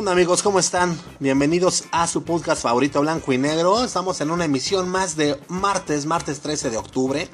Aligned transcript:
onda 0.00 0.12
amigos? 0.12 0.42
¿Cómo 0.42 0.58
están? 0.58 0.98
Bienvenidos 1.18 1.84
a 1.92 2.06
su 2.06 2.22
podcast 2.22 2.62
favorito 2.62 3.02
blanco 3.02 3.34
y 3.34 3.38
negro. 3.38 3.84
Estamos 3.84 4.22
en 4.22 4.30
una 4.30 4.46
emisión 4.46 4.88
más 4.88 5.14
de 5.14 5.38
martes, 5.48 6.06
martes 6.06 6.40
13 6.40 6.70
de 6.70 6.78
octubre, 6.78 7.28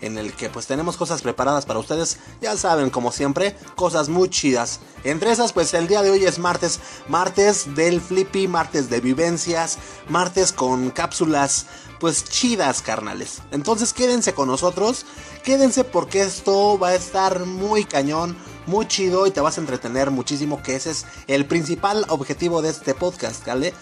en 0.00 0.18
el 0.18 0.32
que 0.32 0.48
pues 0.48 0.66
tenemos 0.66 0.96
cosas 0.96 1.22
preparadas 1.22 1.66
para 1.66 1.78
ustedes. 1.78 2.18
Ya 2.40 2.56
saben, 2.56 2.90
como 2.90 3.12
siempre, 3.12 3.56
cosas 3.76 4.08
muy 4.08 4.28
chidas. 4.28 4.80
Entre 5.04 5.30
esas, 5.30 5.52
pues 5.52 5.74
el 5.74 5.88
día 5.88 6.02
de 6.02 6.10
hoy 6.10 6.24
es 6.24 6.38
martes, 6.38 6.80
martes 7.08 7.74
del 7.74 8.00
flippy, 8.00 8.48
martes 8.48 8.90
de 8.90 9.00
vivencias, 9.00 9.78
martes 10.08 10.52
con 10.52 10.90
cápsulas 10.90 11.66
pues 11.98 12.24
chidas, 12.24 12.80
carnales. 12.80 13.42
Entonces 13.50 13.92
quédense 13.92 14.32
con 14.32 14.48
nosotros, 14.48 15.04
quédense 15.44 15.84
porque 15.84 16.22
esto 16.22 16.78
va 16.78 16.88
a 16.88 16.94
estar 16.94 17.44
muy 17.44 17.84
cañón 17.84 18.36
muy 18.66 18.86
chido 18.86 19.26
y 19.26 19.30
te 19.30 19.40
vas 19.40 19.58
a 19.58 19.60
entretener 19.60 20.10
muchísimo, 20.10 20.62
que 20.62 20.76
ese 20.76 20.90
es 20.90 21.04
el 21.26 21.44
principal 21.46 22.06
objetivo 22.08 22.62
de 22.62 22.70
este 22.70 22.94
podcast, 22.94 23.46
¿vale? 23.46 23.74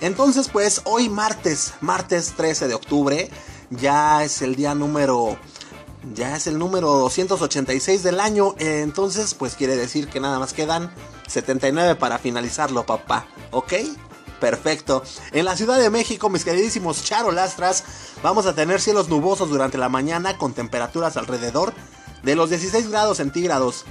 Entonces, 0.00 0.48
pues 0.48 0.80
hoy 0.84 1.08
martes, 1.08 1.74
martes 1.80 2.32
13 2.36 2.68
de 2.68 2.74
octubre, 2.74 3.30
ya 3.70 4.24
es 4.24 4.40
el 4.42 4.56
día 4.56 4.74
número 4.74 5.38
ya 6.14 6.36
es 6.36 6.46
el 6.46 6.58
número 6.58 6.88
286 6.88 8.02
del 8.02 8.20
año, 8.20 8.54
entonces 8.58 9.34
pues 9.34 9.54
quiere 9.54 9.76
decir 9.76 10.08
que 10.08 10.20
nada 10.20 10.38
más 10.38 10.52
quedan 10.52 10.92
79 11.28 11.96
para 11.96 12.18
finalizarlo, 12.18 12.86
papá, 12.86 13.26
¿ok? 13.50 13.74
Perfecto. 14.40 15.02
En 15.32 15.44
la 15.44 15.56
Ciudad 15.56 15.78
de 15.78 15.90
México, 15.90 16.30
mis 16.30 16.44
queridísimos 16.44 17.04
charolastras, 17.04 17.84
vamos 18.22 18.46
a 18.46 18.54
tener 18.54 18.80
cielos 18.80 19.08
nubosos 19.08 19.50
durante 19.50 19.76
la 19.76 19.90
mañana 19.90 20.38
con 20.38 20.54
temperaturas 20.54 21.18
alrededor 21.18 21.74
de 22.22 22.34
los 22.34 22.48
16 22.48 22.90
grados 22.90 23.18
centígrados. 23.18 23.84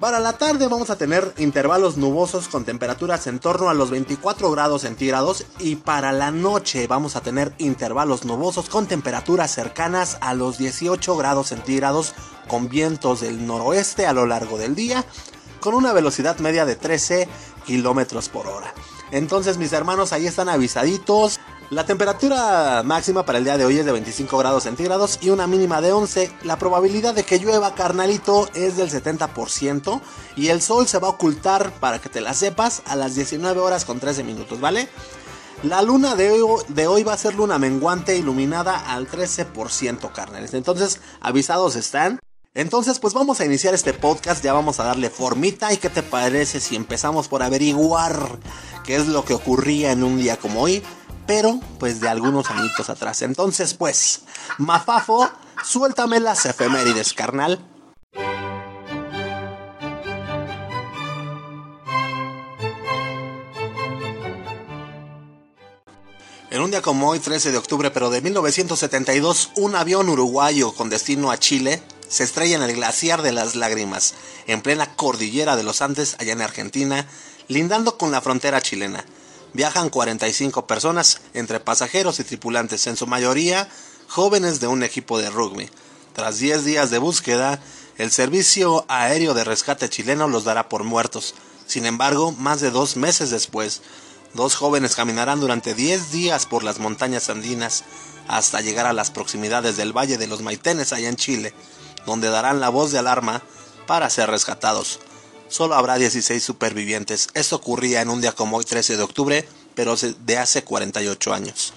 Para 0.00 0.18
la 0.18 0.32
tarde 0.32 0.66
vamos 0.66 0.88
a 0.88 0.96
tener 0.96 1.34
intervalos 1.36 1.98
nubosos 1.98 2.48
con 2.48 2.64
temperaturas 2.64 3.26
en 3.26 3.38
torno 3.38 3.68
a 3.68 3.74
los 3.74 3.90
24 3.90 4.50
grados 4.50 4.80
centígrados 4.80 5.44
y 5.58 5.76
para 5.76 6.10
la 6.12 6.30
noche 6.30 6.86
vamos 6.86 7.16
a 7.16 7.20
tener 7.20 7.52
intervalos 7.58 8.24
nubosos 8.24 8.70
con 8.70 8.86
temperaturas 8.86 9.50
cercanas 9.50 10.16
a 10.22 10.32
los 10.32 10.56
18 10.56 11.18
grados 11.18 11.48
centígrados 11.48 12.14
con 12.48 12.70
vientos 12.70 13.20
del 13.20 13.46
noroeste 13.46 14.06
a 14.06 14.14
lo 14.14 14.24
largo 14.24 14.56
del 14.56 14.74
día 14.74 15.04
con 15.60 15.74
una 15.74 15.92
velocidad 15.92 16.38
media 16.38 16.64
de 16.64 16.76
13 16.76 17.28
kilómetros 17.66 18.30
por 18.30 18.46
hora. 18.46 18.72
Entonces 19.10 19.58
mis 19.58 19.74
hermanos 19.74 20.14
ahí 20.14 20.26
están 20.26 20.48
avisaditos. 20.48 21.40
La 21.70 21.86
temperatura 21.86 22.82
máxima 22.84 23.24
para 23.24 23.38
el 23.38 23.44
día 23.44 23.56
de 23.56 23.64
hoy 23.64 23.78
es 23.78 23.86
de 23.86 23.92
25 23.92 24.36
grados 24.38 24.64
centígrados 24.64 25.20
y 25.22 25.30
una 25.30 25.46
mínima 25.46 25.80
de 25.80 25.92
11. 25.92 26.32
La 26.42 26.58
probabilidad 26.58 27.14
de 27.14 27.22
que 27.22 27.38
llueva, 27.38 27.76
carnalito, 27.76 28.48
es 28.54 28.76
del 28.76 28.90
70% 28.90 30.00
y 30.34 30.48
el 30.48 30.62
sol 30.62 30.88
se 30.88 30.98
va 30.98 31.06
a 31.06 31.12
ocultar, 31.12 31.70
para 31.78 32.00
que 32.00 32.08
te 32.08 32.20
la 32.20 32.34
sepas, 32.34 32.82
a 32.86 32.96
las 32.96 33.14
19 33.14 33.60
horas 33.60 33.84
con 33.84 34.00
13 34.00 34.24
minutos, 34.24 34.60
¿vale? 34.60 34.88
La 35.62 35.80
luna 35.82 36.16
de 36.16 36.32
hoy, 36.32 36.60
de 36.66 36.88
hoy 36.88 37.04
va 37.04 37.12
a 37.12 37.18
ser 37.18 37.36
luna 37.36 37.56
menguante 37.60 38.16
iluminada 38.16 38.76
al 38.92 39.08
13%, 39.08 40.10
carnales. 40.10 40.54
Entonces, 40.54 41.00
avisados 41.20 41.76
están. 41.76 42.18
Entonces, 42.52 42.98
pues 42.98 43.14
vamos 43.14 43.38
a 43.38 43.44
iniciar 43.44 43.74
este 43.74 43.92
podcast, 43.92 44.42
ya 44.42 44.52
vamos 44.52 44.80
a 44.80 44.84
darle 44.84 45.08
formita 45.08 45.72
y 45.72 45.76
qué 45.76 45.88
te 45.88 46.02
parece 46.02 46.58
si 46.58 46.74
empezamos 46.74 47.28
por 47.28 47.44
averiguar 47.44 48.40
qué 48.84 48.96
es 48.96 49.06
lo 49.06 49.24
que 49.24 49.34
ocurría 49.34 49.92
en 49.92 50.02
un 50.02 50.18
día 50.18 50.36
como 50.36 50.62
hoy 50.62 50.82
pero 51.30 51.60
pues 51.78 52.00
de 52.00 52.08
algunos 52.08 52.50
añitos 52.50 52.90
atrás. 52.90 53.22
Entonces, 53.22 53.74
pues, 53.74 54.22
Mafafo, 54.58 55.30
suéltame 55.62 56.18
las 56.18 56.44
efemérides, 56.44 57.12
carnal. 57.12 57.64
En 66.50 66.60
un 66.60 66.72
día 66.72 66.82
como 66.82 67.10
hoy, 67.10 67.20
13 67.20 67.52
de 67.52 67.58
octubre, 67.58 67.92
pero 67.92 68.10
de 68.10 68.22
1972, 68.22 69.52
un 69.54 69.76
avión 69.76 70.08
uruguayo 70.08 70.72
con 70.74 70.90
destino 70.90 71.30
a 71.30 71.38
Chile 71.38 71.80
se 72.08 72.24
estrella 72.24 72.56
en 72.56 72.64
el 72.64 72.74
glaciar 72.74 73.22
de 73.22 73.30
las 73.30 73.54
lágrimas, 73.54 74.14
en 74.48 74.62
plena 74.62 74.96
cordillera 74.96 75.54
de 75.54 75.62
los 75.62 75.80
Andes, 75.80 76.16
allá 76.18 76.32
en 76.32 76.42
Argentina, 76.42 77.06
lindando 77.46 77.98
con 77.98 78.10
la 78.10 78.20
frontera 78.20 78.60
chilena 78.60 79.04
viajan 79.52 79.90
45 79.90 80.66
personas, 80.66 81.20
entre 81.34 81.60
pasajeros 81.60 82.20
y 82.20 82.24
tripulantes, 82.24 82.86
en 82.86 82.96
su 82.96 83.06
mayoría 83.06 83.68
jóvenes 84.08 84.60
de 84.60 84.66
un 84.66 84.82
equipo 84.82 85.18
de 85.18 85.30
rugby. 85.30 85.70
Tras 86.14 86.38
10 86.38 86.64
días 86.64 86.90
de 86.90 86.98
búsqueda, 86.98 87.60
el 87.96 88.10
Servicio 88.10 88.84
Aéreo 88.88 89.34
de 89.34 89.44
Rescate 89.44 89.88
chileno 89.88 90.26
los 90.26 90.44
dará 90.44 90.68
por 90.68 90.84
muertos. 90.84 91.34
Sin 91.66 91.86
embargo, 91.86 92.32
más 92.32 92.60
de 92.60 92.70
dos 92.70 92.96
meses 92.96 93.30
después, 93.30 93.82
dos 94.34 94.56
jóvenes 94.56 94.96
caminarán 94.96 95.40
durante 95.40 95.74
10 95.74 96.10
días 96.10 96.46
por 96.46 96.64
las 96.64 96.80
montañas 96.80 97.30
andinas 97.30 97.84
hasta 98.26 98.60
llegar 98.60 98.86
a 98.86 98.92
las 98.92 99.10
proximidades 99.10 99.76
del 99.76 99.96
Valle 99.96 100.18
de 100.18 100.26
los 100.26 100.42
Maitenes 100.42 100.92
allá 100.92 101.08
en 101.08 101.16
Chile, 101.16 101.54
donde 102.06 102.30
darán 102.30 102.60
la 102.60 102.68
voz 102.68 102.90
de 102.90 102.98
alarma 102.98 103.42
para 103.86 104.10
ser 104.10 104.30
rescatados 104.30 104.98
solo 105.50 105.74
habrá 105.74 105.98
16 105.98 106.42
supervivientes. 106.42 107.28
Esto 107.34 107.56
ocurría 107.56 108.00
en 108.00 108.08
un 108.08 108.22
día 108.22 108.32
como 108.32 108.56
hoy 108.56 108.64
13 108.64 108.96
de 108.96 109.02
octubre, 109.02 109.46
pero 109.74 109.94
de 109.96 110.38
hace 110.38 110.64
48 110.64 111.34
años. 111.34 111.74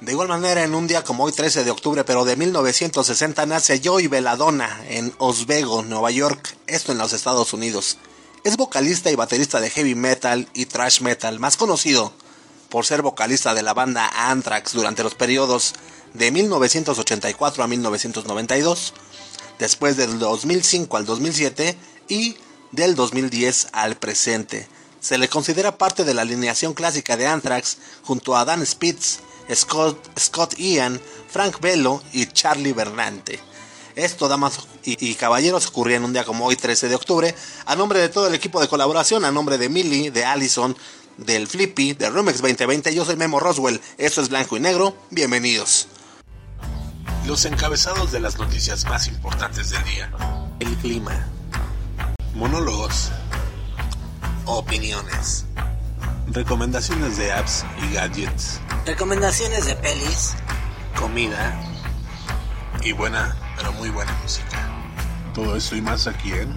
De 0.00 0.12
igual 0.12 0.28
manera, 0.28 0.62
en 0.62 0.74
un 0.74 0.86
día 0.86 1.04
como 1.04 1.24
hoy 1.24 1.32
13 1.32 1.64
de 1.64 1.70
octubre, 1.70 2.04
pero 2.04 2.24
de 2.24 2.36
1960, 2.36 3.46
nace 3.46 3.80
Joey 3.82 4.06
Belladonna 4.08 4.84
en 4.88 5.12
Oswego, 5.18 5.82
Nueva 5.82 6.10
York, 6.10 6.56
esto 6.66 6.92
en 6.92 6.98
los 6.98 7.12
Estados 7.12 7.52
Unidos. 7.52 7.98
Es 8.44 8.56
vocalista 8.56 9.10
y 9.10 9.16
baterista 9.16 9.58
de 9.58 9.70
heavy 9.70 9.94
metal 9.94 10.48
y 10.54 10.66
thrash 10.66 11.00
metal, 11.00 11.40
más 11.40 11.56
conocido 11.56 12.12
por 12.68 12.84
ser 12.84 13.02
vocalista 13.02 13.54
de 13.54 13.62
la 13.62 13.74
banda 13.74 14.10
Anthrax 14.30 14.74
durante 14.74 15.02
los 15.02 15.14
periodos 15.14 15.74
de 16.12 16.30
1984 16.30 17.64
a 17.64 17.66
1992. 17.66 18.92
Después 19.58 19.96
del 19.96 20.18
2005 20.18 20.96
al 20.96 21.06
2007 21.06 21.76
y 22.08 22.36
del 22.72 22.94
2010 22.94 23.68
al 23.72 23.96
presente. 23.96 24.68
Se 25.00 25.18
le 25.18 25.28
considera 25.28 25.78
parte 25.78 26.04
de 26.04 26.14
la 26.14 26.22
alineación 26.22 26.74
clásica 26.74 27.16
de 27.16 27.26
Anthrax 27.26 27.78
junto 28.02 28.36
a 28.36 28.44
Dan 28.44 28.64
Spitz, 28.66 29.20
Scott, 29.54 30.18
Scott 30.18 30.54
Ian, 30.58 31.00
Frank 31.28 31.60
Bello 31.60 32.02
y 32.12 32.26
Charlie 32.26 32.72
Bernante. 32.72 33.38
Esto, 33.94 34.28
damas 34.28 34.66
y, 34.84 35.14
caballeros, 35.14 35.66
ocurría 35.68 35.96
en 35.96 36.04
un 36.04 36.12
día 36.12 36.24
como 36.24 36.44
hoy, 36.44 36.56
13 36.56 36.88
de 36.88 36.94
octubre, 36.94 37.34
a 37.64 37.76
nombre 37.76 37.98
de 37.98 38.10
todo 38.10 38.26
el 38.26 38.34
equipo 38.34 38.60
de 38.60 38.68
colaboración, 38.68 39.24
a 39.24 39.32
nombre 39.32 39.56
de 39.56 39.70
Millie, 39.70 40.10
de 40.10 40.24
Allison, 40.24 40.76
del 41.16 41.46
Flippy, 41.46 41.94
de 41.94 42.10
Rumex 42.10 42.42
2020. 42.42 42.94
Yo 42.94 43.06
soy 43.06 43.16
Memo 43.16 43.40
Roswell, 43.40 43.80
esto 43.96 44.20
es 44.20 44.28
Blanco 44.28 44.56
y 44.56 44.60
Negro, 44.60 44.94
bienvenidos. 45.10 45.88
Los 47.26 47.46
encabezados 47.46 48.12
de 48.12 48.20
las 48.20 48.38
noticias 48.38 48.84
más 48.84 49.06
importantes 49.06 49.70
del 49.70 49.82
día. 49.84 50.12
El 50.60 50.76
clima 50.76 51.26
monólogos, 52.36 53.10
opiniones, 54.44 55.46
recomendaciones 56.28 57.16
de 57.16 57.32
apps 57.32 57.64
y 57.82 57.94
gadgets, 57.94 58.60
recomendaciones 58.84 59.66
de 59.66 59.74
pelis, 59.76 60.34
comida 60.98 61.58
y 62.82 62.92
buena, 62.92 63.34
pero 63.56 63.72
muy 63.72 63.88
buena 63.88 64.12
música. 64.22 64.68
Todo 65.34 65.56
esto 65.56 65.76
y 65.76 65.80
más 65.80 66.06
aquí 66.06 66.32
en 66.32 66.54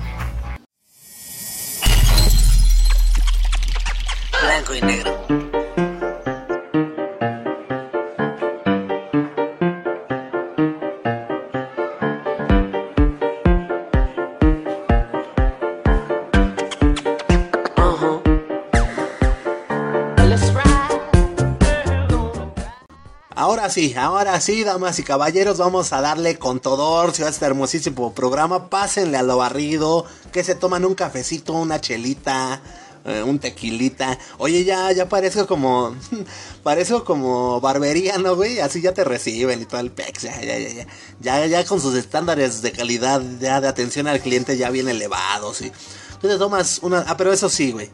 Blanco 4.42 4.76
y 4.76 4.82
Negro. 4.82 5.49
Ahora 23.70 23.76
sí, 23.76 23.94
ahora 23.96 24.42
sí, 24.42 24.64
damas 24.64 24.98
y 24.98 25.04
caballeros, 25.04 25.60
vamos 25.60 25.94
a 25.94 26.02
darle 26.02 26.40
con 26.40 26.60
todo 26.60 27.02
a 27.02 27.08
este 27.08 27.46
hermosísimo 27.46 28.16
programa. 28.16 28.68
Pásenle 28.68 29.16
a 29.16 29.22
lo 29.22 29.38
barrido, 29.38 30.08
que 30.32 30.44
se 30.44 30.56
toman 30.56 30.86
un 30.86 30.96
cafecito, 30.96 31.54
una 31.54 31.80
chelita, 31.80 32.62
eh, 33.06 33.22
un 33.22 33.38
tequilita. 33.38 34.18
Oye, 34.40 34.64
ya, 34.64 34.92
ya 34.92 35.08
parezco 35.08 35.46
como, 35.46 35.96
parezco 36.64 37.04
como 37.04 37.62
barbería, 37.62 38.18
¿no, 38.18 38.36
güey? 38.36 38.60
Así 38.60 38.82
ya 38.82 38.96
te 38.96 39.04
reciben 39.04 39.62
y 39.62 39.66
todo 39.66 39.82
el 39.82 39.92
pex, 39.92 40.24
ya, 40.24 40.42
ya, 40.42 40.88
ya, 41.20 41.46
ya, 41.46 41.64
con 41.64 41.80
sus 41.80 41.94
estándares 41.94 42.64
de 42.64 42.72
calidad, 42.72 43.22
ya 43.40 43.62
de 43.62 43.68
atención 43.68 44.08
al 44.08 44.20
cliente 44.20 44.58
ya 44.58 44.72
bien 44.72 44.90
elevados, 44.90 45.62
y 45.62 45.72
tú 46.20 46.28
te 46.28 46.40
tomas 46.40 46.80
una, 46.82 47.06
ah, 47.08 47.16
pero 47.16 47.32
eso 47.32 47.48
sí, 47.50 47.72
güey 47.72 47.92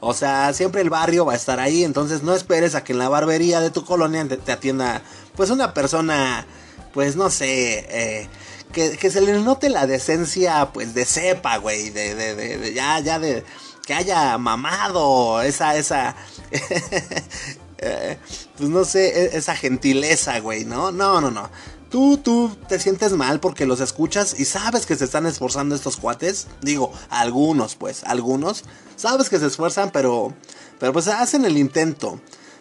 o 0.00 0.14
sea, 0.14 0.52
siempre 0.52 0.82
el 0.82 0.90
barrio 0.90 1.24
va 1.24 1.32
a 1.32 1.36
estar 1.36 1.60
ahí, 1.60 1.84
entonces 1.84 2.22
no 2.22 2.34
esperes 2.34 2.74
a 2.74 2.84
que 2.84 2.92
en 2.92 2.98
la 2.98 3.08
barbería 3.08 3.60
de 3.60 3.70
tu 3.70 3.84
colonia 3.84 4.26
te, 4.26 4.52
atienda 4.52 5.02
pues 5.34 5.50
una 5.50 5.74
persona, 5.74 6.46
pues 6.92 7.16
no 7.16 7.30
sé, 7.30 7.86
eh, 7.88 8.28
que, 8.72 9.10
se 9.10 9.20
le 9.20 9.32
note 9.40 9.70
la 9.70 9.86
decencia 9.86 10.70
pues 10.72 10.94
de 10.94 11.04
cepa, 11.04 11.56
güey, 11.58 11.90
de, 11.90 12.14
de, 12.14 12.34
de, 12.34 12.74
ya, 12.74 13.00
ya 13.00 13.18
de... 13.18 13.44
que 13.86 13.94
haya 13.94 14.36
mamado 14.38 15.40
esa, 15.42 15.76
esa, 15.76 16.14
eh, 17.78 18.18
pues 18.56 18.68
no 18.68 18.84
sé, 18.84 19.08
e, 19.08 19.36
esa 19.36 19.56
gentileza, 19.56 20.38
güey, 20.40 20.64
¿no? 20.64 20.92
No, 20.92 21.20
no, 21.20 21.30
no. 21.30 21.48
Tú, 21.90 22.18
tú 22.18 22.56
te 22.68 22.80
sientes 22.80 23.12
mal 23.12 23.38
porque 23.38 23.64
los 23.64 23.80
escuchas 23.80 24.38
y 24.38 24.44
sabes 24.44 24.86
que 24.86 24.96
se 24.96 25.04
están 25.04 25.26
esforzando 25.26 25.74
estos 25.74 25.96
cuates. 25.96 26.48
Digo, 26.60 26.92
algunos, 27.10 27.76
pues, 27.76 28.02
algunos. 28.04 28.64
Sabes 28.96 29.28
que 29.28 29.38
se 29.38 29.46
esfuerzan, 29.46 29.90
pero, 29.92 30.34
pero 30.80 30.92
pues 30.92 31.06
hacen 31.08 31.44
el 31.44 31.56
intento. 31.56 32.20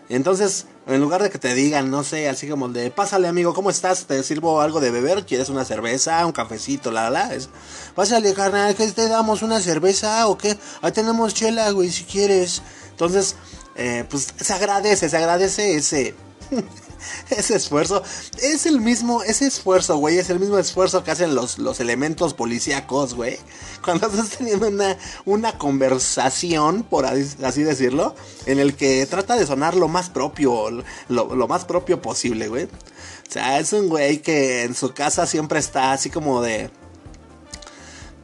Entonces, 0.09 0.67
en 0.85 1.01
lugar 1.01 1.23
de 1.23 1.31
que 1.31 1.39
te 1.39 1.55
digan, 1.55 1.89
no 1.89 2.03
sé, 2.03 2.29
así 2.29 2.47
como 2.47 2.69
de, 2.69 2.91
pásale 2.91 3.27
amigo, 3.27 3.55
¿cómo 3.55 3.71
estás? 3.71 4.05
Te 4.05 4.21
sirvo 4.21 4.61
algo 4.61 4.79
de 4.79 4.91
beber, 4.91 5.25
¿quieres 5.25 5.49
una 5.49 5.65
cerveza, 5.65 6.23
un 6.25 6.31
cafecito, 6.31 6.91
la, 6.91 7.09
la? 7.09 7.33
Es, 7.33 7.49
pásale, 7.95 8.33
carnal, 8.35 8.75
¿qué 8.75 8.91
te 8.91 9.09
damos? 9.09 9.41
¿Una 9.41 9.59
cerveza 9.59 10.27
o 10.27 10.37
qué? 10.37 10.55
Ahí 10.83 10.91
tenemos 10.91 11.33
chela, 11.33 11.71
güey, 11.71 11.89
si 11.89 12.03
quieres. 12.03 12.61
Entonces, 12.91 13.35
eh, 13.75 14.05
pues 14.07 14.27
se 14.39 14.53
agradece, 14.53 15.09
se 15.09 15.17
agradece 15.17 15.75
ese... 15.75 16.13
ese 17.29 17.55
esfuerzo 17.55 18.03
es 18.41 18.65
el 18.65 18.81
mismo, 18.81 19.23
ese 19.23 19.47
esfuerzo, 19.47 19.97
güey, 19.97 20.17
es 20.17 20.29
el 20.29 20.39
mismo 20.39 20.57
esfuerzo 20.57 21.03
que 21.03 21.11
hacen 21.11 21.35
los, 21.35 21.57
los 21.57 21.79
elementos 21.79 22.33
policíacos, 22.33 23.13
güey. 23.13 23.37
Cuando 23.83 24.07
estás 24.09 24.29
teniendo 24.29 24.67
una, 24.67 24.97
una 25.25 25.57
conversación, 25.57 26.83
por 26.83 27.05
así 27.05 27.63
decirlo, 27.63 28.15
en 28.45 28.59
el 28.59 28.75
que 28.75 29.05
trata 29.05 29.35
de 29.35 29.45
sonar 29.45 29.75
lo 29.75 29.87
más 29.87 30.09
propio, 30.09 30.69
lo, 31.09 31.35
lo 31.35 31.47
más 31.47 31.65
propio 31.65 32.01
posible, 32.01 32.47
güey. 32.47 32.65
O 32.65 33.31
sea, 33.31 33.59
es 33.59 33.73
un 33.73 33.89
güey 33.89 34.21
que 34.21 34.63
en 34.63 34.75
su 34.75 34.93
casa 34.93 35.25
siempre 35.25 35.59
está 35.59 35.91
así 35.91 36.09
como 36.09 36.41
de... 36.41 36.69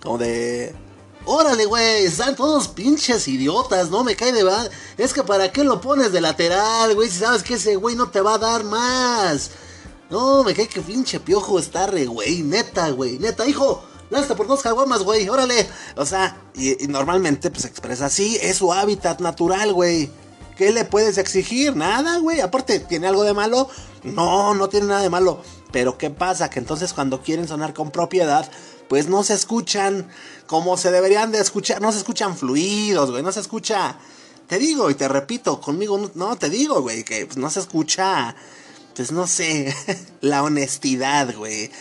Como 0.02 0.18
de 0.18 0.74
Órale, 1.26 1.66
güey, 1.66 2.06
están 2.06 2.36
todos 2.36 2.68
pinches 2.68 3.28
idiotas, 3.28 3.90
no 3.90 4.04
me 4.04 4.16
cae 4.16 4.32
de. 4.32 4.44
Es 4.98 5.14
que 5.14 5.24
para 5.24 5.52
qué 5.52 5.64
lo 5.64 5.80
pones 5.80 6.12
de 6.12 6.22
lateral, 6.22 6.96
güey, 6.96 7.10
si 7.10 7.20
sabes 7.20 7.44
que 7.44 7.56
ese 7.56 7.76
güey 7.76 7.96
no 7.96 8.10
te 8.10 8.22
va 8.22 8.36
a 8.36 8.40
dar 8.40 8.64
más. 8.64 9.52
No, 10.10 10.44
me 10.44 10.54
cae 10.54 10.68
que 10.68 10.82
pinche 10.82 11.20
piojo 11.20 11.60
está 11.60 11.88
re, 11.88 12.06
güey, 12.06 12.42
neta, 12.42 12.90
güey, 12.90 13.20
neta, 13.20 13.46
hijo. 13.48 13.84
Lasta 14.10 14.36
por 14.36 14.46
dos 14.46 14.62
caguamas, 14.62 15.04
güey, 15.04 15.30
órale. 15.30 15.70
O 15.96 16.06
sea, 16.06 16.38
y, 16.54 16.76
normalmente 16.88 17.50
pues 17.50 17.62
se 17.62 17.70
expresa 17.70 18.08
así, 18.08 18.38
es 18.42 18.58
su 18.58 18.74
hábitat 18.74 19.22
natural, 19.22 19.74
güey. 19.74 20.12
¿Qué 20.58 20.72
le 20.72 20.86
puedes 20.86 21.18
exigir? 21.18 21.76
Nada, 21.76 22.18
güey. 22.18 22.42
Aparte, 22.42 22.80
¿tiene 22.80 23.08
algo 23.08 23.24
de 23.24 23.34
malo? 23.34 23.70
No, 24.04 24.54
no 24.54 24.68
tiene 24.70 24.88
nada 24.88 25.02
de 25.02 25.10
malo. 25.10 25.42
Pero 25.72 25.98
¿qué 25.98 26.10
pasa? 26.10 26.50
Que 26.50 26.60
entonces 26.60 26.94
cuando 26.94 27.22
quieren 27.22 27.48
sonar 27.48 27.74
con 27.74 27.90
propiedad, 27.90 28.52
pues 28.92 29.08
no 29.08 29.24
se 29.24 29.36
escuchan 29.36 30.06
como 30.48 30.76
se 30.76 30.92
deberían 30.92 31.32
de 31.32 31.40
escuchar, 31.40 31.82
no 31.82 31.94
se 31.94 32.00
escuchan 32.00 32.36
fluidos, 32.36 33.10
güey, 33.10 33.24
no 33.24 33.32
se 33.32 33.40
escucha, 33.40 33.98
te 34.48 34.60
digo 34.60 34.90
y 34.90 34.96
te 34.96 35.08
repito, 35.08 35.62
conmigo 35.62 36.12
no, 36.14 36.36
te 36.36 36.50
digo, 36.50 36.82
güey, 36.82 37.06
que 37.06 37.26
pues, 37.26 37.38
no 37.38 37.50
se 37.50 37.62
escucha, 37.62 38.36
pues 38.94 39.14
no 39.14 39.28
sé, 39.28 39.74
la 40.20 40.44
honestidad, 40.44 41.34
güey. 41.34 41.72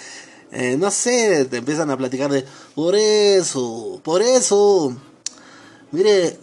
Eh, 0.53 0.77
no 0.79 0.93
sé, 0.93 1.47
te 1.47 1.57
empiezan 1.57 1.91
a 1.91 1.97
platicar 1.97 2.31
de, 2.31 2.45
por 2.77 2.95
eso, 2.95 4.01
por 4.05 4.23
eso, 4.23 4.97
mire, 5.91 6.39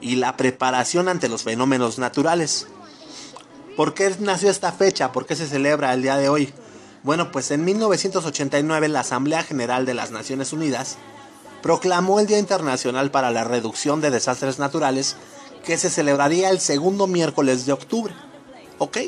y 0.00 0.16
la 0.16 0.36
preparación 0.36 1.08
ante 1.08 1.28
los 1.28 1.42
fenómenos 1.42 1.98
naturales. 1.98 2.68
¿Por 3.76 3.94
qué 3.94 4.14
nació 4.20 4.50
esta 4.50 4.72
fecha? 4.72 5.12
¿Por 5.12 5.26
qué 5.26 5.36
se 5.36 5.46
celebra 5.46 5.92
el 5.92 6.02
día 6.02 6.16
de 6.16 6.28
hoy? 6.28 6.52
Bueno, 7.02 7.30
pues 7.30 7.50
en 7.50 7.64
1989 7.64 8.88
la 8.88 9.00
Asamblea 9.00 9.42
General 9.42 9.86
de 9.86 9.94
las 9.94 10.10
Naciones 10.10 10.52
Unidas 10.52 10.96
proclamó 11.62 12.20
el 12.20 12.26
Día 12.26 12.38
Internacional 12.38 13.10
para 13.10 13.30
la 13.30 13.44
Reducción 13.44 14.00
de 14.00 14.10
Desastres 14.10 14.58
Naturales 14.58 15.16
que 15.64 15.78
se 15.78 15.90
celebraría 15.90 16.50
el 16.50 16.60
segundo 16.60 17.06
miércoles 17.06 17.66
de 17.66 17.72
octubre. 17.72 18.14
¿Ok? 18.78 18.98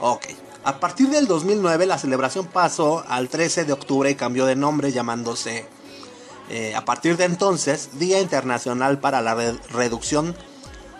Ok. 0.00 0.26
A 0.64 0.80
partir 0.80 1.08
del 1.08 1.26
2009 1.26 1.86
la 1.86 1.98
celebración 1.98 2.46
pasó 2.46 3.04
al 3.08 3.28
13 3.28 3.64
de 3.64 3.72
octubre 3.72 4.10
y 4.10 4.14
cambió 4.14 4.46
de 4.46 4.56
nombre 4.56 4.92
llamándose 4.92 5.66
eh, 6.50 6.74
a 6.74 6.84
partir 6.84 7.16
de 7.16 7.24
entonces 7.24 7.98
Día 7.98 8.20
Internacional 8.20 8.98
para 9.00 9.20
la 9.20 9.34
Reducción 9.70 10.34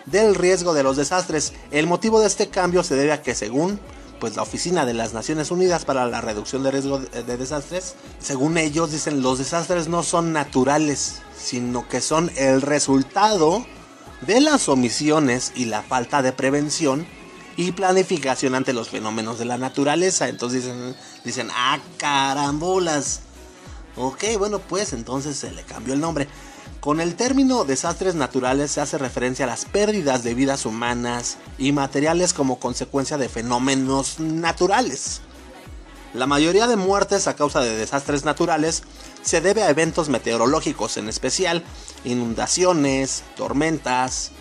del 0.05 0.35
Riesgo 0.35 0.73
de 0.73 0.83
los 0.83 0.97
Desastres. 0.97 1.53
El 1.71 1.87
motivo 1.87 2.19
de 2.19 2.27
este 2.27 2.49
cambio 2.49 2.83
se 2.83 2.95
debe 2.95 3.11
a 3.11 3.21
que 3.21 3.35
según 3.35 3.79
pues 4.19 4.35
la 4.35 4.41
Oficina 4.41 4.85
de 4.85 4.93
las 4.93 5.13
Naciones 5.13 5.49
Unidas 5.49 5.85
para 5.85 6.05
la 6.05 6.21
Reducción 6.21 6.61
de 6.61 6.71
Riesgo 6.71 6.99
de 6.99 7.37
Desastres, 7.37 7.95
según 8.19 8.57
ellos 8.57 8.91
dicen 8.91 9.21
los 9.21 9.37
desastres 9.37 9.87
no 9.87 10.03
son 10.03 10.33
naturales, 10.33 11.21
sino 11.37 11.87
que 11.87 12.01
son 12.01 12.29
el 12.35 12.61
resultado 12.61 13.65
de 14.21 14.41
las 14.41 14.69
omisiones 14.69 15.51
y 15.55 15.65
la 15.65 15.81
falta 15.81 16.21
de 16.21 16.31
prevención 16.31 17.07
y 17.57 17.71
planificación 17.71 18.55
ante 18.55 18.73
los 18.73 18.89
fenómenos 18.89 19.39
de 19.39 19.45
la 19.45 19.57
naturaleza. 19.57 20.29
Entonces 20.29 20.63
dicen, 20.63 20.95
dicen 21.23 21.49
ah, 21.53 21.79
carambolas. 21.97 23.21
Ok, 23.97 24.23
bueno, 24.37 24.59
pues 24.59 24.93
entonces 24.93 25.37
se 25.37 25.51
le 25.51 25.63
cambió 25.63 25.93
el 25.93 25.99
nombre. 25.99 26.27
Con 26.79 27.01
el 27.01 27.15
término 27.15 27.65
desastres 27.65 28.15
naturales 28.15 28.71
se 28.71 28.79
hace 28.79 28.97
referencia 28.97 29.43
a 29.43 29.49
las 29.49 29.65
pérdidas 29.65 30.23
de 30.23 30.33
vidas 30.33 30.65
humanas 30.65 31.37
y 31.57 31.73
materiales 31.73 32.31
como 32.33 32.59
consecuencia 32.59 33.17
de 33.17 33.27
fenómenos 33.27 34.19
naturales. 34.19 35.21
La 36.13 36.25
mayoría 36.25 36.65
de 36.65 36.75
muertes 36.75 37.27
a 37.27 37.35
causa 37.35 37.61
de 37.61 37.77
desastres 37.77 38.25
naturales 38.25 38.83
se 39.21 39.41
debe 39.41 39.61
a 39.61 39.69
eventos 39.69 40.09
meteorológicos, 40.09 40.97
en 40.97 41.07
especial 41.07 41.63
inundaciones, 42.03 43.23
tormentas, 43.35 44.31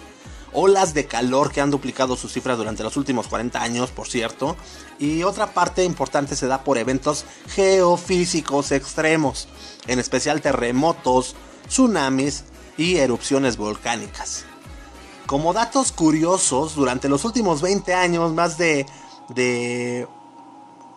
olas 0.54 0.94
de 0.94 1.06
calor 1.06 1.52
que 1.52 1.60
han 1.60 1.70
duplicado 1.70 2.16
sus 2.16 2.32
cifras 2.32 2.56
durante 2.56 2.82
los 2.82 2.96
últimos 2.96 3.28
40 3.28 3.60
años, 3.60 3.90
por 3.90 4.08
cierto, 4.08 4.56
y 4.98 5.24
otra 5.24 5.52
parte 5.52 5.84
importante 5.84 6.36
se 6.36 6.46
da 6.46 6.64
por 6.64 6.78
eventos 6.78 7.26
geofísicos 7.48 8.72
extremos, 8.72 9.48
en 9.86 9.98
especial 9.98 10.40
terremotos, 10.40 11.36
tsunamis 11.68 12.44
y 12.78 12.96
erupciones 12.96 13.58
volcánicas. 13.58 14.44
Como 15.26 15.52
datos 15.52 15.92
curiosos, 15.92 16.74
durante 16.74 17.10
los 17.10 17.26
últimos 17.26 17.60
20 17.60 17.92
años 17.92 18.32
más 18.32 18.56
de, 18.56 18.86
de 19.28 20.08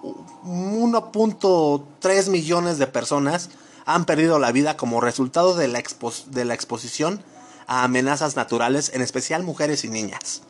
1.3 0.02 2.30
millones 2.30 2.78
de 2.78 2.88
personas 2.88 3.50
han 3.86 4.06
perdido 4.06 4.40
la 4.40 4.52
vida 4.52 4.78
como 4.78 5.02
resultado 5.02 5.56
de 5.56 5.68
la, 5.68 5.84
de 6.28 6.46
la 6.46 6.54
exposición 6.54 7.24
a 7.68 7.84
amenazas 7.84 8.36
naturales, 8.36 8.92
en 8.94 9.02
especial 9.02 9.44
mujeres 9.44 9.84
y 9.84 9.90
niñas. 9.90 10.44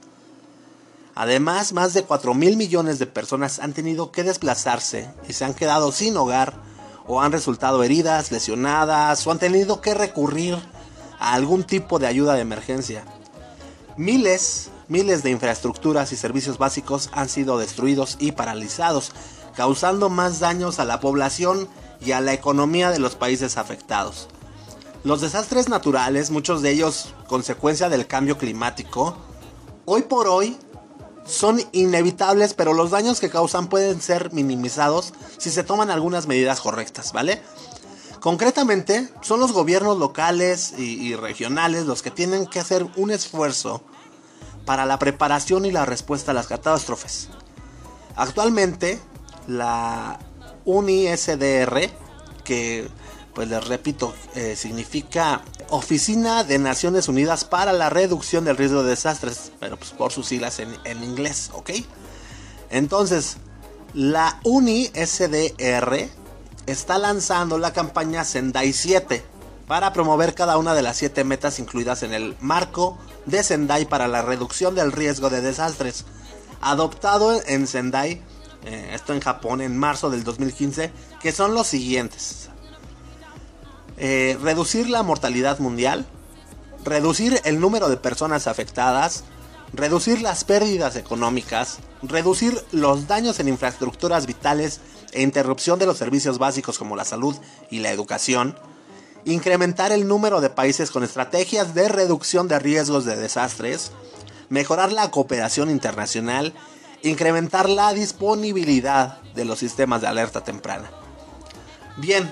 Además, 1.16 1.74
más 1.74 1.94
de 1.94 2.04
4 2.04 2.34
mil 2.34 2.58
millones 2.58 3.00
de 3.00 3.06
personas 3.06 3.60
han 3.60 3.74
tenido 3.74 4.12
que 4.12 4.24
desplazarse 4.24 5.10
y 5.28 5.34
se 5.34 5.44
han 5.44 5.54
quedado 5.54 5.92
sin 5.92 6.16
hogar 6.16 6.54
o 7.06 7.22
han 7.22 7.32
resultado 7.32 7.84
heridas, 7.84 8.32
lesionadas 8.32 9.26
o 9.28 9.32
han 9.32 9.40
tenido 9.40 9.82
que 9.82 9.94
recurrir 9.94 10.58
a 11.20 11.34
algún 11.34 11.64
tipo 11.64 12.00
de 12.00 12.08
ayuda 12.08 12.36
de 12.36 12.42
emergencia. 12.42 13.04
Miles, 13.98 14.70
miles 14.88 15.22
de 15.22 15.32
infraestructuras 15.32 16.14
y 16.14 16.16
servicios 16.16 16.58
básicos 16.58 17.10
han 17.12 17.28
sido 17.28 17.58
destruidos 17.58 18.16
y 18.20 18.32
paralizados, 18.32 19.12
causando 19.56 20.10
más 20.10 20.40
daños 20.40 20.80
a 20.80 20.86
la 20.86 21.00
población 21.00 21.68
y 22.00 22.12
a 22.12 22.22
la 22.22 22.34
economía 22.34 22.92
de 22.92 23.00
los 23.00 23.16
países 23.16 23.58
afectados. 23.58 24.28
Los 25.04 25.22
desastres 25.22 25.68
naturales, 25.68 26.30
muchos 26.30 26.62
de 26.62 26.72
ellos 26.72 27.14
consecuencia 27.28 27.90
del 27.90 28.08
cambio 28.08 28.38
climático, 28.38 29.18
hoy 29.86 30.04
por 30.04 30.28
hoy 30.28 30.58
son 31.26 31.62
inevitables, 31.72 32.54
pero 32.54 32.74
los 32.74 32.92
daños 32.92 33.20
que 33.20 33.30
causan 33.30 33.68
pueden 33.68 34.02
ser 34.02 34.34
minimizados 34.34 35.14
si 35.38 35.50
se 35.50 35.64
toman 35.64 35.92
algunas 35.92 36.28
medidas 36.28 36.62
correctas, 36.62 37.14
¿vale? 37.14 37.42
Concretamente, 38.20 39.10
son 39.22 39.40
los 39.40 39.52
gobiernos 39.52 39.98
locales 39.98 40.74
y, 40.78 41.16
regionales 41.16 41.88
los 41.88 42.04
que 42.04 42.12
tienen 42.12 42.46
que 42.46 42.60
hacer 42.60 42.86
un 42.96 43.10
esfuerzo 43.10 43.82
para 44.66 44.86
la 44.86 45.00
preparación 45.00 45.66
y 45.66 45.72
la 45.72 45.86
respuesta 45.86 46.30
a 46.30 46.36
las 46.36 46.46
catástrofes. 46.46 47.30
Actualmente, 48.16 49.00
la 49.48 50.20
UNISDR, 50.66 51.90
que 52.44 52.88
pues 53.34 53.48
les 53.48 53.66
repito, 53.68 54.14
eh, 54.36 54.56
significa 54.56 55.42
Oficina 55.70 56.44
de 56.44 56.60
Naciones 56.60 57.08
Unidas 57.08 57.46
para 57.46 57.72
la 57.72 57.90
Reducción 57.90 58.44
del 58.44 58.58
Riesgo 58.58 58.84
de 58.84 58.90
Desastres, 58.90 59.52
pero 59.60 59.78
pues 59.78 59.92
por 59.92 60.12
sus 60.12 60.28
siglas 60.28 60.60
en, 60.60 61.04
inglés, 61.04 61.50
¿ok? 61.54 61.72
Entonces, 62.70 63.38
la 63.94 64.40
UNISDR 64.44 66.10
está 66.66 66.98
lanzando 66.98 67.58
la 67.58 67.74
campaña 67.74 68.26
Sendai 68.26 68.74
7 68.74 69.24
para 69.68 69.94
promover 69.94 70.36
cada 70.36 70.58
una 70.58 70.74
de 70.74 70.82
las 70.82 70.98
7 70.98 71.24
metas 71.24 71.60
incluidas 71.60 72.04
en 72.04 72.14
el 72.14 72.36
marco 72.42 72.98
de 73.26 73.44
Sendai 73.44 73.86
para 73.86 74.10
la 74.10 74.22
reducción 74.22 74.76
del 74.76 74.92
riesgo 74.92 75.30
de 75.30 75.42
desastres, 75.42 76.06
adoptado 76.60 77.42
en 77.48 77.68
Sendai, 77.68 78.22
eh, 78.66 78.92
esto 78.94 79.14
en 79.14 79.22
Japón, 79.22 79.62
en 79.62 79.78
marzo 79.78 80.10
del 80.10 80.24
2015, 80.24 80.92
que 81.22 81.32
son 81.32 81.54
los 81.54 81.68
siguientes. 81.68 82.50
Eh, 83.98 84.38
reducir 84.42 84.90
la 84.90 85.04
mortalidad 85.04 85.60
mundial, 85.60 86.06
reducir 86.84 87.40
el 87.44 87.60
número 87.60 87.90
de 87.90 87.98
personas 87.98 88.48
afectadas, 88.48 89.24
reducir 89.74 90.22
las 90.22 90.44
pérdidas 90.44 90.96
económicas, 90.96 91.80
reducir 92.02 92.60
los 92.72 93.08
daños 93.08 93.40
en 93.40 93.48
infraestructuras 93.48 94.26
vitales 94.26 94.80
e 95.12 95.22
interrupción 95.22 95.80
de 95.80 95.86
los 95.86 95.98
servicios 95.98 96.40
básicos 96.40 96.78
como 96.78 96.96
la 96.96 97.06
salud 97.06 97.36
y 97.70 97.80
la 97.80 97.92
educación, 97.92 98.56
incrementar 99.26 99.92
el 99.92 100.08
número 100.08 100.42
de 100.42 100.50
países 100.50 100.92
con 100.92 101.04
estrategias 101.04 101.74
de 101.74 101.90
reducción 101.90 102.48
de 102.48 102.60
riesgos 102.60 103.06
de 103.06 103.16
desastres, 103.16 103.92
mejorar 104.50 104.92
la 104.92 105.12
cooperación 105.12 105.70
internacional, 105.70 106.54
incrementar 107.04 107.70
la 107.70 107.94
disponibilidad 107.94 109.22
de 109.36 109.46
los 109.46 109.60
sistemas 109.60 110.02
de 110.02 110.08
alerta 110.08 110.44
temprana. 110.44 110.90
Bien, 111.98 112.30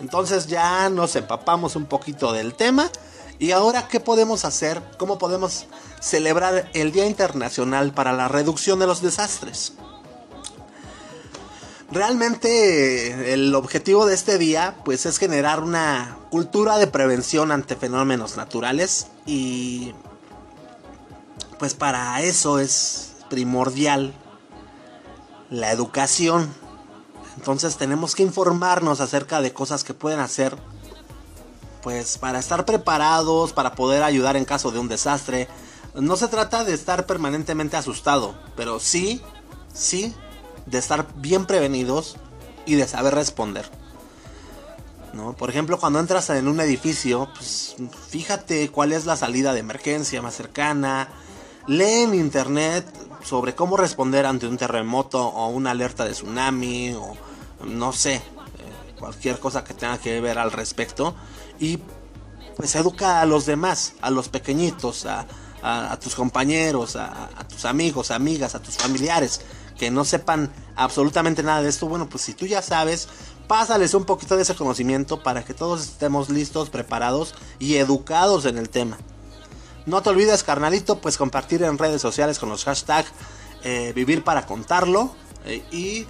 entonces 0.00 0.46
ya 0.46 0.88
nos 0.88 1.16
empapamos 1.16 1.76
un 1.76 1.86
poquito 1.86 2.32
del 2.32 2.54
tema. 2.54 2.90
Y 3.38 3.50
ahora, 3.50 3.88
¿qué 3.88 3.98
podemos 3.98 4.44
hacer? 4.44 4.80
¿Cómo 4.98 5.18
podemos 5.18 5.66
celebrar 6.00 6.70
el 6.74 6.92
Día 6.92 7.06
Internacional 7.06 7.92
para 7.92 8.12
la 8.12 8.28
Reducción 8.28 8.78
de 8.78 8.86
los 8.86 9.02
Desastres? 9.02 9.74
Realmente 11.92 13.34
el 13.34 13.54
objetivo 13.54 14.06
de 14.06 14.14
este 14.14 14.38
día 14.38 14.76
pues 14.82 15.04
es 15.04 15.18
generar 15.18 15.60
una 15.60 16.16
cultura 16.30 16.78
de 16.78 16.86
prevención 16.86 17.52
ante 17.52 17.76
fenómenos 17.76 18.38
naturales 18.38 19.08
y 19.26 19.92
pues 21.58 21.74
para 21.74 22.22
eso 22.22 22.58
es 22.58 23.11
primordial 23.32 24.12
la 25.48 25.72
educación 25.72 26.52
entonces 27.36 27.76
tenemos 27.76 28.14
que 28.14 28.22
informarnos 28.22 29.00
acerca 29.00 29.40
de 29.40 29.52
cosas 29.52 29.84
que 29.84 29.94
pueden 29.94 30.20
hacer, 30.20 30.56
pues 31.82 32.18
para 32.18 32.38
estar 32.38 32.64
preparados, 32.64 33.52
para 33.52 33.74
poder 33.74 34.02
ayudar 34.02 34.36
en 34.36 34.44
caso 34.44 34.70
de 34.70 34.78
un 34.78 34.88
desastre. 34.88 35.48
No 35.94 36.16
se 36.16 36.28
trata 36.28 36.64
de 36.64 36.74
estar 36.74 37.06
permanentemente 37.06 37.76
asustado, 37.76 38.34
pero 38.56 38.80
sí, 38.80 39.20
sí, 39.72 40.14
de 40.66 40.78
estar 40.78 41.06
bien 41.16 41.46
prevenidos 41.46 42.16
y 42.66 42.76
de 42.76 42.86
saber 42.86 43.14
responder. 43.14 43.68
¿No? 45.12 45.34
Por 45.34 45.50
ejemplo, 45.50 45.78
cuando 45.78 46.00
entras 46.00 46.30
en 46.30 46.48
un 46.48 46.60
edificio, 46.60 47.28
pues 47.34 47.76
fíjate 48.08 48.70
cuál 48.70 48.92
es 48.92 49.04
la 49.04 49.16
salida 49.16 49.52
de 49.52 49.60
emergencia 49.60 50.22
más 50.22 50.34
cercana. 50.34 51.08
Lee 51.66 52.04
en 52.04 52.14
internet 52.14 52.86
sobre 53.24 53.54
cómo 53.54 53.76
responder 53.76 54.26
ante 54.26 54.46
un 54.46 54.56
terremoto 54.56 55.26
o 55.26 55.48
una 55.48 55.70
alerta 55.70 56.04
de 56.04 56.12
tsunami 56.12 56.94
o 56.94 57.14
no 57.64 57.92
sé, 57.92 58.16
eh, 58.16 58.22
cualquier 58.98 59.38
cosa 59.38 59.64
que 59.64 59.74
tenga 59.74 59.98
que 59.98 60.20
ver 60.20 60.38
al 60.38 60.52
respecto 60.52 61.14
y 61.60 61.78
pues 62.56 62.74
educa 62.74 63.20
a 63.20 63.26
los 63.26 63.46
demás, 63.46 63.94
a 64.00 64.10
los 64.10 64.28
pequeñitos, 64.28 65.06
a, 65.06 65.26
tus 66.00 66.14
compañeros, 66.16 66.96
a, 66.96 67.28
tus 67.48 67.64
amigos, 67.64 68.10
amigas, 68.10 68.54
a 68.54 68.62
tus 68.62 68.76
familiares 68.76 69.40
que 69.78 69.90
no 69.90 70.04
sepan 70.04 70.52
absolutamente 70.76 71.42
nada 71.42 71.62
de 71.62 71.68
esto. 71.68 71.86
Bueno, 71.86 72.08
pues 72.08 72.24
si 72.24 72.34
tú 72.34 72.46
ya 72.46 72.60
sabes, 72.62 73.08
pásales 73.46 73.94
un 73.94 74.04
poquito 74.04 74.36
de 74.36 74.42
ese 74.42 74.54
conocimiento 74.54 75.22
para 75.22 75.44
que 75.44 75.54
todos 75.54 75.82
estemos 75.82 76.30
listos, 76.30 76.68
preparados 76.68 77.34
y 77.58 77.76
educados 77.76 78.44
en 78.44 78.58
el 78.58 78.68
tema. 78.68 78.98
No 79.84 80.00
te 80.00 80.10
olvides, 80.10 80.44
carnalito, 80.44 81.00
pues 81.00 81.16
compartir 81.16 81.62
en 81.64 81.76
redes 81.76 82.00
sociales 82.00 82.38
con 82.38 82.48
los 82.48 82.64
hashtags 82.64 83.10
eh, 83.64 83.92
vivir 83.94 84.22
para 84.22 84.46
contarlo 84.46 85.14
eh, 85.44 85.64
y 85.72 86.06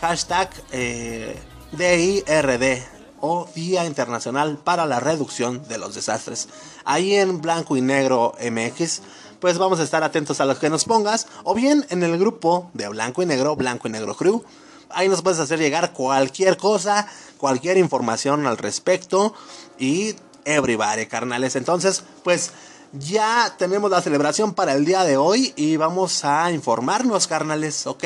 hashtag 0.00 0.50
eh, 0.72 1.36
DIRD 1.72 2.82
o 3.20 3.48
Día 3.54 3.84
Internacional 3.84 4.58
para 4.58 4.86
la 4.86 4.98
Reducción 4.98 5.66
de 5.68 5.78
los 5.78 5.94
Desastres. 5.94 6.48
Ahí 6.84 7.14
en 7.14 7.40
blanco 7.40 7.76
y 7.76 7.80
negro 7.80 8.34
MX, 8.40 9.02
pues 9.38 9.56
vamos 9.56 9.78
a 9.78 9.84
estar 9.84 10.02
atentos 10.02 10.40
a 10.40 10.44
lo 10.44 10.58
que 10.58 10.68
nos 10.68 10.84
pongas 10.84 11.28
o 11.44 11.54
bien 11.54 11.86
en 11.90 12.02
el 12.02 12.18
grupo 12.18 12.70
de 12.74 12.88
blanco 12.88 13.22
y 13.22 13.26
negro, 13.26 13.54
blanco 13.54 13.86
y 13.86 13.92
negro 13.92 14.16
crew. 14.16 14.44
Ahí 14.90 15.08
nos 15.08 15.22
puedes 15.22 15.38
hacer 15.38 15.60
llegar 15.60 15.92
cualquier 15.92 16.56
cosa, 16.56 17.06
cualquier 17.38 17.78
información 17.78 18.46
al 18.48 18.58
respecto 18.58 19.32
y 19.78 20.16
everybody, 20.44 21.06
carnales. 21.06 21.54
Entonces, 21.56 22.02
pues 22.24 22.50
ya 22.92 23.54
tenemos 23.58 23.90
la 23.90 24.02
celebración 24.02 24.54
para 24.54 24.74
el 24.74 24.84
día 24.84 25.04
de 25.04 25.16
hoy 25.16 25.52
y 25.56 25.76
vamos 25.76 26.24
a 26.24 26.50
informarnos, 26.52 27.26
carnales, 27.26 27.86
¿ok? 27.86 28.04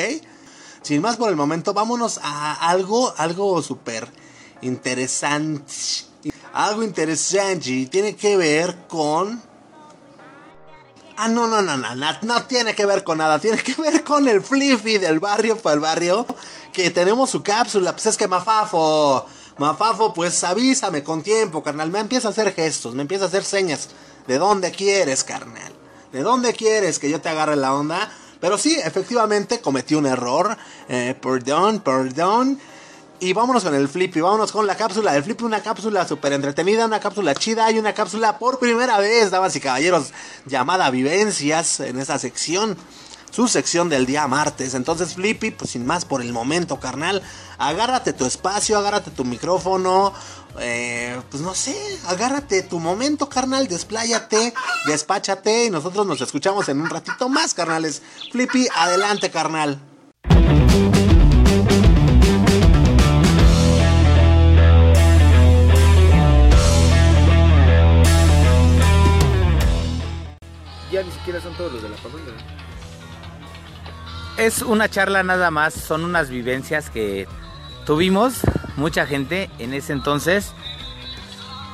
Sin 0.81 1.01
más 1.01 1.17
por 1.17 1.29
el 1.29 1.35
momento, 1.35 1.73
vámonos 1.73 2.19
a 2.23 2.53
algo, 2.53 3.13
algo 3.17 3.61
súper 3.61 4.07
interesante. 4.61 5.73
Algo 6.53 6.83
interesante 6.83 7.87
tiene 7.91 8.15
que 8.15 8.37
ver 8.37 8.87
con... 8.87 9.41
Ah, 11.17 11.27
no, 11.27 11.47
no, 11.47 11.61
no, 11.61 11.77
no, 11.77 11.95
no, 11.95 12.07
no 12.21 12.43
tiene 12.43 12.75
que 12.75 12.85
ver 12.85 13.03
con 13.03 13.17
nada, 13.17 13.39
tiene 13.39 13.57
que 13.57 13.73
ver 13.81 14.03
con 14.03 14.27
el 14.27 14.41
Fliffy 14.41 14.99
del 14.99 15.19
barrio 15.19 15.57
para 15.57 15.73
el 15.73 15.79
barrio, 15.79 16.25
que 16.71 16.91
tenemos 16.91 17.31
su 17.31 17.41
cápsula, 17.41 17.91
pues 17.91 18.05
es 18.05 18.17
que 18.17 18.27
Mafafo, 18.27 19.25
Mafafo, 19.57 20.13
pues 20.13 20.43
avísame 20.43 21.03
con 21.03 21.23
tiempo, 21.23 21.63
carnal, 21.63 21.89
me 21.89 21.99
empieza 21.99 22.27
a 22.27 22.31
hacer 22.31 22.53
gestos, 22.53 22.93
me 22.93 23.01
empieza 23.01 23.25
a 23.25 23.27
hacer 23.29 23.43
señas. 23.43 23.89
¿De 24.27 24.37
dónde 24.37 24.71
quieres, 24.71 25.23
carnal? 25.23 25.73
¿De 26.11 26.21
dónde 26.21 26.53
quieres 26.53 26.99
que 26.99 27.09
yo 27.09 27.21
te 27.21 27.29
agarre 27.29 27.55
la 27.55 27.73
onda? 27.73 28.11
Pero 28.39 28.57
sí, 28.57 28.77
efectivamente 28.83 29.61
cometí 29.61 29.95
un 29.95 30.05
error. 30.05 30.57
Eh, 30.89 31.15
perdón, 31.21 31.79
perdón. 31.79 32.59
Y 33.19 33.33
vámonos 33.33 33.63
con 33.63 33.73
el 33.73 33.87
flip 33.87 34.15
y 34.15 34.21
vámonos 34.21 34.51
con 34.51 34.67
la 34.67 34.75
cápsula 34.75 35.13
del 35.13 35.23
flip, 35.23 35.41
una 35.41 35.63
cápsula 35.63 36.07
súper 36.07 36.33
entretenida, 36.33 36.85
una 36.85 36.99
cápsula 36.99 37.33
chida 37.33 37.71
y 37.71 37.79
una 37.79 37.93
cápsula 37.93 38.37
por 38.37 38.59
primera 38.59 38.99
vez, 38.99 39.31
damas 39.31 39.55
y 39.55 39.59
caballeros, 39.59 40.13
llamada 40.45 40.91
Vivencias 40.91 41.79
en 41.79 41.97
esa 41.97 42.19
sección. 42.19 42.77
Su 43.31 43.47
sección 43.47 43.89
del 43.89 44.05
día 44.05 44.27
martes. 44.27 44.73
Entonces, 44.73 45.15
Flippy, 45.15 45.51
pues 45.51 45.71
sin 45.71 45.85
más 45.85 46.05
por 46.05 46.21
el 46.21 46.33
momento, 46.33 46.79
carnal, 46.79 47.21
agárrate 47.57 48.13
tu 48.13 48.25
espacio, 48.25 48.77
agárrate 48.77 49.11
tu 49.11 49.25
micrófono, 49.25 50.13
eh, 50.59 51.19
pues 51.29 51.43
no 51.43 51.53
sé, 51.53 51.77
agárrate 52.07 52.63
tu 52.63 52.79
momento, 52.79 53.29
carnal, 53.29 53.67
despláyate, 53.67 54.53
despáchate 54.87 55.65
y 55.65 55.69
nosotros 55.69 56.05
nos 56.05 56.21
escuchamos 56.21 56.67
en 56.69 56.81
un 56.81 56.89
ratito 56.89 57.29
más, 57.29 57.53
carnales. 57.53 58.01
Flippy, 58.31 58.67
adelante, 58.75 59.29
carnal. 59.29 59.79
Ya 70.91 71.03
ni 71.03 71.11
siquiera 71.11 71.41
son 71.41 71.55
todos 71.57 71.73
los 71.73 71.83
de 71.83 71.89
la 71.89 71.97
parranda. 71.97 72.66
Es 74.37 74.61
una 74.61 74.87
charla 74.89 75.23
nada 75.23 75.49
más, 75.51 75.73
son 75.73 76.03
unas 76.03 76.29
vivencias 76.29 76.89
que 76.89 77.27
tuvimos 77.85 78.41
mucha 78.75 79.05
gente 79.07 79.49
en 79.57 79.73
ese 79.73 79.93
entonces. 79.93 80.53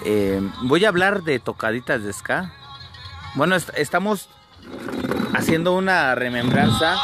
Eh, 0.05 0.41
voy 0.61 0.85
a 0.85 0.89
hablar 0.89 1.23
de 1.23 1.39
tocaditas 1.39 2.03
de 2.03 2.13
ska. 2.13 2.53
Bueno, 3.35 3.55
est- 3.55 3.71
estamos 3.75 4.29
haciendo 5.33 5.73
una 5.73 6.15
remembranza 6.15 6.97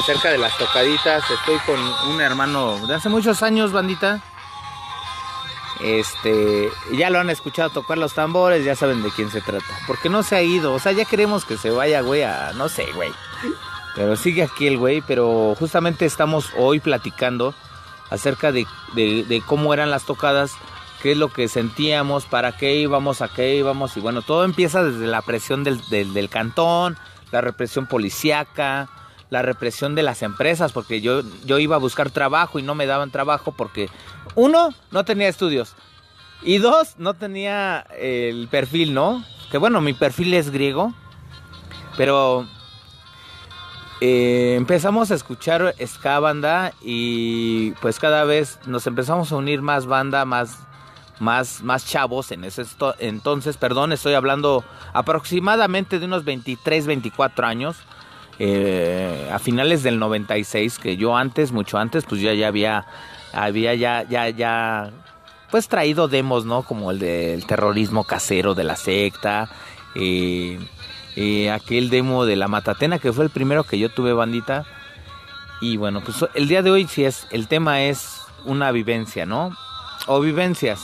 acerca 0.00 0.30
de 0.30 0.38
las 0.38 0.56
tocaditas. 0.56 1.22
Estoy 1.30 1.58
con 1.66 1.78
un 2.10 2.20
hermano 2.22 2.86
de 2.86 2.94
hace 2.94 3.10
muchos 3.10 3.42
años, 3.42 3.72
bandita. 3.72 4.22
Este, 5.80 6.70
ya 6.92 7.08
lo 7.10 7.18
han 7.20 7.30
escuchado 7.30 7.70
tocar 7.70 7.96
los 7.98 8.14
tambores, 8.14 8.64
ya 8.64 8.74
saben 8.76 9.02
de 9.02 9.10
quién 9.10 9.30
se 9.30 9.40
trata. 9.42 9.64
Porque 9.86 10.08
no 10.08 10.22
se 10.22 10.36
ha 10.36 10.42
ido, 10.42 10.72
o 10.74 10.78
sea, 10.78 10.92
ya 10.92 11.04
queremos 11.04 11.44
que 11.44 11.56
se 11.58 11.70
vaya, 11.70 12.00
güey, 12.00 12.22
a 12.22 12.52
no 12.54 12.68
sé, 12.70 12.86
güey. 12.94 13.10
Pero 13.94 14.16
sigue 14.16 14.42
aquí 14.42 14.66
el 14.66 14.78
güey, 14.78 15.00
pero 15.02 15.54
justamente 15.58 16.06
estamos 16.06 16.50
hoy 16.56 16.80
platicando 16.80 17.54
acerca 18.10 18.52
de, 18.52 18.66
de- 18.94 19.42
cómo 19.46 19.74
eran 19.74 19.90
las 19.90 20.04
tocadas, 20.04 20.52
qué 21.02 21.12
es 21.12 21.18
lo 21.18 21.32
que 21.32 21.48
sentíamos, 21.48 22.24
para 22.24 22.56
qué 22.56 22.76
íbamos, 22.76 23.20
a 23.22 23.28
qué 23.28 23.54
íbamos. 23.56 23.96
Y 23.96 24.00
bueno, 24.00 24.22
todo 24.22 24.44
empieza 24.44 24.82
desde 24.84 25.06
la 25.06 25.22
presión 25.22 25.64
del, 25.64 25.80
del- 25.90 26.12
del 26.14 26.28
cantón, 26.28 26.96
la 27.32 27.40
represión 27.40 27.86
policíaca, 27.86 28.88
la 29.30 29.42
represión 29.42 29.94
de 29.94 30.02
las 30.02 30.22
empresas, 30.22 30.72
porque 30.72 31.00
yo, 31.00 31.22
yo 31.44 31.58
iba 31.58 31.76
a 31.76 31.80
buscar 31.80 32.10
trabajo 32.10 32.58
y 32.58 32.62
no 32.62 32.74
me 32.74 32.86
daban 32.86 33.10
trabajo 33.10 33.52
porque, 33.56 33.88
uno, 34.34 34.70
no 34.90 35.04
tenía 35.04 35.28
estudios. 35.28 35.74
Y 36.42 36.58
dos, 36.58 36.94
no 36.96 37.14
tenía 37.14 37.80
el 37.98 38.48
perfil, 38.48 38.94
¿no? 38.94 39.24
Que 39.50 39.58
bueno, 39.58 39.80
mi 39.80 39.92
perfil 39.92 40.32
es 40.34 40.50
griego, 40.50 40.92
pero 41.96 42.46
eh, 44.00 44.54
empezamos 44.56 45.10
a 45.10 45.14
escuchar 45.14 45.74
ska 45.86 46.72
y 46.80 47.72
pues 47.82 47.98
cada 47.98 48.24
vez 48.24 48.58
nos 48.66 48.86
empezamos 48.86 49.30
a 49.30 49.36
unir 49.36 49.60
más 49.60 49.86
banda, 49.86 50.24
más, 50.24 50.58
más, 51.18 51.62
más 51.62 51.86
chavos 51.86 52.32
en 52.32 52.44
ese 52.44 52.64
entonces, 52.98 53.56
perdón, 53.58 53.92
estoy 53.92 54.14
hablando 54.14 54.64
aproximadamente 54.94 55.98
de 55.98 56.06
unos 56.06 56.24
23, 56.24 56.86
24 56.86 57.46
años. 57.46 57.76
eh, 58.42 59.28
a 59.30 59.38
finales 59.38 59.82
del 59.82 59.98
96, 59.98 60.78
que 60.78 60.96
yo 60.96 61.14
antes, 61.14 61.52
mucho 61.52 61.76
antes, 61.76 62.06
pues 62.06 62.22
ya, 62.22 62.32
ya 62.32 62.48
había, 62.48 62.86
había 63.34 63.74
ya, 63.74 64.02
ya, 64.08 64.30
ya, 64.30 64.90
pues 65.50 65.68
traído 65.68 66.08
demos, 66.08 66.46
¿no? 66.46 66.62
Como 66.62 66.90
el 66.90 66.98
del 66.98 67.44
terrorismo 67.44 68.04
casero 68.04 68.54
de 68.54 68.64
la 68.64 68.76
secta, 68.76 69.50
eh, 69.94 70.58
eh, 71.22 71.50
aquel 71.50 71.90
demo 71.90 72.24
de 72.24 72.34
la 72.34 72.48
Matatena, 72.48 72.98
que 72.98 73.12
fue 73.12 73.24
el 73.24 73.30
primero 73.30 73.64
que 73.64 73.78
yo 73.78 73.90
tuve 73.90 74.14
bandita. 74.14 74.64
Y 75.60 75.76
bueno, 75.76 76.00
pues 76.00 76.24
el 76.32 76.48
día 76.48 76.62
de 76.62 76.70
hoy 76.70 76.86
sí 76.86 77.04
es, 77.04 77.26
el 77.30 77.46
tema 77.46 77.82
es 77.82 78.22
una 78.46 78.72
vivencia, 78.72 79.26
¿no? 79.26 79.54
O 80.06 80.20
vivencias. 80.20 80.80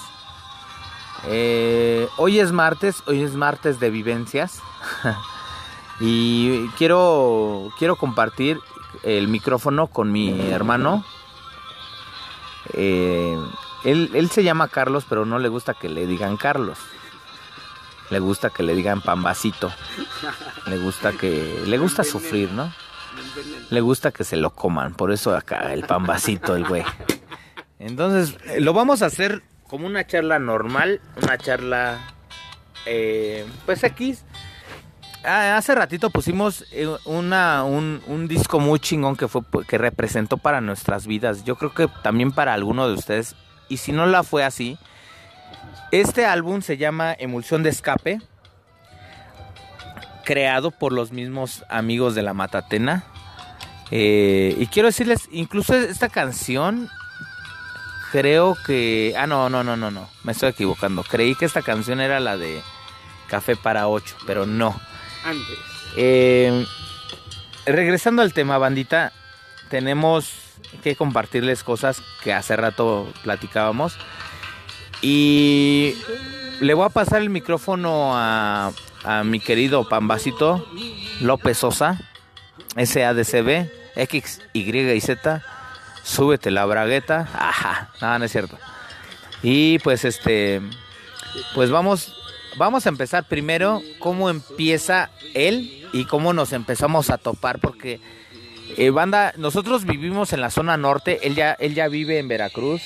Eh, 1.28 2.06
hoy 2.18 2.38
es 2.38 2.52
martes, 2.52 3.02
hoy 3.06 3.22
es 3.22 3.32
martes 3.32 3.80
de 3.80 3.88
vivencias. 3.88 4.60
y 6.00 6.68
quiero, 6.76 7.70
quiero 7.78 7.96
compartir 7.96 8.60
el 9.04 9.28
micrófono 9.28 9.86
con 9.86 10.12
mi 10.12 10.38
hermano. 10.50 11.02
Eh, 12.74 13.38
él, 13.84 14.10
él 14.12 14.28
se 14.28 14.44
llama 14.44 14.68
Carlos, 14.68 15.06
pero 15.08 15.24
no 15.24 15.38
le 15.38 15.48
gusta 15.48 15.72
que 15.72 15.88
le 15.88 16.06
digan 16.06 16.36
Carlos. 16.36 16.78
Le 18.10 18.18
gusta 18.20 18.50
que 18.50 18.62
le 18.62 18.74
digan 18.74 19.00
pambacito. 19.00 19.72
Le 20.66 20.78
gusta 20.78 21.12
que. 21.12 21.62
Le 21.66 21.78
gusta 21.78 22.04
sufrir, 22.04 22.50
¿no? 22.52 22.72
Le 23.70 23.80
gusta 23.80 24.12
que 24.12 24.24
se 24.24 24.36
lo 24.36 24.50
coman. 24.50 24.94
Por 24.94 25.10
eso 25.12 25.34
acá 25.34 25.72
el 25.72 25.84
pambacito, 25.84 26.54
el 26.54 26.64
güey. 26.64 26.84
Entonces, 27.78 28.36
eh, 28.46 28.60
lo 28.60 28.72
vamos 28.72 29.02
a 29.02 29.06
hacer 29.06 29.42
como 29.68 29.86
una 29.86 30.06
charla 30.06 30.38
normal. 30.38 31.00
Una 31.22 31.36
charla. 31.38 31.98
eh, 32.86 33.44
pues 33.64 33.82
X. 33.82 34.24
Ah, 35.24 35.56
hace 35.56 35.74
ratito 35.74 36.10
pusimos 36.10 36.64
eh, 36.70 36.86
una, 37.04 37.64
un, 37.64 38.00
un 38.06 38.28
disco 38.28 38.60
muy 38.60 38.78
chingón 38.78 39.16
que 39.16 39.26
fue 39.26 39.42
que 39.66 39.76
representó 39.76 40.36
para 40.36 40.60
nuestras 40.60 41.08
vidas. 41.08 41.44
Yo 41.44 41.56
creo 41.56 41.74
que 41.74 41.88
también 42.04 42.30
para 42.30 42.54
alguno 42.54 42.86
de 42.86 42.94
ustedes. 42.94 43.34
Y 43.68 43.78
si 43.78 43.90
no 43.90 44.06
la 44.06 44.22
fue 44.22 44.44
así, 44.44 44.78
este 45.90 46.26
álbum 46.26 46.62
se 46.62 46.76
llama 46.76 47.14
Emulsión 47.18 47.62
de 47.62 47.70
Escape, 47.70 48.20
creado 50.24 50.70
por 50.70 50.92
los 50.92 51.12
mismos 51.12 51.64
amigos 51.68 52.14
de 52.14 52.22
la 52.22 52.34
Matatena. 52.34 53.04
Eh, 53.90 54.56
y 54.58 54.66
quiero 54.66 54.88
decirles, 54.88 55.28
incluso 55.30 55.74
esta 55.74 56.08
canción, 56.08 56.88
creo 58.12 58.56
que... 58.66 59.14
Ah, 59.16 59.26
no, 59.26 59.48
no, 59.48 59.62
no, 59.62 59.76
no, 59.76 59.90
no, 59.90 60.08
me 60.24 60.32
estoy 60.32 60.50
equivocando. 60.50 61.04
Creí 61.04 61.34
que 61.34 61.44
esta 61.44 61.62
canción 61.62 62.00
era 62.00 62.18
la 62.20 62.36
de 62.36 62.60
Café 63.28 63.56
para 63.56 63.88
Ocho, 63.88 64.16
pero 64.26 64.46
no. 64.46 64.78
Antes. 65.24 65.58
Eh, 65.96 66.66
regresando 67.64 68.22
al 68.22 68.32
tema, 68.32 68.58
bandita, 68.58 69.12
tenemos 69.70 70.32
que 70.82 70.96
compartirles 70.96 71.62
cosas 71.62 72.02
que 72.22 72.32
hace 72.32 72.56
rato 72.56 73.12
platicábamos. 73.22 73.96
Y 75.02 75.94
le 76.60 76.74
voy 76.74 76.86
a 76.86 76.90
pasar 76.90 77.22
el 77.22 77.30
micrófono 77.30 78.16
a, 78.16 78.72
a 79.04 79.24
mi 79.24 79.40
querido 79.40 79.88
Pambacito 79.88 80.66
López 81.20 81.58
Sosa, 81.58 82.00
SADCB, 82.76 83.70
X, 83.96 84.40
Y 84.52 85.00
Z. 85.00 85.42
Súbete 86.02 86.50
la 86.50 86.64
bragueta. 86.66 87.28
Ajá, 87.34 87.90
nada, 88.00 88.18
no 88.18 88.24
es 88.24 88.32
cierto. 88.32 88.58
Y 89.42 89.78
pues 89.80 90.04
este, 90.04 90.60
pues 91.54 91.70
vamos, 91.70 92.14
vamos 92.56 92.86
a 92.86 92.88
empezar 92.88 93.24
primero 93.24 93.82
cómo 93.98 94.30
empieza 94.30 95.10
él 95.34 95.86
y 95.92 96.04
cómo 96.04 96.32
nos 96.32 96.52
empezamos 96.52 97.10
a 97.10 97.18
topar 97.18 97.58
porque 97.58 98.00
eh, 98.76 98.90
banda, 98.90 99.32
nosotros 99.36 99.84
vivimos 99.84 100.32
en 100.32 100.40
la 100.40 100.50
zona 100.50 100.76
norte, 100.76 101.26
él 101.26 101.34
ya, 101.34 101.52
él 101.52 101.74
ya 101.74 101.88
vive 101.88 102.18
en 102.18 102.28
Veracruz, 102.28 102.82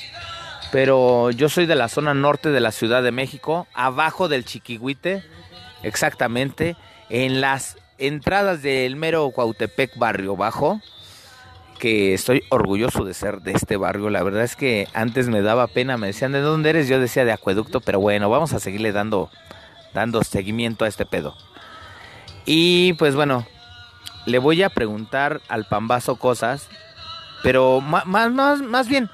pero 0.72 1.30
yo 1.30 1.48
soy 1.48 1.66
de 1.66 1.74
la 1.74 1.88
zona 1.88 2.14
norte 2.14 2.50
de 2.50 2.60
la 2.60 2.72
Ciudad 2.72 3.02
de 3.02 3.12
México, 3.12 3.66
abajo 3.74 4.28
del 4.28 4.44
Chiquihuite, 4.44 5.24
exactamente, 5.82 6.76
en 7.08 7.40
las 7.40 7.76
entradas 7.98 8.62
del 8.62 8.96
mero 8.96 9.30
Cuautepec 9.30 9.96
Barrio 9.98 10.36
Bajo, 10.36 10.80
que 11.78 12.14
estoy 12.14 12.44
orgulloso 12.50 13.04
de 13.04 13.14
ser 13.14 13.40
de 13.40 13.52
este 13.52 13.76
barrio, 13.76 14.10
la 14.10 14.22
verdad 14.22 14.44
es 14.44 14.54
que 14.54 14.86
antes 14.92 15.28
me 15.28 15.40
daba 15.40 15.66
pena, 15.66 15.96
me 15.96 16.08
decían 16.08 16.32
de 16.32 16.40
dónde 16.40 16.70
eres, 16.70 16.88
yo 16.88 17.00
decía 17.00 17.24
de 17.24 17.32
Acueducto, 17.32 17.80
pero 17.80 17.98
bueno, 17.98 18.28
vamos 18.28 18.52
a 18.52 18.60
seguirle 18.60 18.92
dando, 18.92 19.30
dando 19.94 20.22
seguimiento 20.22 20.84
a 20.84 20.88
este 20.88 21.06
pedo. 21.06 21.34
Y 22.44 22.92
pues 22.94 23.14
bueno, 23.14 23.46
le 24.26 24.38
voy 24.38 24.62
a 24.62 24.68
preguntar 24.68 25.40
al 25.48 25.64
pambazo 25.64 26.16
cosas, 26.16 26.68
pero 27.42 27.80
más, 27.80 28.06
más, 28.06 28.60
más 28.60 28.88
bien, 28.88 29.10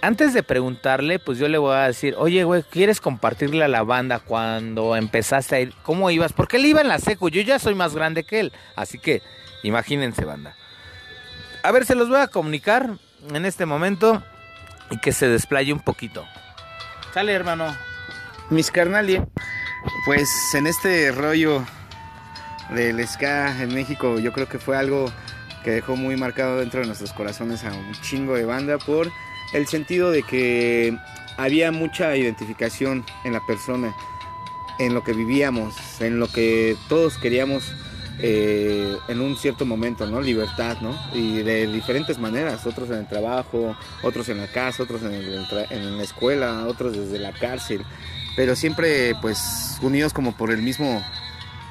antes 0.00 0.34
de 0.34 0.42
preguntarle, 0.42 1.18
pues 1.18 1.38
yo 1.38 1.48
le 1.48 1.58
voy 1.58 1.74
a 1.74 1.86
decir, 1.86 2.14
oye, 2.18 2.44
güey, 2.44 2.62
¿quieres 2.62 3.00
compartirle 3.00 3.64
a 3.64 3.68
la 3.68 3.82
banda 3.82 4.20
cuando 4.20 4.96
empezaste 4.96 5.56
a 5.56 5.60
ir? 5.60 5.74
¿Cómo 5.82 6.10
ibas? 6.10 6.32
Porque 6.32 6.56
él 6.56 6.66
iba 6.66 6.80
en 6.80 6.88
la 6.88 6.98
seco, 6.98 7.28
yo 7.28 7.42
ya 7.42 7.58
soy 7.58 7.74
más 7.74 7.94
grande 7.94 8.24
que 8.24 8.40
él, 8.40 8.52
así 8.76 8.98
que 8.98 9.22
imagínense, 9.62 10.24
banda. 10.24 10.54
A 11.62 11.72
ver, 11.72 11.84
se 11.84 11.94
los 11.94 12.08
voy 12.08 12.20
a 12.20 12.28
comunicar 12.28 12.98
en 13.32 13.44
este 13.44 13.66
momento 13.66 14.22
y 14.90 14.98
que 14.98 15.12
se 15.12 15.28
desplaye 15.28 15.72
un 15.72 15.80
poquito. 15.80 16.24
Sale, 17.12 17.32
hermano. 17.32 17.74
Mis 18.50 18.70
carnales, 18.70 19.20
pues 20.06 20.30
en 20.54 20.66
este 20.66 21.10
rollo 21.12 21.64
del 22.70 23.06
ska 23.06 23.62
en 23.62 23.74
México, 23.74 24.18
yo 24.18 24.32
creo 24.32 24.48
que 24.48 24.58
fue 24.58 24.76
algo 24.76 25.12
que 25.64 25.70
dejó 25.72 25.96
muy 25.96 26.16
marcado 26.16 26.58
dentro 26.58 26.80
de 26.80 26.86
nuestros 26.86 27.12
corazones 27.12 27.64
a 27.64 27.72
un 27.72 27.92
chingo 28.00 28.34
de 28.36 28.44
banda 28.44 28.78
por 28.78 29.10
el 29.52 29.66
sentido 29.66 30.10
de 30.10 30.22
que 30.22 30.96
había 31.36 31.72
mucha 31.72 32.16
identificación 32.16 33.04
en 33.24 33.32
la 33.32 33.44
persona, 33.46 33.94
en 34.78 34.94
lo 34.94 35.02
que 35.02 35.12
vivíamos, 35.12 36.00
en 36.00 36.18
lo 36.18 36.28
que 36.28 36.76
todos 36.88 37.16
queríamos 37.18 37.72
eh, 38.20 38.96
en 39.06 39.20
un 39.20 39.36
cierto 39.36 39.64
momento, 39.64 40.04
¿no? 40.06 40.20
Libertad, 40.20 40.78
¿no? 40.80 40.98
Y 41.14 41.42
de 41.42 41.68
diferentes 41.68 42.18
maneras, 42.18 42.66
otros 42.66 42.90
en 42.90 42.96
el 42.96 43.08
trabajo, 43.08 43.76
otros 44.02 44.28
en 44.28 44.38
la 44.38 44.48
casa, 44.48 44.82
otros 44.82 45.02
en, 45.02 45.12
el 45.12 45.46
en 45.70 45.96
la 45.96 46.02
escuela, 46.02 46.66
otros 46.66 46.96
desde 46.96 47.20
la 47.20 47.32
cárcel, 47.32 47.84
pero 48.34 48.56
siempre 48.56 49.14
pues 49.22 49.78
unidos 49.82 50.12
como 50.12 50.36
por 50.36 50.50
el 50.50 50.62
mismo 50.62 51.04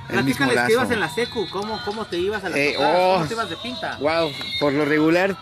Platícales 0.08 0.60
que 0.68 0.74
ibas 0.74 0.92
en 0.92 1.00
la 1.00 1.10
secu, 1.10 1.48
¿cómo, 1.50 1.80
cómo 1.86 2.06
te 2.06 2.18
ibas 2.18 2.44
a 2.44 2.50
la 2.50 2.58
Eh, 2.58 2.74
tocadas? 2.74 2.96
oh. 3.00 3.14
¿Cómo 3.16 3.26
te 3.28 3.34
ibas 3.34 3.50
de 3.50 3.58
pinta? 3.58 3.98
Wow, 4.00 4.32
por 4.60 4.74
lo 4.74 4.86
regular, 4.86 5.36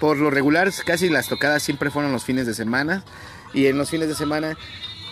por 0.00 0.18
lo 0.18 0.30
regular 0.30 0.70
casi 0.84 1.08
las 1.08 1.28
tocadas 1.28 1.62
siempre 1.62 1.90
fueron 1.90 2.12
los 2.12 2.24
fines 2.24 2.46
de 2.46 2.54
semana 2.54 3.04
y 3.52 3.66
en 3.66 3.78
los 3.78 3.90
fines 3.90 4.08
de 4.08 4.14
semana 4.14 4.56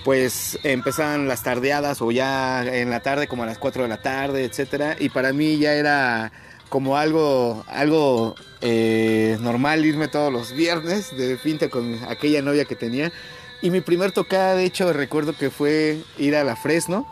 pues 0.05 0.59
empezaban 0.65 1.29
las 1.29 1.43
tardeadas 1.45 2.03
o 2.03 2.11
ya 2.11 2.65
en 2.65 2.91
la 2.91 3.01
tarde 3.01 3.29
como 3.29 3.45
a 3.45 3.47
las 3.47 3.59
4 3.59 3.85
de 3.85 3.89
la 3.89 4.03
tarde, 4.03 4.45
etcétera, 4.45 4.97
y 4.99 5.11
para 5.11 5.33
mí 5.33 5.59
ya 5.59 5.75
era 5.75 6.33
como 6.69 6.97
algo 6.97 7.65
algo 7.69 8.35
eh, 8.63 9.37
normal 9.41 9.85
irme 9.85 10.09
todos 10.09 10.33
los 10.33 10.53
viernes 10.53 11.17
de 11.17 11.37
pinta 11.37 11.69
con 11.69 11.99
aquella 12.09 12.43
novia 12.43 12.65
que 12.65 12.75
tenía 12.75 13.13
y 13.61 13.71
mi 13.71 13.81
primer 13.81 14.11
tocada 14.13 14.55
de 14.57 14.65
hecho 14.65 14.93
recuerdo 14.93 15.35
que 15.37 15.51
fue 15.51 15.99
ir 16.19 16.35
a 16.35 16.43
la 16.45 16.57
Fresno 16.57 17.07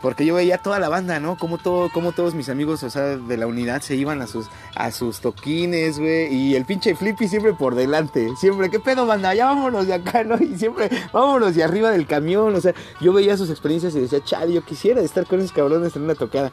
porque 0.00 0.26
yo 0.26 0.34
veía 0.34 0.58
toda 0.58 0.78
la 0.78 0.88
banda, 0.88 1.20
¿no? 1.20 1.36
Como 1.36 1.58
todo, 1.58 1.90
como 1.90 2.12
todos 2.12 2.34
mis 2.34 2.48
amigos, 2.48 2.82
o 2.82 2.90
sea, 2.90 3.16
de 3.16 3.36
la 3.36 3.46
unidad 3.46 3.80
se 3.80 3.96
iban 3.96 4.20
a 4.20 4.26
sus, 4.26 4.46
a 4.74 4.90
sus 4.90 5.20
toquines, 5.20 5.98
güey. 5.98 6.32
Y 6.34 6.54
el 6.54 6.64
pinche 6.64 6.94
Flippy 6.94 7.28
siempre 7.28 7.54
por 7.54 7.74
delante. 7.74 8.28
Siempre, 8.36 8.70
¿qué 8.70 8.78
pedo, 8.78 9.06
banda? 9.06 9.34
Ya 9.34 9.46
vámonos 9.46 9.86
de 9.86 9.94
acá, 9.94 10.24
¿no? 10.24 10.36
Y 10.36 10.56
siempre, 10.58 10.90
vámonos 11.12 11.54
de 11.54 11.64
arriba 11.64 11.90
del 11.90 12.06
camión. 12.06 12.54
O 12.54 12.60
sea, 12.60 12.74
yo 13.00 13.12
veía 13.12 13.36
sus 13.36 13.50
experiencias 13.50 13.94
y 13.94 14.00
decía, 14.00 14.22
chale, 14.22 14.52
yo 14.52 14.64
quisiera 14.64 15.00
estar 15.00 15.26
con 15.26 15.40
esos 15.40 15.52
cabrones 15.52 15.96
en 15.96 16.02
una 16.02 16.14
tocada. 16.14 16.52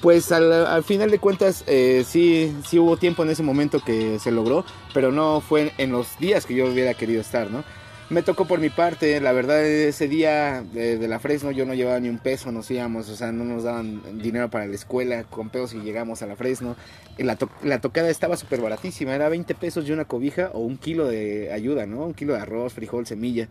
Pues 0.00 0.30
al, 0.32 0.52
al 0.52 0.84
final 0.84 1.10
de 1.10 1.18
cuentas, 1.18 1.64
eh, 1.66 2.04
sí, 2.06 2.54
sí 2.66 2.78
hubo 2.78 2.96
tiempo 2.96 3.22
en 3.22 3.30
ese 3.30 3.42
momento 3.42 3.80
que 3.84 4.18
se 4.18 4.30
logró, 4.30 4.64
pero 4.92 5.10
no 5.12 5.40
fue 5.40 5.72
en 5.78 5.92
los 5.92 6.18
días 6.18 6.44
que 6.44 6.54
yo 6.54 6.66
hubiera 6.66 6.94
querido 6.94 7.20
estar, 7.20 7.50
¿no? 7.50 7.64
Me 8.08 8.22
tocó 8.22 8.44
por 8.46 8.60
mi 8.60 8.70
parte, 8.70 9.20
la 9.20 9.32
verdad 9.32 9.64
ese 9.66 10.06
día 10.06 10.62
de, 10.72 10.96
de 10.96 11.08
la 11.08 11.18
Fresno 11.18 11.50
yo 11.50 11.66
no 11.66 11.74
llevaba 11.74 11.98
ni 11.98 12.08
un 12.08 12.18
peso, 12.18 12.52
nos 12.52 12.70
íbamos, 12.70 13.08
o 13.08 13.16
sea, 13.16 13.32
no 13.32 13.42
nos 13.44 13.64
daban 13.64 14.00
dinero 14.22 14.48
para 14.48 14.64
la 14.66 14.76
escuela, 14.76 15.24
con 15.24 15.50
pedos 15.50 15.74
y 15.74 15.80
llegamos 15.80 16.22
a 16.22 16.26
la 16.26 16.36
Fresno. 16.36 16.76
La, 17.18 17.34
to- 17.34 17.50
la 17.64 17.80
tocada 17.80 18.08
estaba 18.08 18.36
súper 18.36 18.60
baratísima, 18.60 19.12
era 19.12 19.28
20 19.28 19.52
pesos 19.56 19.88
y 19.88 19.92
una 19.92 20.04
cobija 20.04 20.50
o 20.52 20.60
un 20.60 20.76
kilo 20.78 21.08
de 21.08 21.52
ayuda, 21.52 21.86
¿no? 21.86 22.04
Un 22.06 22.14
kilo 22.14 22.34
de 22.34 22.40
arroz, 22.40 22.74
frijol, 22.74 23.06
semilla. 23.08 23.48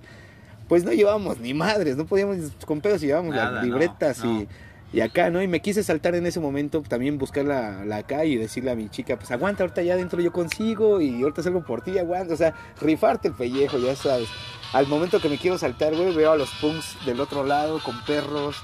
Pues 0.70 0.86
no 0.86 0.94
llevábamos 0.94 1.40
ni 1.42 1.54
madres, 1.54 1.98
no 1.98 2.06
podíamos 2.06 2.38
con 2.66 2.80
pedos 2.80 3.04
y 3.04 3.08
llevábamos 3.08 3.36
Nada, 3.36 3.52
las 3.52 3.66
no, 3.66 3.74
libretas 3.74 4.24
no. 4.24 4.42
y... 4.42 4.48
Y 4.96 5.02
acá, 5.02 5.30
¿no? 5.30 5.42
Y 5.42 5.48
me 5.50 5.62
quise 5.62 5.84
saltar 5.84 6.16
en 6.16 6.26
ese 6.26 6.40
momento, 6.40 6.82
también 6.82 7.18
buscar 7.18 7.44
la, 7.44 7.98
acá 7.98 8.24
y 8.24 8.38
decirle 8.38 8.72
a 8.72 8.76
mi 8.78 8.88
chica, 8.88 9.18
pues 9.18 9.30
aguanta, 9.30 9.64
ahorita 9.64 9.82
ya 9.82 9.96
adentro 9.96 10.22
yo 10.22 10.32
consigo 10.32 11.02
y 11.02 11.22
ahorita 11.22 11.44
salgo 11.44 11.66
por 11.66 11.82
ti, 11.82 11.98
aguanta. 11.98 12.34
O 12.34 12.38
sea, 12.38 12.54
rifarte 12.80 13.28
el 13.28 13.34
pellejo, 13.34 13.78
ya 13.78 13.94
sabes. 13.98 14.30
Al 14.72 14.88
momento 14.88 15.20
que 15.20 15.28
me 15.28 15.38
quiero 15.38 15.58
saltar, 15.58 15.94
güey, 15.94 16.16
veo 16.16 16.32
a 16.32 16.38
los 16.38 16.50
punks 16.62 17.06
del 17.06 17.20
otro 17.20 17.44
lado 17.44 17.84
con 17.84 18.02
perros, 18.06 18.56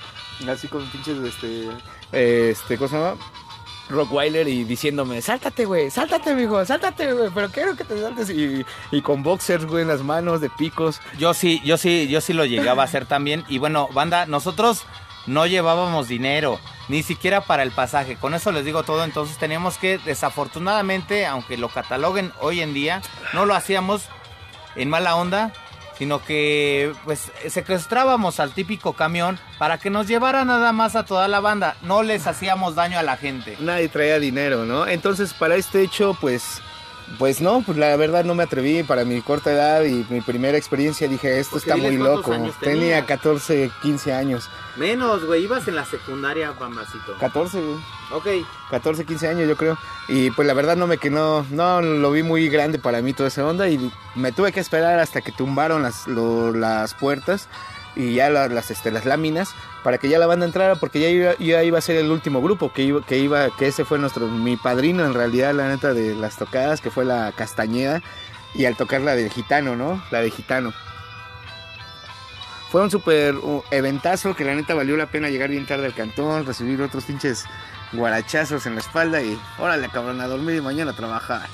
así 0.47 0.69
con 0.69 0.89
pinches, 0.89 1.17
este, 1.17 1.67
este, 2.13 2.77
¿cómo 2.77 2.87
se 2.87 2.95
llama? 2.95 3.17
Rockweiler 3.89 4.47
y 4.47 4.63
diciéndome, 4.63 5.21
sáltate, 5.21 5.65
güey, 5.65 5.91
sáltate, 5.91 6.33
mijo, 6.33 6.63
sáltate, 6.63 7.11
güey, 7.11 7.29
pero 7.35 7.49
quiero 7.49 7.75
que 7.75 7.83
te 7.83 7.99
saltes. 7.99 8.29
Y, 8.29 8.65
y 8.93 9.01
con 9.01 9.21
boxers, 9.21 9.65
güey, 9.65 9.81
en 9.81 9.89
las 9.89 10.01
manos, 10.01 10.39
de 10.39 10.49
picos. 10.49 11.01
Yo 11.19 11.33
sí, 11.33 11.61
yo 11.65 11.75
sí, 11.75 12.07
yo 12.07 12.21
sí 12.21 12.31
lo 12.31 12.45
llegaba 12.45 12.83
a 12.83 12.85
hacer 12.85 13.05
también. 13.05 13.43
Y 13.49 13.57
bueno, 13.57 13.89
banda, 13.93 14.25
nosotros 14.27 14.85
no 15.25 15.45
llevábamos 15.45 16.07
dinero, 16.07 16.59
ni 16.87 17.03
siquiera 17.03 17.41
para 17.41 17.63
el 17.63 17.71
pasaje. 17.71 18.15
Con 18.15 18.33
eso 18.33 18.51
les 18.51 18.65
digo 18.65 18.83
todo. 18.83 19.03
Entonces 19.03 19.37
teníamos 19.37 19.77
que, 19.77 19.97
desafortunadamente, 19.99 21.25
aunque 21.25 21.57
lo 21.57 21.69
cataloguen 21.69 22.31
hoy 22.39 22.61
en 22.61 22.73
día, 22.73 23.01
no 23.33 23.45
lo 23.45 23.55
hacíamos 23.55 24.03
en 24.75 24.89
mala 24.89 25.15
onda, 25.15 25.53
sino 25.97 26.23
que 26.23 26.93
pues 27.05 27.31
secuestrábamos 27.47 28.39
al 28.39 28.53
típico 28.53 28.93
camión 28.93 29.37
para 29.59 29.77
que 29.77 29.91
nos 29.91 30.07
llevara 30.07 30.43
nada 30.45 30.71
más 30.71 30.95
a 30.95 31.05
toda 31.05 31.27
la 31.27 31.39
banda. 31.39 31.75
No 31.83 32.01
les 32.01 32.25
hacíamos 32.25 32.75
daño 32.75 32.97
a 32.97 33.03
la 33.03 33.17
gente. 33.17 33.55
nadie 33.59 33.87
traía 33.87 34.19
dinero, 34.19 34.65
¿no? 34.65 34.87
Entonces, 34.87 35.33
para 35.33 35.55
este 35.55 35.83
hecho, 35.83 36.17
pues, 36.19 36.61
pues 37.17 37.41
no, 37.41 37.61
pues 37.65 37.77
la 37.77 37.95
verdad 37.95 38.23
no 38.25 38.35
me 38.35 38.43
atreví 38.43 38.83
para 38.83 39.05
mi 39.05 39.21
corta 39.21 39.51
edad 39.51 39.83
y 39.83 40.05
mi 40.09 40.21
primera 40.21 40.57
experiencia 40.57 41.07
dije, 41.07 41.39
esto 41.39 41.53
Porque 41.57 41.69
está 41.69 41.81
muy 41.81 41.97
loco. 41.97 42.31
Tenía 42.31 42.51
tenías. 42.59 43.05
14, 43.05 43.71
15 43.81 44.13
años. 44.13 44.49
Menos, 44.77 45.25
güey, 45.25 45.43
ibas 45.43 45.67
en 45.67 45.75
la 45.75 45.85
secundaria, 45.85 46.51
Bambacito. 46.51 47.17
14, 47.19 47.59
güey. 47.61 47.77
Ok. 48.13 48.47
14, 48.69 49.05
15 49.05 49.27
años 49.27 49.47
yo 49.47 49.55
creo. 49.55 49.77
Y 50.07 50.31
pues 50.31 50.47
la 50.47 50.53
verdad 50.53 50.75
no 50.75 50.87
me 50.87 50.97
que 50.97 51.09
no, 51.09 51.45
no 51.51 51.81
lo 51.81 52.11
vi 52.11 52.23
muy 52.23 52.49
grande 52.49 52.79
para 52.79 53.01
mí 53.01 53.13
toda 53.13 53.27
esa 53.29 53.45
onda 53.45 53.67
y 53.69 53.91
me 54.15 54.31
tuve 54.31 54.51
que 54.51 54.59
esperar 54.59 54.99
hasta 54.99 55.21
que 55.21 55.31
tumbaron 55.31 55.83
las, 55.83 56.07
lo- 56.07 56.51
las 56.53 56.93
puertas 56.93 57.47
y 57.95 58.13
ya 58.13 58.29
la- 58.29 58.47
las, 58.47 58.71
este, 58.71 58.91
las 58.91 59.05
láminas 59.05 59.49
para 59.83 59.97
que 59.97 60.07
ya 60.09 60.19
la 60.19 60.27
banda 60.27 60.45
entrara 60.45 60.75
porque 60.75 60.99
ya 60.99 61.09
iba, 61.09 61.37
ya 61.39 61.63
iba 61.63 61.77
a 61.77 61.81
ser 61.81 61.97
el 61.97 62.11
último 62.11 62.41
grupo 62.41 62.71
que 62.71 62.83
iba, 62.83 63.05
que 63.05 63.17
iba, 63.17 63.49
que 63.57 63.67
ese 63.67 63.83
fue 63.85 63.99
nuestro, 63.99 64.27
mi 64.27 64.55
padrino 64.57 65.05
en 65.05 65.13
realidad 65.13 65.53
la 65.53 65.67
neta 65.67 65.93
de 65.93 66.15
las 66.15 66.37
tocadas 66.37 66.81
que 66.81 66.91
fue 66.91 67.03
la 67.05 67.33
Castañeda 67.35 68.01
y 68.53 68.65
al 68.65 68.75
tocar 68.75 69.01
la 69.01 69.15
del 69.15 69.29
gitano, 69.29 69.75
¿no? 69.75 70.03
La 70.11 70.21
de 70.21 70.29
gitano. 70.31 70.73
Fue 72.71 72.81
un 72.81 72.89
super 72.89 73.35
uh, 73.35 73.63
eventazo 73.71 74.33
que 74.35 74.45
la 74.45 74.55
neta 74.55 74.73
valió 74.73 74.95
la 74.95 75.07
pena 75.07 75.29
llegar 75.29 75.49
bien 75.49 75.65
tarde 75.65 75.85
al 75.87 75.93
cantón, 75.93 76.45
recibir 76.45 76.81
otros 76.81 77.03
pinches 77.03 77.45
guarachazos 77.91 78.65
en 78.65 78.75
la 78.75 78.79
espalda 78.81 79.21
y 79.21 79.37
órale 79.59 79.89
cabrón 79.89 80.21
a 80.21 80.27
dormir 80.27 80.55
y 80.55 80.61
mañana 80.61 80.91
a 80.91 80.95
trabajar. 80.95 81.47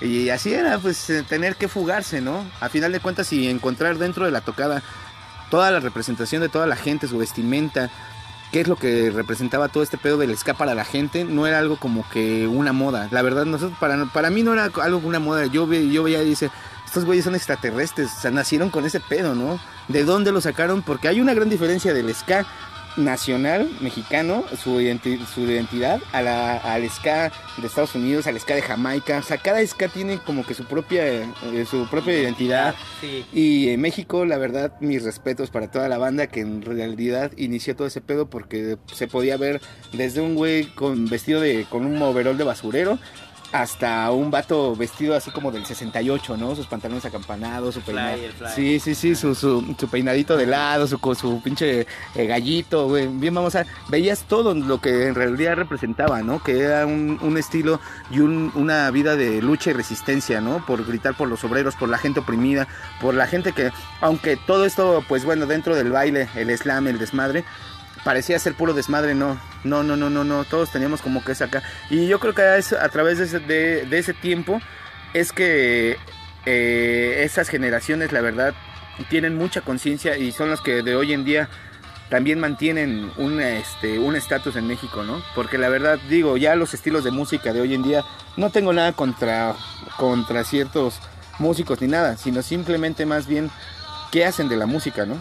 Y 0.00 0.30
así 0.30 0.52
era, 0.52 0.78
pues 0.78 1.08
eh, 1.10 1.22
tener 1.22 1.54
que 1.54 1.68
fugarse, 1.68 2.20
¿no? 2.20 2.44
A 2.60 2.68
final 2.68 2.90
de 2.90 2.98
cuentas 2.98 3.32
y 3.32 3.48
encontrar 3.48 3.96
dentro 3.98 4.24
de 4.24 4.32
la 4.32 4.40
tocada 4.40 4.82
toda 5.54 5.70
la 5.70 5.78
representación 5.78 6.42
de 6.42 6.48
toda 6.48 6.66
la 6.66 6.74
gente, 6.74 7.06
su 7.06 7.16
vestimenta, 7.16 7.88
qué 8.50 8.62
es 8.62 8.66
lo 8.66 8.74
que 8.74 9.12
representaba 9.12 9.68
todo 9.68 9.84
este 9.84 9.96
pedo 9.96 10.18
del 10.18 10.36
ska 10.36 10.54
para 10.54 10.74
la 10.74 10.84
gente, 10.84 11.22
no 11.22 11.46
era 11.46 11.60
algo 11.60 11.76
como 11.76 12.04
que 12.08 12.48
una 12.48 12.72
moda. 12.72 13.06
La 13.12 13.22
verdad, 13.22 13.44
nosotros 13.44 13.78
para, 13.78 14.04
para 14.06 14.30
mí 14.30 14.42
no 14.42 14.52
era 14.52 14.68
algo 14.82 14.98
una 15.04 15.20
moda. 15.20 15.46
Yo, 15.46 15.72
yo 15.72 16.02
veía 16.02 16.24
y 16.24 16.28
dice, 16.28 16.50
estos 16.84 17.04
güeyes 17.04 17.24
son 17.24 17.36
extraterrestres, 17.36 18.10
o 18.18 18.20
sea, 18.20 18.32
nacieron 18.32 18.68
con 18.68 18.84
ese 18.84 18.98
pedo, 18.98 19.36
¿no? 19.36 19.60
¿De 19.86 20.02
dónde 20.02 20.32
lo 20.32 20.40
sacaron? 20.40 20.82
Porque 20.82 21.06
hay 21.06 21.20
una 21.20 21.34
gran 21.34 21.48
diferencia 21.48 21.94
del 21.94 22.12
ska 22.12 22.44
nacional 22.96 23.68
mexicano, 23.80 24.44
su, 24.62 24.80
identi- 24.80 25.24
su 25.26 25.42
identidad, 25.42 26.00
a 26.12 26.22
la, 26.22 26.56
al 26.58 26.88
ska 26.90 27.32
de 27.58 27.66
Estados 27.66 27.94
Unidos, 27.94 28.26
al 28.26 28.38
ska 28.38 28.54
de 28.54 28.62
Jamaica. 28.62 29.18
O 29.18 29.22
sea, 29.22 29.38
cada 29.38 29.64
ska 29.66 29.88
tiene 29.88 30.18
como 30.18 30.44
que 30.44 30.54
su 30.54 30.64
propia, 30.64 31.04
eh, 31.06 31.66
su 31.68 31.86
propia 31.88 32.18
identidad. 32.18 32.74
Sí. 33.00 33.24
Y 33.32 33.68
en 33.70 33.80
México, 33.80 34.24
la 34.24 34.38
verdad, 34.38 34.72
mis 34.80 35.02
respetos 35.02 35.50
para 35.50 35.70
toda 35.70 35.88
la 35.88 35.98
banda 35.98 36.26
que 36.26 36.40
en 36.40 36.62
realidad 36.62 37.32
inició 37.36 37.76
todo 37.76 37.86
ese 37.86 38.00
pedo 38.00 38.30
porque 38.30 38.76
se 38.92 39.08
podía 39.08 39.36
ver 39.36 39.60
desde 39.92 40.20
un 40.20 40.34
güey 40.34 40.64
con 40.74 41.06
vestido 41.08 41.40
de 41.40 41.66
con 41.68 41.86
un 41.86 42.00
overol 42.02 42.38
de 42.38 42.44
basurero 42.44 42.98
hasta 43.54 44.10
un 44.10 44.32
vato 44.32 44.74
vestido 44.74 45.14
así 45.14 45.30
como 45.30 45.52
del 45.52 45.64
68, 45.64 46.36
¿no? 46.36 46.56
Sus 46.56 46.66
pantalones 46.66 47.04
acampanados, 47.04 47.74
su 47.76 47.82
peinado. 47.82 48.18
Sí, 48.52 48.80
sí, 48.80 48.96
sí, 48.96 49.14
su, 49.14 49.32
su, 49.36 49.76
su 49.78 49.88
peinadito 49.88 50.36
de 50.36 50.46
lado, 50.46 50.88
su, 50.88 50.98
su 51.14 51.40
pinche 51.40 51.86
eh, 52.16 52.26
gallito, 52.26 52.88
güey. 52.88 53.06
Bien, 53.06 53.32
vamos 53.32 53.54
a. 53.54 53.64
Veías 53.88 54.24
todo 54.24 54.54
lo 54.54 54.80
que 54.80 55.06
en 55.06 55.14
realidad 55.14 55.54
representaba, 55.54 56.20
¿no? 56.22 56.42
Que 56.42 56.58
era 56.62 56.84
un, 56.84 57.16
un 57.22 57.38
estilo 57.38 57.78
y 58.10 58.18
un- 58.18 58.50
una 58.56 58.90
vida 58.90 59.14
de 59.14 59.40
lucha 59.40 59.70
y 59.70 59.74
resistencia, 59.74 60.40
¿no? 60.40 60.66
Por 60.66 60.84
gritar 60.84 61.14
por 61.16 61.28
los 61.28 61.44
obreros, 61.44 61.76
por 61.76 61.88
la 61.88 61.98
gente 61.98 62.18
oprimida, 62.20 62.66
por 63.00 63.14
la 63.14 63.28
gente 63.28 63.52
que, 63.52 63.70
aunque 64.00 64.36
todo 64.36 64.64
esto, 64.64 65.04
pues 65.08 65.24
bueno, 65.24 65.46
dentro 65.46 65.76
del 65.76 65.92
baile, 65.92 66.28
el 66.34 66.50
slam, 66.58 66.88
el 66.88 66.98
desmadre, 66.98 67.44
parecía 68.04 68.38
ser 68.38 68.54
puro 68.54 68.74
desmadre, 68.74 69.14
no, 69.14 69.40
no, 69.64 69.82
no, 69.82 69.96
no, 69.96 70.10
no, 70.10 70.22
no, 70.22 70.44
todos 70.44 70.70
teníamos 70.70 71.00
como 71.00 71.24
que 71.24 71.32
esa 71.32 71.46
acá. 71.46 71.62
Y 71.90 72.06
yo 72.06 72.20
creo 72.20 72.34
que 72.34 72.42
a 72.42 72.88
través 72.90 73.18
de 73.18 73.98
ese, 73.98 74.14
tiempo 74.14 74.60
es 75.14 75.32
que 75.32 75.96
eh, 76.46 77.22
esas 77.24 77.48
generaciones, 77.48 78.12
la 78.12 78.20
verdad, 78.20 78.54
tienen 79.08 79.36
mucha 79.36 79.62
conciencia 79.62 80.16
y 80.16 80.30
son 80.32 80.50
los 80.50 80.60
que 80.60 80.82
de 80.82 80.94
hoy 80.94 81.12
en 81.12 81.24
día 81.24 81.48
también 82.10 82.38
mantienen 82.38 83.10
un 83.16 83.40
este 83.40 83.98
un 83.98 84.14
estatus 84.14 84.54
en 84.56 84.68
México, 84.68 85.02
¿no? 85.02 85.22
Porque 85.34 85.58
la 85.58 85.68
verdad 85.68 85.98
digo, 86.08 86.36
ya 86.36 86.54
los 86.54 86.74
estilos 86.74 87.02
de 87.02 87.10
música 87.10 87.52
de 87.52 87.60
hoy 87.60 87.74
en 87.74 87.82
día 87.82 88.04
no 88.36 88.50
tengo 88.50 88.72
nada 88.72 88.92
contra 88.92 89.56
contra 89.96 90.44
ciertos 90.44 91.00
músicos 91.38 91.80
ni 91.80 91.88
nada, 91.88 92.16
sino 92.16 92.42
simplemente 92.42 93.06
más 93.06 93.26
bien 93.26 93.50
qué 94.12 94.24
hacen 94.24 94.48
de 94.48 94.56
la 94.56 94.66
música, 94.66 95.06
¿no? 95.06 95.16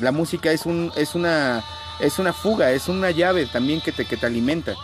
La 0.00 0.10
música 0.10 0.50
es 0.50 0.66
un 0.66 0.90
es 0.96 1.14
una 1.14 1.62
es 2.00 2.18
una 2.18 2.32
fuga, 2.32 2.72
es 2.72 2.88
una 2.88 3.10
llave 3.10 3.46
también 3.46 3.80
que 3.80 3.92
te 3.92 4.04
que 4.04 4.16
te 4.16 4.26
alimenta. 4.26 4.74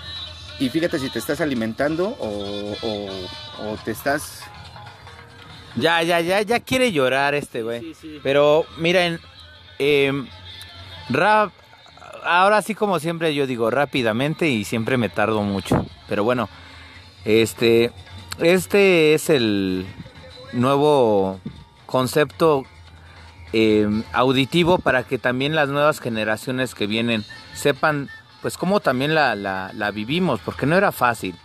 Y 0.59 0.69
fíjate 0.69 0.99
si 0.99 1.09
te 1.09 1.19
estás 1.19 1.41
alimentando 1.41 2.09
o, 2.09 2.77
o, 2.83 3.71
o 3.71 3.77
te 3.85 3.91
estás 3.91 4.43
Ya, 5.77 6.03
ya, 6.03 6.21
ya, 6.21 6.43
ya 6.43 6.61
quiere 6.61 6.93
llorar 6.93 7.35
este 7.35 7.63
güey. 7.63 7.95
Pero 8.23 8.67
miren, 8.77 9.19
eh, 9.79 10.13
rap, 11.09 11.51
ahora 12.25 12.63
sí 12.63 12.75
como 12.75 12.99
siempre 13.01 13.35
yo 13.35 13.47
digo 13.47 13.71
rápidamente 13.71 14.49
y 14.49 14.65
siempre 14.65 14.97
me 14.97 15.09
tardo 15.09 15.43
mucho. 15.43 15.87
Pero 16.09 16.23
bueno, 16.25 16.49
este, 17.25 17.91
este 18.39 19.15
es 19.15 19.31
el 19.31 19.87
nuevo 20.53 21.41
concepto 21.87 22.65
eh, 23.53 23.89
auditivo 24.13 24.79
para 24.79 25.05
que 25.05 25.19
también 25.19 25.55
las 25.55 25.69
nuevas 25.69 26.01
generaciones 26.01 26.75
que 26.75 26.87
vienen 26.87 27.25
sepan 27.55 28.09
pues 28.43 28.59
cómo 28.59 28.81
también 28.81 29.15
la, 29.15 29.37
la, 29.37 29.71
la 29.75 29.91
vivimos, 29.93 30.41
porque 30.41 30.67
no 30.67 30.77
era 30.77 30.91
fácil. 30.91 31.37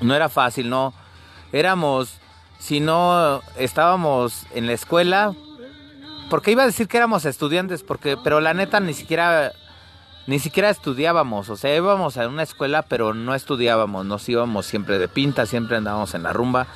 No 0.00 0.14
era 0.14 0.28
fácil, 0.28 0.70
no. 0.70 0.94
Éramos, 1.52 2.20
si 2.58 2.80
no 2.80 3.42
estábamos 3.56 4.46
en 4.54 4.66
la 4.66 4.72
escuela, 4.72 5.34
porque 6.30 6.52
iba 6.52 6.62
a 6.62 6.66
decir 6.66 6.86
que 6.86 6.96
éramos 6.96 7.24
estudiantes, 7.24 7.82
porque, 7.82 8.16
pero 8.16 8.40
la 8.40 8.54
neta 8.54 8.78
ni 8.78 8.94
siquiera, 8.94 9.52
ni 10.26 10.38
siquiera 10.38 10.70
estudiábamos, 10.70 11.50
o 11.50 11.56
sea, 11.56 11.74
íbamos 11.74 12.16
a 12.16 12.28
una 12.28 12.42
escuela, 12.42 12.82
pero 12.82 13.14
no 13.14 13.34
estudiábamos, 13.34 14.06
nos 14.06 14.28
íbamos 14.28 14.66
siempre 14.66 14.98
de 14.98 15.08
pinta, 15.08 15.44
siempre 15.46 15.76
andábamos 15.76 16.14
en 16.14 16.22
la 16.22 16.32
rumba. 16.32 16.66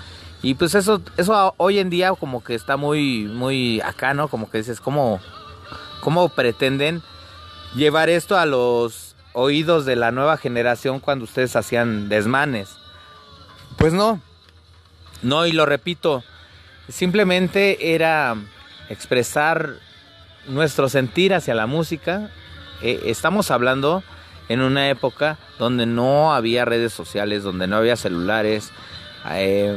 Y 0.43 0.55
pues 0.55 0.75
eso, 0.75 1.03
eso 1.17 1.55
hoy 1.59 1.79
en 1.79 1.91
día 1.91 2.13
como 2.15 2.43
que 2.43 2.55
está 2.55 2.77
muy, 2.77 3.25
muy 3.25 3.81
acá, 3.83 4.15
¿no? 4.15 4.29
Como 4.29 4.51
que 4.51 4.59
dices, 4.59 4.81
¿cómo, 4.81 5.21
cómo 6.01 6.29
pretenden 6.31 7.03
llevar 7.75 8.09
esto 8.09 8.39
a 8.39 8.47
los 8.47 9.15
oídos 9.33 9.85
de 9.85 9.97
la 9.97 10.13
nueva 10.13 10.39
generación 10.39 10.99
cuando 11.01 11.25
ustedes 11.25 11.57
hacían 11.57 12.09
desmanes? 12.09 12.71
Pues 13.77 13.93
no, 13.93 14.21
no, 15.23 15.47
y 15.47 15.53
lo 15.53 15.67
repito, 15.67 16.25
simplemente 16.89 17.95
era 17.95 18.37
expresar 18.89 19.75
nuestro 20.49 20.89
sentir 20.89 21.35
hacia 21.35 21.55
la 21.55 21.67
música. 21.67 22.31
Eh, 22.83 23.03
estamos 23.07 23.51
hablando 23.51 24.03
en 24.49 24.63
una 24.63 24.89
época 24.89 25.39
donde 25.59 25.85
no 25.85 26.33
había 26.33 26.65
redes 26.65 26.95
sociales, 26.95 27.43
donde 27.43 27.67
no 27.67 27.77
había 27.77 27.97
celulares. 27.97 28.71
Eh, 29.33 29.77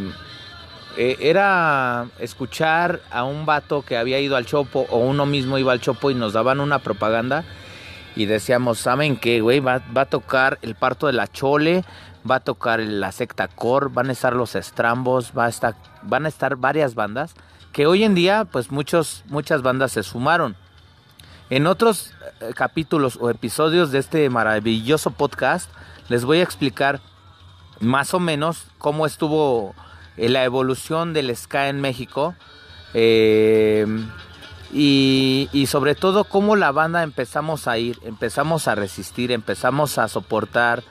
eh, 0.98 1.18
era 1.20 2.08
escuchar 2.20 3.02
a 3.12 3.24
un 3.24 3.46
vato 3.46 3.82
que 3.82 3.98
había 3.98 4.20
ido 4.20 4.36
al 4.36 4.46
Chopo 4.46 4.86
o 4.90 5.00
uno 5.00 5.26
mismo 5.26 5.58
iba 5.58 5.72
al 5.72 5.82
Chopo 5.82 6.12
y 6.12 6.16
nos 6.16 6.34
daban 6.34 6.60
una 6.60 6.80
propaganda 6.80 7.44
y 8.16 8.26
decíamos, 8.26 8.80
¿saben 8.80 9.18
qué, 9.18 9.42
güey? 9.42 9.60
Va, 9.60 9.82
va 9.96 10.02
a 10.02 10.06
tocar 10.06 10.60
el 10.62 10.76
parto 10.76 11.08
de 11.08 11.14
la 11.14 11.28
Chole, 11.28 11.84
va 12.30 12.36
a 12.36 12.40
tocar 12.40 12.80
la 12.80 13.12
secta 13.12 13.48
Core, 13.48 13.88
van 13.92 14.10
a 14.10 14.12
estar 14.12 14.36
los 14.36 14.56
estrambos, 14.56 15.34
va 15.38 15.46
a 15.46 15.50
estar, 15.50 15.76
van 16.04 16.26
a 16.26 16.30
estar 16.30 16.56
varias 16.58 16.96
bandas 16.96 17.34
que 17.72 17.88
hoy 17.88 18.04
en 18.04 18.14
día 18.14 18.46
pues 18.46 18.72
muchos, 18.72 19.24
muchas 19.28 19.62
bandas 19.62 19.92
se 19.92 20.04
sumaron. 20.04 20.56
En 21.50 21.68
otros 21.68 22.14
eh, 22.40 22.52
capítulos 22.56 23.18
o 23.20 23.30
episodios 23.30 23.92
de 23.92 24.00
este 24.00 24.30
maravilloso 24.30 25.12
podcast 25.12 25.70
les 26.08 26.24
voy 26.24 26.40
a 26.40 26.44
explicar 26.44 27.02
más 27.80 28.14
o 28.14 28.20
menos 28.20 28.68
cómo 28.78 29.06
estuvo 29.06 29.74
la 30.18 30.44
evolución 30.44 31.14
del 31.14 31.36
ska 31.36 31.70
en 31.70 31.82
México 31.82 32.36
eh, 32.94 33.86
y, 34.72 35.66
sobre 35.68 35.96
todo 35.96 36.24
cómo 36.24 36.56
la 36.56 36.72
banda 36.72 37.04
empezamos 37.04 37.68
a 37.68 37.78
ir, 37.78 38.00
empezamos 38.04 38.68
a 38.68 38.76
resistir, 38.76 39.32
empezamos 39.32 39.98
a 39.98 40.08
soportar 40.08 40.84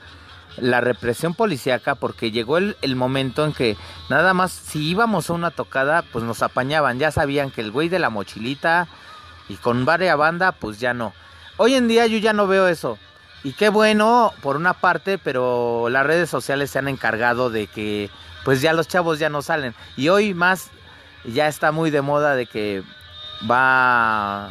la 0.57 0.81
represión 0.81 1.33
policíaca 1.33 1.95
porque 1.95 2.31
llegó 2.31 2.57
el, 2.57 2.77
el, 2.81 2.95
momento 2.95 3.43
en 3.43 3.53
que 3.53 3.75
nada 4.09 4.33
más 4.33 4.51
si 4.51 4.91
íbamos 4.91 5.29
a 5.29 5.33
una 5.33 5.51
tocada 5.51 6.03
pues 6.11 6.23
nos 6.23 6.43
apañaban, 6.43 6.99
ya 6.99 7.11
sabían 7.11 7.51
que 7.51 7.61
el 7.61 7.71
güey 7.71 7.89
de 7.89 7.99
la 7.99 8.09
mochilita 8.09 8.87
y 9.49 9.55
con 9.55 9.83
varias 9.83 10.17
banda 10.17 10.51
pues 10.51 10.79
ya 10.79 10.93
no. 10.93 11.13
Hoy 11.57 11.75
en 11.75 11.87
día 11.87 12.07
yo 12.07 12.17
ya 12.17 12.33
no 12.33 12.47
veo 12.47 12.67
eso. 12.67 12.97
Y 13.43 13.53
qué 13.53 13.69
bueno 13.69 14.31
por 14.41 14.55
una 14.55 14.73
parte, 14.73 15.17
pero 15.17 15.89
las 15.89 16.05
redes 16.05 16.29
sociales 16.29 16.71
se 16.71 16.79
han 16.79 16.87
encargado 16.87 17.49
de 17.49 17.67
que 17.67 18.09
pues 18.43 18.61
ya 18.61 18.73
los 18.73 18.87
chavos 18.87 19.19
ya 19.19 19.29
no 19.29 19.41
salen. 19.41 19.73
Y 19.95 20.09
hoy 20.09 20.33
más 20.33 20.69
ya 21.25 21.47
está 21.47 21.71
muy 21.71 21.91
de 21.91 22.01
moda 22.01 22.35
de 22.35 22.45
que 22.45 22.83
va, 23.49 24.49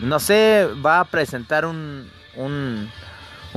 no 0.00 0.18
sé, 0.20 0.68
va 0.84 1.00
a 1.00 1.04
presentar 1.04 1.66
un, 1.66 2.10
un, 2.36 2.90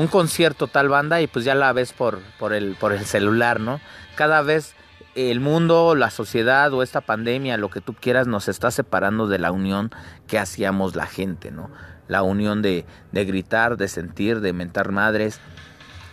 concierto 0.09 0.67
tal 0.67 0.89
banda 0.89 1.21
y 1.21 1.27
pues 1.27 1.45
ya 1.45 1.55
la 1.55 1.71
ves 1.73 1.93
por, 1.93 2.19
por, 2.39 2.53
el, 2.53 2.75
por 2.75 2.91
el 2.91 3.05
celular, 3.05 3.59
¿no? 3.59 3.79
Cada 4.15 4.41
vez 4.41 4.75
el 5.15 5.39
mundo, 5.39 5.95
la 5.95 6.09
sociedad 6.09 6.73
o 6.73 6.83
esta 6.83 7.01
pandemia, 7.01 7.57
lo 7.57 7.69
que 7.69 7.81
tú 7.81 7.93
quieras, 7.93 8.27
nos 8.27 8.47
está 8.47 8.71
separando 8.71 9.27
de 9.27 9.39
la 9.39 9.51
unión 9.51 9.91
que 10.27 10.39
hacíamos 10.39 10.95
la 10.95 11.05
gente, 11.05 11.51
¿no? 11.51 11.69
La 12.07 12.23
unión 12.23 12.61
de, 12.61 12.85
de 13.11 13.25
gritar, 13.25 13.77
de 13.77 13.87
sentir, 13.87 14.41
de 14.41 14.53
mentar 14.53 14.91
madres. 14.91 15.39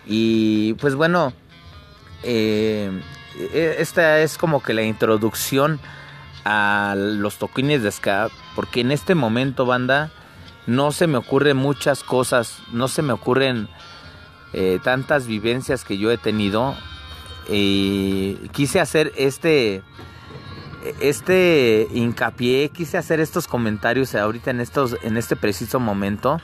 Y 0.07 0.75
pues 0.75 0.95
bueno, 0.95 1.33
eh, 2.23 3.03
esta 3.53 4.21
es 4.21 4.39
como 4.39 4.63
que 4.63 4.75
la 4.75 4.83
introducción 4.83 5.81
a 6.45 6.95
los 6.97 7.37
toquines 7.37 7.83
de 7.83 7.93
ska, 7.93 8.29
porque 8.55 8.81
en 8.81 8.91
este 8.91 9.15
momento, 9.15 9.67
banda, 9.67 10.11
no 10.67 10.93
se 10.93 11.07
me 11.07 11.19
ocurren 11.19 11.57
muchas 11.57 12.03
cosas, 12.03 12.59
no 12.73 12.89
se 12.89 13.03
me 13.03 13.13
ocurren 13.13 13.69
eh, 14.53 14.79
tantas 14.83 15.27
vivencias 15.27 15.85
que 15.85 15.99
yo 15.99 16.11
he 16.11 16.19
tenido. 16.19 16.75
Y 17.49 18.35
quise 18.53 18.79
hacer 18.81 19.13
este, 19.17 19.83
este 21.01 21.89
hincapié, 21.93 22.69
quise 22.71 22.99
hacer 22.99 23.21
estos 23.21 23.47
comentarios 23.47 24.15
ahorita 24.15 24.51
en, 24.51 24.61
estos, 24.61 24.97
en 25.03 25.17
este 25.17 25.37
preciso 25.37 25.81
momento. 25.81 26.41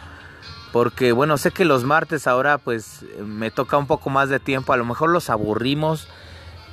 Porque 0.75 1.13
bueno, 1.13 1.39
sé 1.39 1.53
que 1.53 1.65
los 1.65 1.85
martes 1.85 2.27
ahora 2.27 2.59
pues 2.59 3.05
me 3.25 3.53
toca 3.53 3.79
un 3.79 3.87
poco 3.87 4.11
más 4.11 4.29
de 4.29 4.41
tiempo, 4.41 4.73
a 4.73 4.77
lo 4.77 4.85
mejor 4.85 5.09
los 5.11 5.31
aburrimos, 5.31 6.09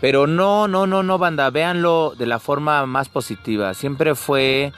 pero 0.01 0.25
no, 0.25 0.67
no, 0.67 0.87
no, 0.87 1.03
no, 1.03 1.19
banda, 1.19 1.47
véanlo 1.51 2.15
de 2.17 2.25
la 2.25 2.39
forma 2.39 2.83
más 2.87 3.09
positiva. 3.09 3.75
Siempre 3.75 4.15
fue 4.15 4.73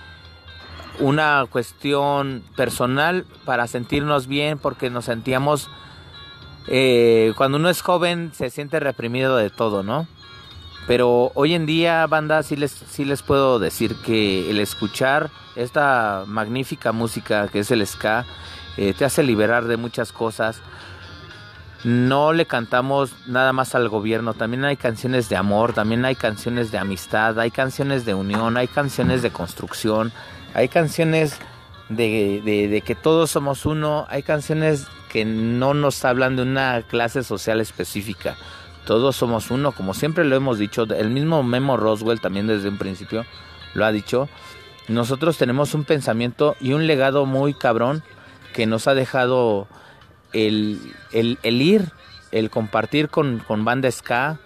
una 0.99 1.45
cuestión 1.49 2.43
personal 2.57 3.25
para 3.45 3.67
sentirnos 3.67 4.27
bien 4.27 4.57
porque 4.57 4.89
nos 4.89 5.05
sentíamos 5.05 5.69
eh, 6.67 7.31
cuando 7.37 7.59
uno 7.59 7.69
es 7.69 7.81
joven 7.81 8.33
se 8.33 8.49
siente 8.49 8.81
reprimido 8.81 9.37
de 9.37 9.49
todo, 9.49 9.83
¿no? 9.83 10.05
Pero 10.85 11.31
hoy 11.33 11.53
en 11.53 11.65
día, 11.65 12.05
banda, 12.07 12.43
sí 12.43 12.57
les, 12.57 12.71
sí 12.71 13.05
les 13.05 13.21
puedo 13.21 13.57
decir 13.57 13.95
que 14.05 14.49
el 14.49 14.59
escuchar 14.59 15.31
esta 15.55 16.25
magnífica 16.27 16.91
música 16.91 17.47
que 17.47 17.59
es 17.59 17.71
el 17.71 17.87
ska 17.87 18.25
eh, 18.77 18.93
te 18.97 19.05
hace 19.05 19.23
liberar 19.23 19.65
de 19.65 19.77
muchas 19.77 20.11
cosas. 20.11 20.61
No 21.83 22.31
le 22.31 22.45
cantamos 22.45 23.11
nada 23.27 23.51
más 23.51 23.75
al 23.75 23.89
gobierno, 23.89 24.33
también 24.33 24.63
hay 24.63 24.77
canciones 24.77 25.27
de 25.27 25.35
amor, 25.35 25.73
también 25.73 26.05
hay 26.05 26.15
canciones 26.15 26.71
de 26.71 26.77
amistad, 26.77 27.37
hay 27.39 27.51
canciones 27.51 28.05
de 28.05 28.13
unión, 28.13 28.55
hay 28.55 28.67
canciones 28.67 29.21
de 29.21 29.31
construcción, 29.31 30.13
hay 30.53 30.69
canciones 30.69 31.39
de, 31.89 32.41
de, 32.45 32.69
de, 32.69 32.81
que 32.81 32.95
todos 32.95 33.31
somos 33.31 33.65
uno, 33.65 34.05
hay 34.09 34.23
canciones 34.23 34.87
que 35.09 35.25
no 35.25 35.73
nos 35.73 36.03
hablan 36.05 36.37
de 36.37 36.43
una 36.43 36.81
clase 36.83 37.21
social 37.23 37.59
específica. 37.59 38.37
Todos 38.85 39.15
somos 39.15 39.51
uno, 39.51 39.71
como 39.71 39.93
siempre 39.93 40.25
lo 40.25 40.35
hemos 40.35 40.57
dicho. 40.57 40.83
El 40.83 41.09
mismo 41.09 41.43
Memo 41.43 41.77
Roswell 41.77 42.19
también 42.19 42.47
desde 42.47 42.69
un 42.69 42.77
principio 42.77 43.25
lo 43.73 43.85
ha 43.85 43.91
dicho. 43.91 44.27
Nosotros 44.87 45.37
tenemos 45.37 45.73
un 45.73 45.85
pensamiento 45.85 46.55
y 46.59 46.73
un 46.73 46.87
legado 46.87 47.25
muy 47.25 47.53
cabrón 47.53 48.03
que 48.53 48.65
nos 48.65 48.87
ha 48.87 48.93
dejado 48.93 49.67
el, 50.31 50.79
el, 51.11 51.37
el 51.43 51.61
ir, 51.61 51.91
el 52.31 52.49
compartir 52.49 53.09
con, 53.09 53.39
con 53.39 53.65
banda 53.65 53.91
ska, 53.91 54.39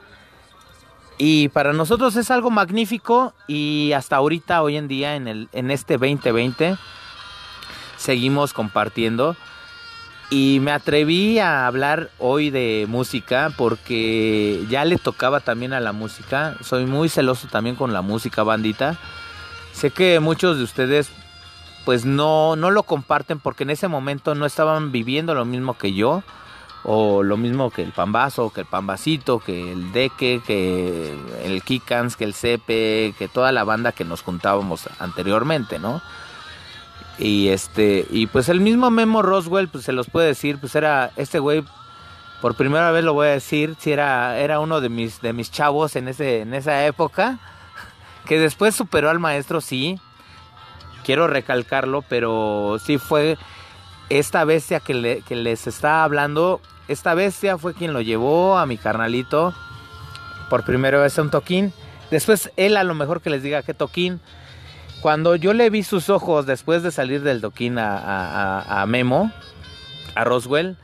y 1.17 1.50
para 1.50 1.74
nosotros 1.74 2.15
es 2.15 2.30
algo 2.30 2.52
magnífico 2.52 3.34
y 3.48 3.91
hasta 3.93 4.17
ahorita, 4.17 4.62
hoy 4.62 4.78
en 4.78 4.88
día, 4.88 5.15
en, 5.15 5.28
el, 5.28 5.50
en 5.52 5.72
este 5.72 5.98
2020, 5.98 6.78
seguimos 7.98 8.54
compartiendo. 8.54 9.36
Y 10.30 10.60
me 10.62 10.72
atreví 10.72 11.39
a 11.39 11.65
hablar 11.65 12.12
hoy 12.20 12.50
de 12.50 12.86
música 12.88 13.52
porque 13.58 14.63
ya 14.70 14.84
le 14.86 14.98
tocaba 14.98 15.39
también 15.39 15.74
a 15.74 15.80
la 15.80 15.93
música. 15.93 16.56
Soy 16.62 16.86
muy 16.86 17.10
celoso 17.10 17.48
también 17.48 17.76
con 17.76 17.93
la 17.93 18.02
música 18.02 18.43
bandita. 18.43 18.98
Sé 19.72 19.89
que 19.89 20.20
muchos 20.20 20.58
de 20.58 20.63
ustedes 20.63 21.10
pues 21.88 22.04
no, 22.04 22.58
no 22.58 22.69
lo 22.69 22.84
comparten 22.84 23.39
porque 23.39 23.63
en 23.63 23.69
ese 23.69 23.88
momento 23.88 24.36
no 24.36 24.45
estaban 24.45 24.91
viviendo 24.91 25.34
lo 25.34 25.45
mismo 25.45 25.78
que 25.78 25.93
yo 25.93 26.21
o 26.84 27.23
lo 27.23 27.38
mismo 27.38 27.71
que 27.71 27.82
el 27.82 27.93
pambazo, 27.93 28.50
que 28.50 28.60
el 28.60 28.67
pambacito, 28.67 29.39
que 29.39 29.71
el 29.71 29.93
deque, 29.93 30.41
que 30.45 31.17
el 31.45 31.63
Kikans, 31.63 32.17
que 32.17 32.26
el 32.26 32.34
Cepe, 32.34 33.15
que 33.17 33.30
toda 33.30 33.54
la 33.54 33.63
banda 33.63 33.93
que 33.93 34.04
nos 34.04 34.21
juntábamos 34.21 34.89
anteriormente, 35.00 35.80
¿no? 35.80 36.02
Y 37.19 37.47
este, 37.47 38.06
y 38.10 38.28
pues 38.28 38.50
el 38.50 38.60
mismo 38.60 38.91
Memo 38.91 39.21
Roswell, 39.21 39.69
pues 39.69 39.86
se 39.86 39.93
los 39.93 40.10
puede 40.10 40.28
decir, 40.28 40.60
pues 40.60 40.76
era 40.76 41.12
este 41.15 41.39
güey, 41.39 41.63
por 42.41 42.56
primera 42.56 42.91
vez 42.91 43.06
lo 43.06 43.13
voy 43.13 43.28
a 43.28 43.32
decir, 43.32 43.78
si 43.80 43.93
era, 43.93 44.38
era 44.39 44.60
uno 44.60 44.82
de 44.82 44.89
mis, 44.89 45.21
de 45.21 45.32
mis 45.32 45.52
chavos 45.52 45.95
en 45.95 46.10
ese, 46.10 46.41
en 46.41 46.54
esa 46.54 46.86
época, 46.86 47.39
que 48.26 48.38
después 48.39 48.76
superó 48.76 49.10
al 49.10 49.19
maestro, 49.19 49.62
sí, 49.62 50.02
quiero 51.08 51.26
recalcarlo, 51.28 52.02
pero 52.02 52.78
sí 52.86 52.98
fue 52.98 53.38
esta 54.10 54.43
bestia 54.43 54.82
que, 54.82 54.93
le- 54.93 55.22
que 55.22 55.38
les 55.38 55.65
está 55.65 56.04
hablando, 56.04 56.60
esta 56.89 57.13
bestia 57.13 57.58
fue 57.58 57.74
quien 57.74 57.93
lo 57.93 58.02
llevó 58.02 58.58
a 58.58 58.65
mi 58.65 58.78
carnalito 58.78 59.54
por 60.50 60.65
primera 60.65 61.00
vez 61.02 61.17
a 61.17 61.22
un 61.22 61.30
toquín. 61.30 61.72
Después 62.12 62.52
él 62.58 62.76
a 62.76 62.84
lo 62.84 62.93
mejor 62.93 63.22
que 63.22 63.30
les 63.30 63.41
diga 63.41 63.63
qué 63.63 63.74
toquín. 63.74 64.20
Cuando 65.02 65.38
yo 65.38 65.54
le 65.54 65.70
vi 65.70 65.84
sus 65.84 66.10
ojos 66.10 66.46
después 66.46 66.84
de 66.84 66.91
salir 66.91 67.22
del 67.22 67.39
toquín 67.39 67.78
a, 67.80 68.84
Memo, 68.86 69.32
a 70.13 70.24
Roswell, 70.26 70.76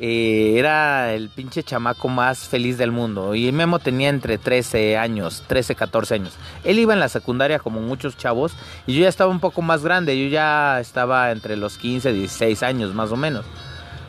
eh, 0.00 0.54
era 0.56 1.12
el 1.12 1.28
pinche 1.28 1.64
chamaco 1.64 2.08
más 2.08 2.46
feliz 2.46 2.78
del 2.78 2.92
mundo. 2.92 3.34
Y 3.34 3.50
Memo 3.50 3.80
tenía 3.80 4.08
entre 4.08 4.38
13 4.38 4.96
años, 4.96 5.42
13, 5.48 5.74
14 5.74 6.14
años. 6.14 6.34
Él 6.62 6.78
iba 6.78 6.92
en 6.92 7.00
la 7.00 7.08
secundaria 7.08 7.58
como 7.58 7.80
muchos 7.80 8.16
chavos 8.16 8.54
y 8.86 8.94
yo 8.94 9.02
ya 9.02 9.08
estaba 9.08 9.30
un 9.30 9.40
poco 9.40 9.60
más 9.60 9.82
grande. 9.82 10.20
Yo 10.22 10.28
ya 10.28 10.78
estaba 10.78 11.32
entre 11.32 11.56
los 11.56 11.78
15, 11.78 12.12
16 12.12 12.62
años 12.62 12.94
más 12.94 13.10
o 13.10 13.16
menos. 13.16 13.44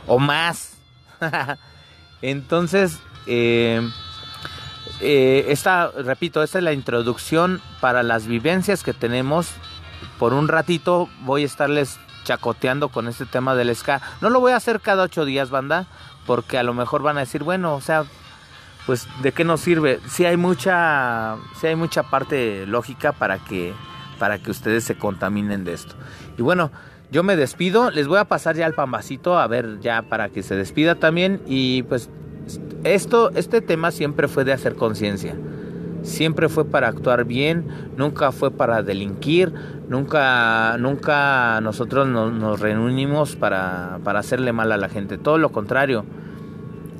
O 0.05 0.19
más. 0.19 0.77
Entonces, 2.21 2.99
eh, 3.25 3.81
eh, 5.01 5.45
esta, 5.47 5.91
repito, 5.97 6.43
esta 6.43 6.59
es 6.59 6.63
la 6.63 6.73
introducción 6.73 7.61
para 7.79 8.03
las 8.03 8.27
vivencias 8.27 8.83
que 8.83 8.93
tenemos. 8.93 9.49
Por 10.19 10.33
un 10.33 10.49
ratito 10.49 11.09
voy 11.21 11.43
a 11.43 11.45
estarles 11.45 11.97
chacoteando 12.29 12.89
con 12.89 13.07
este 13.07 13.25
tema 13.25 13.55
del 13.55 13.75
ska. 13.75 14.01
No 14.21 14.29
lo 14.29 14.39
voy 14.39 14.51
a 14.51 14.57
hacer 14.57 14.81
cada 14.81 15.01
ocho 15.01 15.25
días, 15.25 15.49
banda, 15.49 15.87
porque 16.27 16.59
a 16.59 16.63
lo 16.63 16.75
mejor 16.75 17.01
van 17.01 17.17
a 17.17 17.21
decir, 17.21 17.43
bueno, 17.43 17.73
o 17.73 17.81
sea, 17.81 18.03
pues 18.85 19.07
de 19.23 19.31
qué 19.31 19.43
nos 19.43 19.61
sirve. 19.61 19.99
Sí 20.07 20.25
hay 20.25 20.37
mucha, 20.37 21.37
sí 21.59 21.65
hay 21.65 21.75
mucha 21.75 22.03
parte 22.03 22.67
lógica 22.67 23.13
para 23.13 23.39
que, 23.39 23.73
para 24.19 24.37
que 24.37 24.51
ustedes 24.51 24.83
se 24.83 24.95
contaminen 24.95 25.63
de 25.63 25.73
esto. 25.73 25.95
Y 26.37 26.43
bueno, 26.43 26.69
yo 27.09 27.23
me 27.23 27.35
despido. 27.35 27.89
Les 27.89 28.07
voy 28.07 28.19
a 28.19 28.25
pasar 28.25 28.55
ya 28.55 28.67
el 28.67 28.75
pambacito 28.75 29.39
a 29.39 29.47
ver 29.47 29.79
ya 29.79 30.03
para 30.03 30.29
que 30.29 30.43
se 30.43 30.55
despida 30.55 30.93
también. 30.93 31.41
Y 31.47 31.81
pues 31.83 32.11
esto, 32.83 33.31
este 33.31 33.61
tema 33.61 33.89
siempre 33.89 34.27
fue 34.27 34.43
de 34.43 34.53
hacer 34.53 34.75
conciencia. 34.75 35.35
Siempre 36.03 36.49
fue 36.49 36.65
para 36.65 36.87
actuar 36.87 37.25
bien, 37.25 37.65
nunca 37.97 38.31
fue 38.31 38.51
para 38.51 38.81
delinquir, 38.83 39.53
nunca, 39.89 40.77
nunca 40.79 41.59
nosotros 41.61 42.07
nos, 42.07 42.59
reunimos 42.59 43.35
para, 43.35 43.99
para 44.03 44.19
hacerle 44.19 44.53
mal 44.53 44.71
a 44.71 44.77
la 44.77 44.89
gente. 44.89 45.17
Todo 45.17 45.37
lo 45.37 45.51
contrario, 45.51 46.05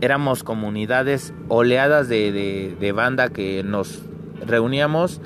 éramos 0.02 0.44
comunidades 0.44 1.34
oleadas 1.48 2.10
de, 2.10 2.32
de- 2.32 2.78
de 2.80 2.92
banda 2.92 3.30
que 3.30 3.64
nos 3.64 4.02
reuníamos 4.46 5.22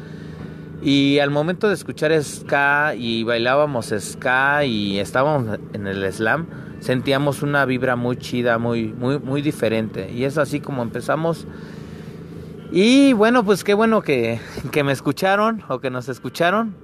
y 0.81 1.19
al 1.19 1.29
momento 1.31 1.67
de 1.67 1.73
escuchar 1.75 2.11
ska 2.23 2.93
y 2.95 3.23
bailábamos 3.23 3.93
ska 3.97 4.65
y 4.65 4.99
estábamos 4.99 5.59
en 5.73 5.87
el 5.87 6.11
slam, 6.11 6.45
sentíamos 6.79 7.41
una 7.41 7.65
vibra 7.65 7.95
muy 7.95 8.17
chida, 8.17 8.57
muy, 8.57 8.87
muy, 8.93 9.17
muy 9.19 9.41
diferente. 9.41 10.11
Y 10.11 10.25
es 10.25 10.37
así 10.37 10.59
como 10.59 10.83
empezamos. 10.83 11.47
Y 12.75 13.13
bueno, 13.13 13.45
pues 13.45 13.63
qué 13.63 13.75
bueno 13.75 14.01
que, 14.01 14.39
que 14.71 14.83
me 14.83 14.93
escucharon 14.93 15.63
o 15.67 15.77
que 15.77 15.91
nos 15.91 16.09
escucharon. 16.09 16.75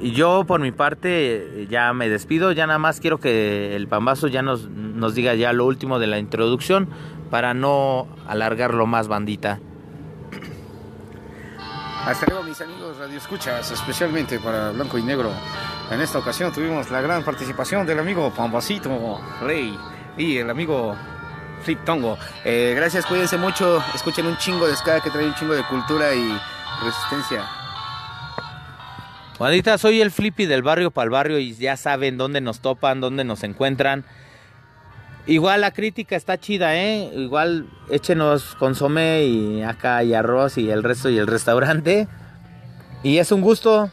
Y 0.00 0.10
yo 0.10 0.42
por 0.44 0.60
mi 0.60 0.72
parte 0.72 1.68
ya 1.70 1.92
me 1.92 2.08
despido, 2.08 2.50
ya 2.50 2.66
nada 2.66 2.80
más 2.80 2.98
quiero 2.98 3.20
que 3.20 3.76
el 3.76 3.86
pambazo 3.86 4.26
ya 4.26 4.42
nos, 4.42 4.68
nos 4.68 5.14
diga 5.14 5.36
ya 5.36 5.52
lo 5.52 5.66
último 5.66 6.00
de 6.00 6.08
la 6.08 6.18
introducción 6.18 6.88
para 7.30 7.54
no 7.54 8.08
alargarlo 8.26 8.88
más 8.88 9.06
bandita. 9.06 9.60
Hasta 12.04 12.26
luego, 12.26 12.42
mis 12.42 12.60
amigos 12.60 12.98
Radio 12.98 13.18
Escuchas, 13.18 13.70
especialmente 13.70 14.40
para 14.40 14.72
Blanco 14.72 14.98
y 14.98 15.04
Negro. 15.04 15.30
En 15.92 16.00
esta 16.00 16.18
ocasión 16.18 16.52
tuvimos 16.52 16.90
la 16.90 17.00
gran 17.00 17.22
participación 17.22 17.86
del 17.86 18.00
amigo 18.00 18.32
Pambacito 18.36 19.20
Rey 19.42 19.78
y 20.18 20.38
el 20.38 20.50
amigo 20.50 20.96
Flip 21.66 21.84
Tongo. 21.84 22.16
Eh, 22.44 22.74
gracias, 22.76 23.04
cuídense 23.06 23.36
mucho. 23.36 23.82
Escuchen 23.92 24.24
un 24.24 24.36
chingo 24.38 24.68
de 24.68 24.76
ska 24.76 25.00
que 25.00 25.10
trae 25.10 25.26
un 25.26 25.34
chingo 25.34 25.52
de 25.52 25.64
cultura 25.64 26.14
y 26.14 26.40
resistencia. 26.84 27.44
Bandita, 29.36 29.76
soy 29.76 30.00
el 30.00 30.12
Flippy 30.12 30.46
del 30.46 30.62
barrio 30.62 30.92
para 30.92 31.06
el 31.06 31.10
barrio 31.10 31.38
y 31.40 31.54
ya 31.56 31.76
saben 31.76 32.18
dónde 32.18 32.40
nos 32.40 32.60
topan, 32.60 33.00
dónde 33.00 33.24
nos 33.24 33.42
encuentran. 33.42 34.04
Igual 35.26 35.62
la 35.62 35.72
crítica 35.72 36.14
está 36.14 36.38
chida, 36.38 36.76
¿eh? 36.76 37.10
Igual 37.12 37.66
échenos 37.90 38.54
consomé 38.54 39.24
y 39.24 39.62
acá 39.64 40.04
y 40.04 40.14
arroz 40.14 40.58
y 40.58 40.70
el 40.70 40.84
resto 40.84 41.10
y 41.10 41.18
el 41.18 41.26
restaurante. 41.26 42.06
Y 43.02 43.18
es 43.18 43.32
un 43.32 43.40
gusto. 43.40 43.90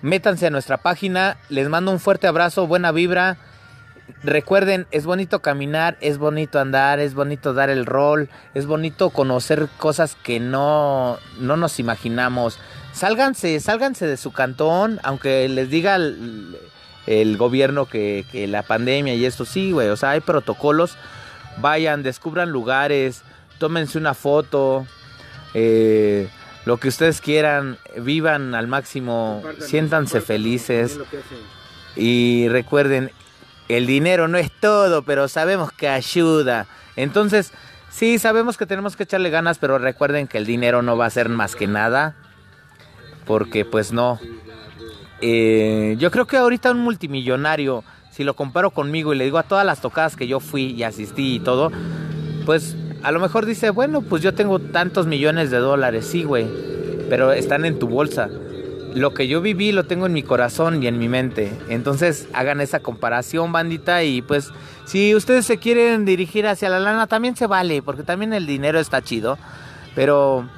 Métanse 0.00 0.46
a 0.46 0.50
nuestra 0.50 0.76
página. 0.76 1.38
Les 1.48 1.68
mando 1.68 1.90
un 1.90 1.98
fuerte 1.98 2.28
abrazo, 2.28 2.68
buena 2.68 2.92
vibra. 2.92 3.36
Recuerden, 4.22 4.86
es 4.90 5.04
bonito 5.04 5.40
caminar, 5.40 5.96
es 6.00 6.18
bonito 6.18 6.58
andar, 6.58 7.00
es 7.00 7.14
bonito 7.14 7.54
dar 7.54 7.70
el 7.70 7.86
rol, 7.86 8.28
es 8.54 8.66
bonito 8.66 9.10
conocer 9.10 9.68
cosas 9.78 10.16
que 10.22 10.40
no, 10.40 11.18
no 11.38 11.56
nos 11.56 11.78
imaginamos. 11.78 12.58
Sálganse, 12.92 13.58
sálganse 13.60 14.06
de 14.06 14.16
su 14.16 14.32
cantón, 14.32 15.00
aunque 15.02 15.48
les 15.48 15.70
diga 15.70 15.96
el, 15.96 16.56
el 17.06 17.36
gobierno 17.36 17.86
que, 17.86 18.24
que 18.30 18.46
la 18.46 18.62
pandemia 18.62 19.14
y 19.14 19.24
esto, 19.24 19.44
sí, 19.44 19.72
güey, 19.72 19.88
o 19.88 19.96
sea, 19.96 20.10
hay 20.10 20.20
protocolos. 20.20 20.96
Vayan, 21.58 22.02
descubran 22.02 22.50
lugares, 22.50 23.22
tómense 23.58 23.98
una 23.98 24.14
foto, 24.14 24.86
eh, 25.54 26.28
lo 26.64 26.78
que 26.78 26.88
ustedes 26.88 27.20
quieran, 27.20 27.78
vivan 27.96 28.54
al 28.54 28.66
máximo, 28.66 29.42
siéntanse 29.60 30.20
felices. 30.20 30.98
Y 31.96 32.48
recuerden, 32.48 33.10
el 33.76 33.86
dinero 33.86 34.28
no 34.28 34.38
es 34.38 34.50
todo, 34.50 35.02
pero 35.02 35.28
sabemos 35.28 35.72
que 35.72 35.88
ayuda. 35.88 36.66
Entonces, 36.96 37.52
sí, 37.90 38.18
sabemos 38.18 38.56
que 38.56 38.66
tenemos 38.66 38.96
que 38.96 39.04
echarle 39.04 39.30
ganas, 39.30 39.58
pero 39.58 39.78
recuerden 39.78 40.26
que 40.26 40.38
el 40.38 40.46
dinero 40.46 40.82
no 40.82 40.96
va 40.96 41.06
a 41.06 41.10
ser 41.10 41.28
más 41.28 41.54
que 41.54 41.66
nada. 41.66 42.14
Porque 43.26 43.64
pues 43.64 43.92
no. 43.92 44.18
Eh, 45.20 45.96
yo 45.98 46.10
creo 46.10 46.26
que 46.26 46.36
ahorita 46.36 46.70
un 46.72 46.80
multimillonario, 46.80 47.84
si 48.10 48.24
lo 48.24 48.34
comparo 48.34 48.70
conmigo 48.70 49.12
y 49.12 49.18
le 49.18 49.24
digo 49.24 49.38
a 49.38 49.42
todas 49.44 49.66
las 49.66 49.80
tocadas 49.80 50.16
que 50.16 50.26
yo 50.26 50.40
fui 50.40 50.72
y 50.72 50.82
asistí 50.82 51.36
y 51.36 51.40
todo, 51.40 51.70
pues 52.46 52.76
a 53.02 53.12
lo 53.12 53.20
mejor 53.20 53.46
dice, 53.46 53.70
bueno, 53.70 54.02
pues 54.02 54.22
yo 54.22 54.34
tengo 54.34 54.58
tantos 54.58 55.06
millones 55.06 55.50
de 55.50 55.58
dólares, 55.58 56.06
sí, 56.06 56.24
güey, 56.24 56.46
pero 57.08 57.32
están 57.32 57.64
en 57.64 57.78
tu 57.78 57.86
bolsa. 57.86 58.28
Lo 58.94 59.14
que 59.14 59.28
yo 59.28 59.40
viví 59.40 59.72
lo 59.72 59.84
tengo 59.84 60.06
en 60.06 60.12
mi 60.12 60.22
corazón 60.22 60.82
y 60.82 60.86
en 60.86 60.98
mi 60.98 61.08
mente. 61.08 61.52
Entonces 61.68 62.28
hagan 62.32 62.60
esa 62.60 62.80
comparación, 62.80 63.52
bandita, 63.52 64.02
y 64.02 64.22
pues 64.22 64.50
si 64.84 65.14
ustedes 65.14 65.46
se 65.46 65.58
quieren 65.58 66.04
dirigir 66.04 66.46
hacia 66.46 66.68
la 66.68 66.80
lana, 66.80 67.06
también 67.06 67.36
se 67.36 67.46
vale, 67.46 67.82
porque 67.82 68.02
también 68.02 68.32
el 68.32 68.46
dinero 68.46 68.80
está 68.80 69.02
chido. 69.02 69.38
Pero, 69.94 70.48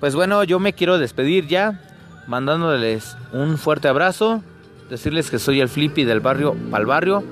pues 0.00 0.14
bueno, 0.14 0.44
yo 0.44 0.58
me 0.58 0.72
quiero 0.72 0.98
despedir 0.98 1.46
ya, 1.46 1.80
mandándoles 2.26 3.16
un 3.32 3.58
fuerte 3.58 3.88
abrazo, 3.88 4.42
decirles 4.88 5.30
que 5.30 5.38
soy 5.38 5.60
el 5.60 5.68
Flippy 5.68 6.04
del 6.04 6.20
barrio 6.20 6.54
pa'l 6.70 6.86
barrio, 6.86 7.22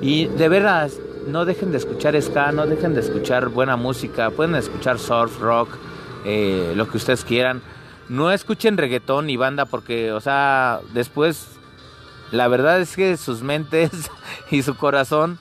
y 0.00 0.26
de 0.26 0.48
veras, 0.48 0.98
no 1.28 1.44
dejen 1.44 1.70
de 1.70 1.78
escuchar 1.78 2.20
ska, 2.20 2.52
no 2.52 2.66
dejen 2.66 2.94
de 2.94 3.00
escuchar 3.00 3.48
buena 3.48 3.76
música, 3.76 4.30
pueden 4.30 4.54
escuchar 4.54 4.98
surf, 4.98 5.40
rock, 5.40 5.70
eh, 6.26 6.72
lo 6.76 6.88
que 6.88 6.96
ustedes 6.96 7.24
quieran. 7.24 7.62
No 8.08 8.30
escuchen 8.30 8.76
reggaetón 8.76 9.26
ni 9.26 9.36
banda 9.36 9.64
porque, 9.64 10.12
o 10.12 10.20
sea, 10.20 10.80
después 10.92 11.48
la 12.30 12.48
verdad 12.48 12.80
es 12.80 12.96
que 12.96 13.16
sus 13.16 13.42
mentes 13.42 14.10
y 14.50 14.62
su 14.62 14.76
corazón 14.76 15.38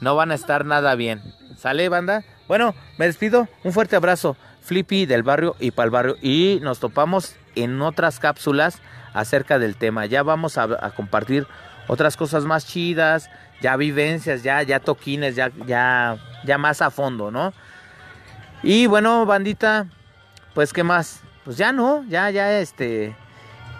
no 0.00 0.16
van 0.16 0.30
a 0.30 0.34
estar 0.34 0.64
nada 0.64 0.94
bien. 0.94 1.22
¿Sale, 1.56 1.88
banda? 1.88 2.24
Bueno, 2.48 2.74
me 2.98 3.06
despido. 3.06 3.48
Un 3.64 3.72
fuerte 3.72 3.96
abrazo. 3.96 4.36
Flippy 4.62 5.06
del 5.06 5.22
barrio 5.22 5.56
y 5.60 5.70
pa'l 5.70 5.90
barrio. 5.90 6.16
Y 6.22 6.58
nos 6.62 6.80
topamos 6.80 7.36
en 7.54 7.80
otras 7.82 8.18
cápsulas 8.18 8.80
acerca 9.12 9.58
del 9.58 9.76
tema. 9.76 10.06
Ya 10.06 10.22
vamos 10.22 10.58
a, 10.58 10.64
a 10.80 10.90
compartir 10.90 11.46
otras 11.86 12.16
cosas 12.16 12.44
más 12.44 12.66
chidas, 12.66 13.30
ya 13.60 13.76
vivencias, 13.76 14.42
ya, 14.42 14.62
ya 14.62 14.80
toquines, 14.80 15.36
ya, 15.36 15.50
ya, 15.66 16.16
ya 16.44 16.58
más 16.58 16.82
a 16.82 16.90
fondo, 16.90 17.30
¿no? 17.30 17.52
Y 18.62 18.86
bueno, 18.86 19.26
bandita, 19.26 19.86
pues 20.54 20.72
qué 20.72 20.84
más. 20.84 21.22
Pues 21.44 21.56
ya 21.56 21.72
no, 21.72 22.04
ya, 22.08 22.30
ya 22.30 22.60
este. 22.60 23.14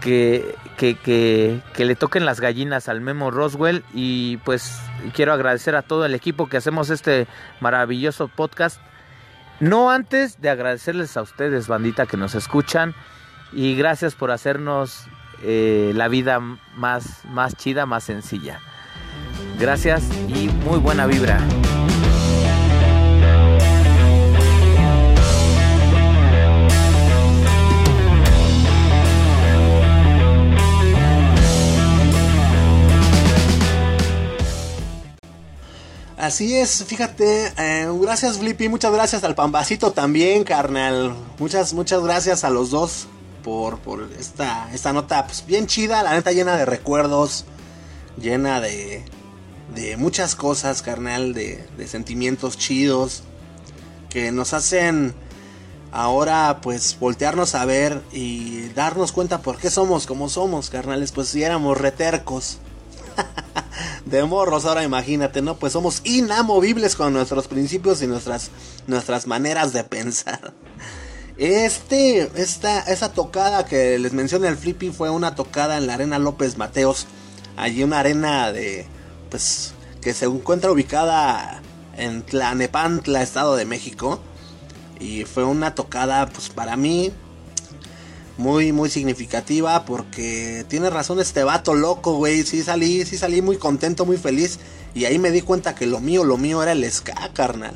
Que, 0.00 0.54
que, 0.78 0.96
que, 0.96 1.84
le 1.84 1.94
toquen 1.94 2.24
las 2.24 2.40
gallinas 2.40 2.88
al 2.88 3.02
Memo 3.02 3.30
Roswell. 3.30 3.84
Y 3.92 4.38
pues 4.38 4.80
quiero 5.14 5.32
agradecer 5.32 5.76
a 5.76 5.82
todo 5.82 6.06
el 6.06 6.14
equipo 6.14 6.48
que 6.48 6.56
hacemos 6.56 6.88
este 6.90 7.26
maravilloso 7.60 8.28
podcast. 8.28 8.80
No 9.60 9.90
antes 9.90 10.40
de 10.40 10.48
agradecerles 10.48 11.16
a 11.18 11.22
ustedes, 11.22 11.68
bandita, 11.68 12.06
que 12.06 12.16
nos 12.16 12.34
escuchan. 12.34 12.94
Y 13.52 13.74
gracias 13.74 14.14
por 14.14 14.30
hacernos 14.30 15.06
eh, 15.42 15.92
la 15.94 16.08
vida 16.08 16.40
más, 16.76 17.24
más 17.26 17.56
chida, 17.56 17.84
más 17.84 18.04
sencilla. 18.04 18.60
Gracias 19.58 20.08
y 20.28 20.48
muy 20.64 20.78
buena 20.78 21.06
vibra. 21.06 21.38
Así 36.20 36.54
es, 36.54 36.84
fíjate, 36.84 37.50
eh, 37.56 37.88
gracias 37.98 38.36
Flippy, 38.36 38.68
muchas 38.68 38.92
gracias 38.92 39.24
al 39.24 39.34
Pambacito 39.34 39.92
también, 39.92 40.44
carnal. 40.44 41.14
Muchas, 41.38 41.72
muchas 41.72 42.02
gracias 42.02 42.44
a 42.44 42.50
los 42.50 42.68
dos 42.68 43.06
por, 43.42 43.78
por 43.78 44.06
esta, 44.18 44.68
esta 44.74 44.92
nota 44.92 45.26
pues, 45.26 45.46
bien 45.46 45.66
chida, 45.66 46.02
la 46.02 46.12
neta 46.12 46.32
llena 46.32 46.58
de 46.58 46.66
recuerdos, 46.66 47.46
llena 48.20 48.60
de, 48.60 49.02
de 49.74 49.96
muchas 49.96 50.34
cosas, 50.34 50.82
carnal, 50.82 51.32
de, 51.32 51.66
de 51.78 51.88
sentimientos 51.88 52.58
chidos 52.58 53.22
que 54.10 54.30
nos 54.30 54.52
hacen 54.52 55.14
ahora 55.90 56.60
pues 56.60 56.98
voltearnos 57.00 57.54
a 57.54 57.64
ver 57.64 58.02
y 58.12 58.68
darnos 58.74 59.12
cuenta 59.12 59.40
por 59.40 59.56
qué 59.56 59.70
somos 59.70 60.06
como 60.06 60.28
somos, 60.28 60.68
carnales, 60.68 61.12
pues 61.12 61.28
si 61.28 61.42
éramos 61.42 61.78
retercos. 61.78 62.58
De 64.04 64.24
morros, 64.24 64.64
ahora 64.64 64.82
imagínate, 64.82 65.42
¿no? 65.42 65.56
Pues 65.56 65.72
somos 65.72 66.00
inamovibles 66.04 66.96
con 66.96 67.12
nuestros 67.12 67.48
principios 67.48 68.02
y 68.02 68.06
nuestras, 68.06 68.50
nuestras 68.86 69.26
maneras 69.26 69.72
de 69.72 69.84
pensar. 69.84 70.52
Este, 71.36 72.30
esta, 72.34 72.80
esa 72.80 73.12
tocada 73.12 73.64
que 73.64 73.98
les 73.98 74.12
mencioné 74.12 74.48
al 74.48 74.58
Flippy 74.58 74.90
fue 74.90 75.08
una 75.08 75.34
tocada 75.34 75.78
en 75.78 75.86
la 75.86 75.94
Arena 75.94 76.18
López 76.18 76.58
Mateos. 76.58 77.06
Allí 77.56 77.82
una 77.82 78.00
arena 78.00 78.52
de, 78.52 78.86
pues, 79.30 79.72
que 80.02 80.12
se 80.12 80.26
encuentra 80.26 80.70
ubicada 80.70 81.62
en 81.96 82.22
Tlanepantla, 82.22 83.22
Estado 83.22 83.56
de 83.56 83.64
México. 83.64 84.20
Y 84.98 85.24
fue 85.24 85.44
una 85.44 85.74
tocada, 85.74 86.26
pues, 86.26 86.50
para 86.50 86.76
mí, 86.76 87.10
muy, 88.40 88.72
muy 88.72 88.88
significativa 88.88 89.84
porque 89.84 90.64
tiene 90.66 90.90
razón 90.90 91.20
este 91.20 91.44
vato 91.44 91.74
loco, 91.74 92.14
güey. 92.14 92.42
Sí 92.42 92.62
salí, 92.62 93.04
sí 93.04 93.16
salí 93.16 93.42
muy 93.42 93.58
contento, 93.58 94.06
muy 94.06 94.16
feliz. 94.16 94.58
Y 94.94 95.04
ahí 95.04 95.18
me 95.18 95.30
di 95.30 95.42
cuenta 95.42 95.74
que 95.74 95.86
lo 95.86 96.00
mío, 96.00 96.24
lo 96.24 96.38
mío 96.38 96.62
era 96.62 96.72
el 96.72 96.90
ska, 96.90 97.30
carnal. 97.34 97.74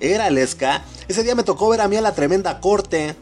Era 0.00 0.28
el 0.28 0.38
ska. 0.46 0.84
Ese 1.08 1.24
día 1.24 1.34
me 1.34 1.42
tocó 1.42 1.68
ver 1.68 1.80
a 1.80 1.88
mí 1.88 1.96
a 1.96 2.00
la 2.00 2.14
tremenda 2.14 2.60
corte, 2.60 3.16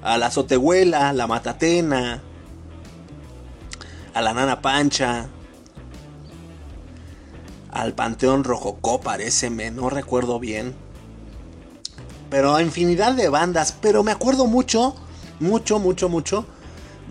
a 0.00 0.16
la 0.16 0.30
Sotehuela, 0.30 1.12
la 1.12 1.26
Matatena, 1.26 2.22
a 4.14 4.22
la 4.22 4.32
Nana 4.32 4.62
Pancha, 4.62 5.28
al 7.70 7.94
Panteón 7.94 8.44
Rojocó, 8.44 9.00
parece, 9.00 9.50
no 9.50 9.90
recuerdo 9.90 10.38
bien. 10.38 10.74
Pero 12.30 12.54
a 12.54 12.62
infinidad 12.62 13.14
de 13.14 13.28
bandas, 13.28 13.74
pero 13.80 14.04
me 14.04 14.12
acuerdo 14.12 14.46
mucho 14.46 14.94
mucho, 15.40 15.78
mucho, 15.78 16.08
mucho 16.08 16.46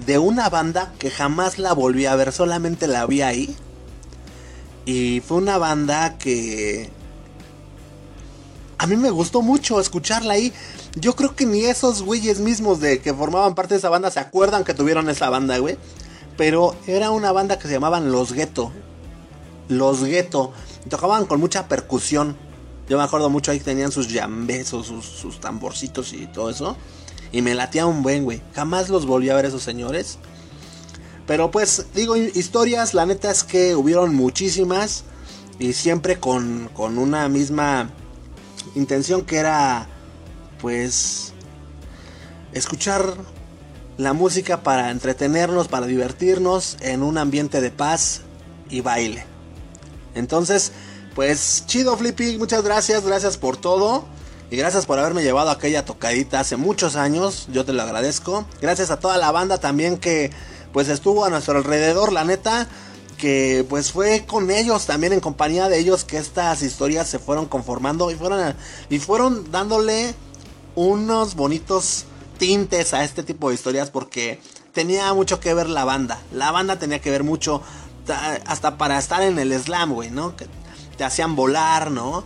de 0.05 0.17
una 0.17 0.49
banda 0.49 0.93
que 0.99 1.09
jamás 1.09 1.57
la 1.57 1.73
volví 1.73 2.05
a 2.05 2.15
ver, 2.15 2.31
solamente 2.31 2.87
la 2.87 3.05
vi 3.05 3.21
ahí. 3.21 3.55
Y 4.85 5.21
fue 5.21 5.37
una 5.37 5.57
banda 5.57 6.17
que 6.17 6.89
a 8.77 8.87
mí 8.87 8.95
me 8.95 9.09
gustó 9.09 9.41
mucho 9.41 9.79
escucharla 9.79 10.35
ahí. 10.35 10.53
Yo 10.95 11.15
creo 11.15 11.35
que 11.35 11.45
ni 11.45 11.65
esos 11.65 12.03
güeyes 12.03 12.39
mismos 12.39 12.79
de 12.79 12.99
que 12.99 13.13
formaban 13.13 13.55
parte 13.55 13.73
de 13.73 13.79
esa 13.79 13.89
banda 13.89 14.11
se 14.11 14.19
acuerdan 14.19 14.63
que 14.63 14.73
tuvieron 14.73 15.09
esa 15.09 15.29
banda, 15.29 15.57
güey. 15.57 15.77
Pero 16.37 16.75
era 16.85 17.09
una 17.09 17.31
banda 17.31 17.57
que 17.57 17.67
se 17.67 17.73
llamaban 17.73 18.11
Los 18.11 18.33
Gueto. 18.33 18.71
Los 19.67 20.03
Gueto. 20.03 20.53
Tocaban 20.89 21.25
con 21.25 21.39
mucha 21.39 21.67
percusión. 21.67 22.37
Yo 22.87 22.97
me 22.97 23.03
acuerdo 23.03 23.29
mucho 23.29 23.51
ahí 23.51 23.59
tenían 23.59 23.91
sus 23.91 24.07
llambezos, 24.07 24.87
sus, 24.87 25.05
sus 25.05 25.39
tamborcitos 25.41 26.13
y 26.13 26.27
todo 26.27 26.49
eso. 26.49 26.77
Y 27.31 27.41
me 27.41 27.55
latía 27.55 27.85
un 27.85 28.03
buen, 28.03 28.23
güey. 28.23 28.41
Jamás 28.55 28.89
los 28.89 29.05
volví 29.05 29.29
a 29.29 29.35
ver 29.35 29.45
esos 29.45 29.63
señores. 29.63 30.17
Pero 31.25 31.51
pues, 31.51 31.87
digo, 31.93 32.15
historias, 32.15 32.93
la 32.93 33.05
neta 33.05 33.29
es 33.31 33.43
que 33.43 33.75
hubieron 33.75 34.15
muchísimas. 34.15 35.03
Y 35.59 35.73
siempre 35.73 36.19
con, 36.19 36.69
con 36.73 36.97
una 36.97 37.27
misma 37.29 37.89
intención 38.75 39.25
que 39.25 39.37
era, 39.37 39.87
pues, 40.61 41.33
escuchar 42.53 43.15
la 43.97 44.13
música 44.13 44.61
para 44.61 44.91
entretenernos, 44.91 45.67
para 45.67 45.87
divertirnos 45.87 46.77
en 46.81 47.01
un 47.01 47.17
ambiente 47.17 47.61
de 47.61 47.71
paz 47.71 48.21
y 48.69 48.81
baile. 48.81 49.25
Entonces, 50.13 50.71
pues 51.15 51.63
chido 51.65 51.97
Flippy, 51.97 52.37
muchas 52.37 52.63
gracias, 52.63 53.05
gracias 53.05 53.37
por 53.37 53.57
todo. 53.57 54.05
Y 54.49 54.55
gracias 54.55 54.85
por 54.85 54.97
haberme 54.97 55.23
llevado 55.23 55.49
aquella 55.49 55.83
tocadita 55.83 56.39
hace 56.39 56.55
muchos 56.55 56.95
años. 56.95 57.47
Yo 57.51 57.65
te 57.65 57.73
lo 57.73 57.83
agradezco. 57.83 58.45
Gracias 58.61 58.91
a 58.91 58.99
toda 58.99 59.17
la 59.17 59.31
banda 59.31 59.57
también 59.57 59.97
que 59.97 60.31
pues 60.71 60.87
estuvo 60.87 61.25
a 61.25 61.29
nuestro 61.29 61.57
alrededor, 61.57 62.13
la 62.13 62.23
neta. 62.23 62.67
Que 63.17 63.65
pues 63.67 63.91
fue 63.91 64.25
con 64.25 64.51
ellos, 64.51 64.85
también 64.85 65.11
en 65.11 65.19
compañía 65.19 65.69
de 65.69 65.79
ellos, 65.79 66.03
que 66.03 66.17
estas 66.17 66.61
historias 66.61 67.07
se 67.07 67.17
fueron 67.17 67.47
conformando 67.47 68.11
y 68.11 68.15
fueron, 68.15 68.55
y 68.89 68.99
fueron 68.99 69.51
dándole 69.51 70.13
unos 70.75 71.33
bonitos 71.33 72.05
tintes 72.37 72.93
a 72.93 73.03
este 73.03 73.23
tipo 73.23 73.49
de 73.49 73.55
historias 73.55 73.89
porque 73.89 74.39
tenía 74.71 75.11
mucho 75.15 75.39
que 75.39 75.55
ver 75.55 75.67
la 75.67 75.83
banda. 75.83 76.19
La 76.31 76.51
banda 76.51 76.77
tenía 76.77 77.01
que 77.01 77.09
ver 77.09 77.23
mucho, 77.23 77.63
hasta 78.45 78.77
para 78.77 78.99
estar 78.99 79.23
en 79.23 79.39
el 79.39 79.51
slam, 79.59 79.93
güey, 79.93 80.11
¿no? 80.11 80.35
Que 80.35 80.45
te 80.95 81.03
hacían 81.03 81.35
volar, 81.35 81.89
¿no? 81.89 82.23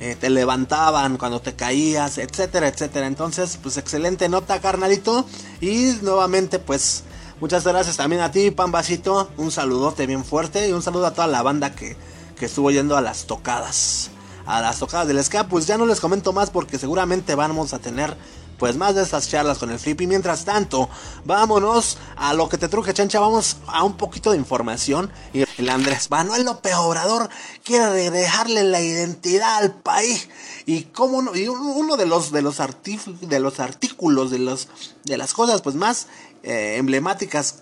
Eh, 0.00 0.16
te 0.18 0.28
levantaban 0.28 1.16
cuando 1.16 1.40
te 1.40 1.54
caías, 1.54 2.18
etcétera, 2.18 2.68
etcétera. 2.68 3.06
Entonces, 3.06 3.58
pues 3.62 3.76
excelente 3.76 4.28
nota, 4.28 4.60
carnalito. 4.60 5.24
Y 5.60 5.96
nuevamente, 6.02 6.58
pues 6.58 7.04
muchas 7.40 7.64
gracias 7.64 7.96
también 7.96 8.22
a 8.22 8.30
ti, 8.30 8.50
Pambasito. 8.50 9.30
Un 9.36 9.50
saludote 9.50 10.06
bien 10.06 10.24
fuerte 10.24 10.68
y 10.68 10.72
un 10.72 10.82
saludo 10.82 11.06
a 11.06 11.14
toda 11.14 11.26
la 11.26 11.42
banda 11.42 11.74
que, 11.74 11.96
que 12.36 12.46
estuvo 12.46 12.70
yendo 12.70 12.96
a 12.96 13.00
las 13.00 13.26
tocadas. 13.26 14.10
A 14.46 14.60
las 14.60 14.78
tocadas 14.78 15.08
del 15.08 15.22
ska, 15.24 15.48
pues 15.48 15.66
ya 15.66 15.78
no 15.78 15.86
les 15.86 16.00
comento 16.00 16.32
más 16.32 16.50
porque 16.50 16.78
seguramente 16.78 17.34
vamos 17.34 17.72
a 17.72 17.78
tener 17.78 18.14
pues 18.64 18.78
más 18.78 18.94
de 18.94 19.02
estas 19.02 19.28
charlas 19.28 19.58
con 19.58 19.70
el 19.70 19.78
Flippy. 19.78 20.06
Mientras 20.06 20.46
tanto, 20.46 20.88
vámonos 21.26 21.98
a 22.16 22.32
lo 22.32 22.48
que 22.48 22.56
te 22.56 22.66
truje, 22.66 22.94
chancha. 22.94 23.20
Vamos 23.20 23.58
a 23.66 23.84
un 23.84 23.98
poquito 23.98 24.30
de 24.30 24.38
información. 24.38 25.12
Y 25.34 25.44
el 25.58 25.68
Andrés 25.68 26.10
Manuel 26.10 26.46
López 26.46 26.72
Obrador 26.76 27.28
quiere 27.62 28.10
dejarle 28.10 28.62
la 28.62 28.80
identidad 28.80 29.56
al 29.58 29.74
país. 29.74 30.30
Y 30.64 30.84
cómo 30.84 31.20
no, 31.20 31.36
y 31.36 31.46
uno 31.46 31.98
de 31.98 32.06
los 32.06 32.32
de 32.32 32.40
los, 32.40 32.56
de 33.20 33.38
los 33.38 33.60
artículos, 33.60 34.30
de 34.30 34.38
los 34.38 34.68
de 35.04 35.18
las 35.18 35.34
cosas 35.34 35.60
pues 35.60 35.76
más 35.76 36.06
eh, 36.42 36.76
emblemáticas 36.78 37.56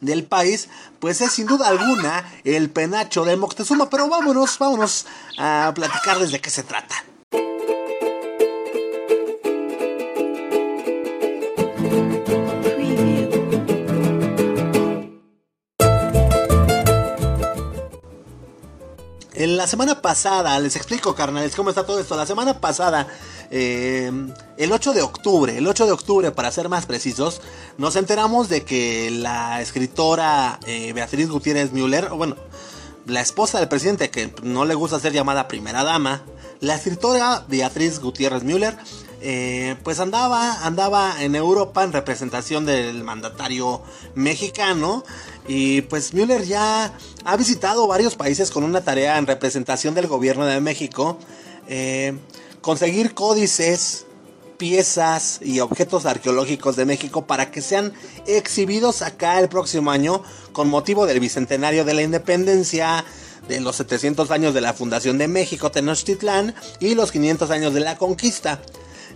del 0.00 0.24
país, 0.24 0.70
pues 1.00 1.20
es 1.20 1.32
sin 1.32 1.44
duda 1.44 1.68
alguna 1.68 2.32
el 2.44 2.70
penacho 2.70 3.26
de 3.26 3.36
Moctezuma. 3.36 3.90
Pero 3.90 4.08
vámonos, 4.08 4.58
vámonos 4.58 5.04
a 5.36 5.70
platicarles 5.74 6.32
de 6.32 6.40
qué 6.40 6.48
se 6.48 6.62
trata. 6.62 6.94
En 19.44 19.58
la 19.58 19.66
semana 19.66 20.00
pasada, 20.00 20.58
les 20.58 20.74
explico, 20.74 21.14
carnales, 21.14 21.54
cómo 21.54 21.68
está 21.68 21.84
todo 21.84 22.00
esto. 22.00 22.16
La 22.16 22.24
semana 22.24 22.62
pasada, 22.62 23.06
eh, 23.50 24.10
el 24.56 24.72
8 24.72 24.94
de 24.94 25.02
octubre, 25.02 25.58
el 25.58 25.66
8 25.66 25.84
de 25.84 25.92
octubre, 25.92 26.30
para 26.30 26.50
ser 26.50 26.70
más 26.70 26.86
precisos, 26.86 27.42
nos 27.76 27.94
enteramos 27.96 28.48
de 28.48 28.64
que 28.64 29.10
la 29.10 29.60
escritora 29.60 30.58
eh, 30.66 30.94
Beatriz 30.94 31.28
Gutiérrez 31.28 31.72
Müller, 31.72 32.08
bueno, 32.08 32.36
la 33.04 33.20
esposa 33.20 33.58
del 33.58 33.68
presidente, 33.68 34.08
que 34.08 34.32
no 34.42 34.64
le 34.64 34.74
gusta 34.74 34.98
ser 34.98 35.12
llamada 35.12 35.46
primera 35.46 35.84
dama, 35.84 36.22
la 36.60 36.76
escritora 36.76 37.44
Beatriz 37.46 38.00
Gutiérrez 38.00 38.44
Müller, 38.44 38.78
eh, 39.20 39.76
pues 39.84 40.00
andaba, 40.00 40.66
andaba 40.66 41.22
en 41.22 41.34
Europa 41.34 41.84
en 41.84 41.92
representación 41.92 42.64
del 42.64 43.04
mandatario 43.04 43.82
mexicano 44.14 45.04
y 45.46 45.82
pues 45.82 46.14
Müller 46.14 46.44
ya 46.44 46.96
ha 47.24 47.36
visitado 47.36 47.86
varios 47.86 48.16
países 48.16 48.50
con 48.50 48.64
una 48.64 48.82
tarea 48.82 49.18
en 49.18 49.26
representación 49.26 49.94
del 49.94 50.06
gobierno 50.06 50.46
de 50.46 50.60
México. 50.60 51.18
Eh, 51.68 52.14
conseguir 52.60 53.14
códices, 53.14 54.06
piezas 54.56 55.40
y 55.42 55.60
objetos 55.60 56.06
arqueológicos 56.06 56.76
de 56.76 56.86
México 56.86 57.26
para 57.26 57.50
que 57.50 57.60
sean 57.60 57.92
exhibidos 58.26 59.02
acá 59.02 59.38
el 59.38 59.48
próximo 59.48 59.90
año 59.90 60.22
con 60.52 60.68
motivo 60.68 61.06
del 61.06 61.20
bicentenario 61.20 61.84
de 61.84 61.94
la 61.94 62.02
independencia, 62.02 63.04
de 63.48 63.60
los 63.60 63.76
700 63.76 64.30
años 64.30 64.54
de 64.54 64.62
la 64.62 64.72
fundación 64.72 65.18
de 65.18 65.28
México, 65.28 65.70
Tenochtitlán, 65.70 66.54
y 66.80 66.94
los 66.94 67.12
500 67.12 67.50
años 67.50 67.74
de 67.74 67.80
la 67.80 67.98
conquista. 67.98 68.62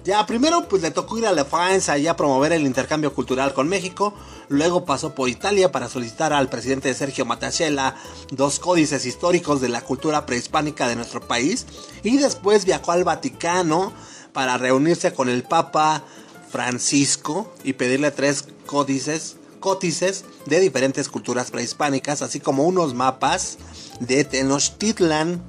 Ya 0.05 0.25
primero 0.27 0.69
pues 0.69 0.83
le 0.83 0.91
tocó 0.91 1.19
ir 1.19 1.27
a 1.27 1.33
la 1.33 1.45
Francia 1.45 1.99
y 1.99 2.07
a 2.07 2.17
promover 2.17 2.53
el 2.53 2.63
intercambio 2.63 3.13
cultural 3.13 3.53
con 3.53 3.69
México, 3.69 4.15
luego 4.49 4.85
pasó 4.85 5.15
por 5.15 5.29
Italia 5.29 5.71
para 5.71 5.89
solicitar 5.89 6.33
al 6.33 6.49
presidente 6.49 6.95
Sergio 6.95 7.27
Mattarella 7.27 7.95
dos 8.31 8.59
códices 8.59 9.05
históricos 9.07 9.61
de 9.61 9.69
la 9.69 9.83
cultura 9.83 10.25
prehispánica 10.25 10.89
de 10.89 10.97
nuestro 10.97 11.21
país. 11.21 11.67
Y 12.03 12.17
después 12.17 12.65
viajó 12.65 12.93
al 12.93 13.05
Vaticano 13.05 13.93
para 14.33 14.57
reunirse 14.57 15.13
con 15.13 15.29
el 15.29 15.43
Papa 15.43 16.05
Francisco 16.51 17.53
y 17.65 17.75
pedirle 17.75 18.11
tres 18.11 18.45
códices, 18.67 19.37
códices 19.61 20.25
de 20.47 20.61
diferentes 20.61 21.09
culturas 21.09 21.51
prehispánicas, 21.51 22.23
así 22.23 22.41
como 22.41 22.65
unos 22.65 22.95
mapas 22.95 23.59
de 24.01 24.25
Tenochtitlan. 24.25 25.43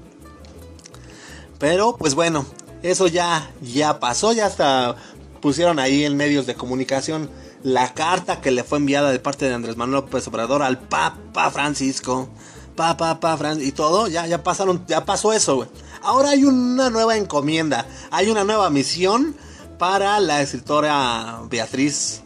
Pero 1.60 1.96
pues 1.98 2.16
bueno, 2.16 2.46
eso 2.84 3.08
ya, 3.08 3.52
ya 3.62 4.00
pasó, 4.00 4.34
ya 4.34 4.46
hasta 4.46 4.96
pusieron 5.42 5.80
ahí 5.80 6.06
en 6.06 6.18
medios 6.18 6.46
de 6.46 6.56
comunicación 6.56 7.30
la 7.64 7.94
carta 7.94 8.42
que 8.42 8.52
le 8.52 8.64
fue 8.64 8.78
enviada 8.78 9.12
de 9.12 9.20
parte 9.20 9.48
de 9.48 9.54
Andrés 9.54 9.78
Manuel 9.78 10.04
López 10.04 10.28
Obrador 10.28 10.64
al 10.64 10.80
Papa 10.80 11.52
Francisco. 11.52 12.30
Papa, 12.76 13.20
Papa 13.20 13.38
Francisco 13.38 13.68
y 13.68 13.72
todo, 13.74 14.08
ya, 14.08 14.26
ya 14.26 14.42
pasaron, 14.42 14.86
ya 14.88 15.04
pasó 15.04 15.34
eso. 15.34 15.68
Ahora 16.02 16.30
hay 16.30 16.46
una 16.46 16.90
nueva 16.90 17.18
encomienda, 17.18 17.86
hay 18.10 18.30
una 18.30 18.46
nueva 18.46 18.70
misión 18.70 19.36
para 19.78 20.20
la 20.22 20.42
escritora 20.42 21.42
Beatriz. 21.50 22.22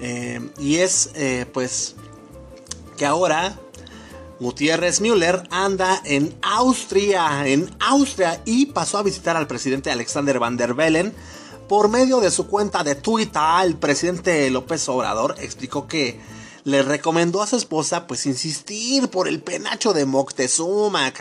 eh, 0.00 0.50
y 0.58 0.78
es, 0.78 1.10
eh, 1.14 1.46
pues, 1.52 1.94
que 2.96 3.06
ahora 3.06 3.56
Gutiérrez 4.38 5.00
Müller 5.00 5.48
anda 5.50 6.00
en 6.04 6.36
Austria, 6.42 7.46
en 7.46 7.74
Austria, 7.80 8.42
y 8.44 8.66
pasó 8.66 8.98
a 8.98 9.02
visitar 9.02 9.36
al 9.36 9.46
presidente 9.46 9.90
Alexander 9.90 10.38
Van 10.38 10.56
der 10.58 10.74
Bellen. 10.74 11.14
Por 11.68 11.88
medio 11.88 12.20
de 12.20 12.30
su 12.30 12.46
cuenta 12.46 12.84
de 12.84 12.94
Twitter, 12.94 13.42
el 13.64 13.76
presidente 13.76 14.50
López 14.50 14.88
Obrador 14.88 15.36
explicó 15.38 15.88
que 15.88 16.20
le 16.64 16.82
recomendó 16.82 17.42
a 17.42 17.46
su 17.46 17.56
esposa 17.56 18.06
pues 18.06 18.26
insistir 18.26 19.08
por 19.08 19.26
el 19.26 19.40
penacho 19.40 19.94
de 19.94 20.04
Moctezuma, 20.04 21.12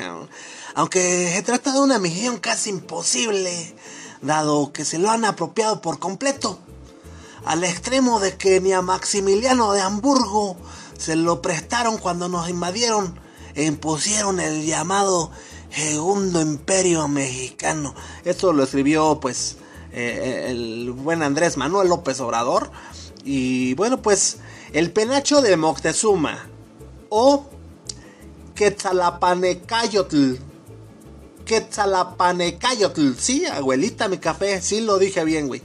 aunque 0.74 1.32
se 1.34 1.42
trata 1.44 1.72
de 1.72 1.80
una 1.80 2.00
misión 2.00 2.38
casi 2.38 2.72
imposible, 2.72 3.76
dado 4.22 4.74
que 4.74 4.84
se 4.84 4.98
lo 4.98 5.10
han 5.10 5.24
apropiado 5.24 5.82
por 5.82 6.00
completo, 6.00 6.60
al 7.46 7.64
extremo 7.64 8.20
de 8.20 8.36
que 8.38 8.60
ni 8.60 8.74
a 8.74 8.82
Maximiliano 8.82 9.72
de 9.72 9.82
Hamburgo 9.82 10.58
se 10.98 11.16
lo 11.16 11.42
prestaron 11.42 11.98
cuando 11.98 12.30
nos 12.30 12.50
invadieron 12.50 13.20
e 13.54 13.66
impusieron 13.66 14.40
el 14.40 14.66
llamado 14.66 15.32
Segundo 15.70 16.42
Imperio 16.42 17.08
Mexicano. 17.08 17.96
Esto 18.24 18.54
lo 18.54 18.64
escribió 18.64 19.20
pues 19.20 19.58
eh, 19.92 20.48
el 20.50 20.92
buen 20.92 21.22
Andrés 21.22 21.58
Manuel 21.58 21.90
López 21.90 22.20
Obrador. 22.22 22.72
Y 23.24 23.74
bueno, 23.74 24.02
pues 24.02 24.38
el 24.72 24.92
penacho 24.92 25.42
de 25.42 25.58
Moctezuma 25.58 26.48
o 27.10 27.46
Quetzalapanecayotl. 28.56 30.36
Quetzalapanecayotl. 31.46 33.14
Sí, 33.18 33.46
abuelita, 33.46 34.08
mi 34.08 34.18
café. 34.18 34.62
Sí 34.62 34.82
lo 34.82 34.98
dije 34.98 35.26
bien, 35.26 35.48
güey. 35.48 35.62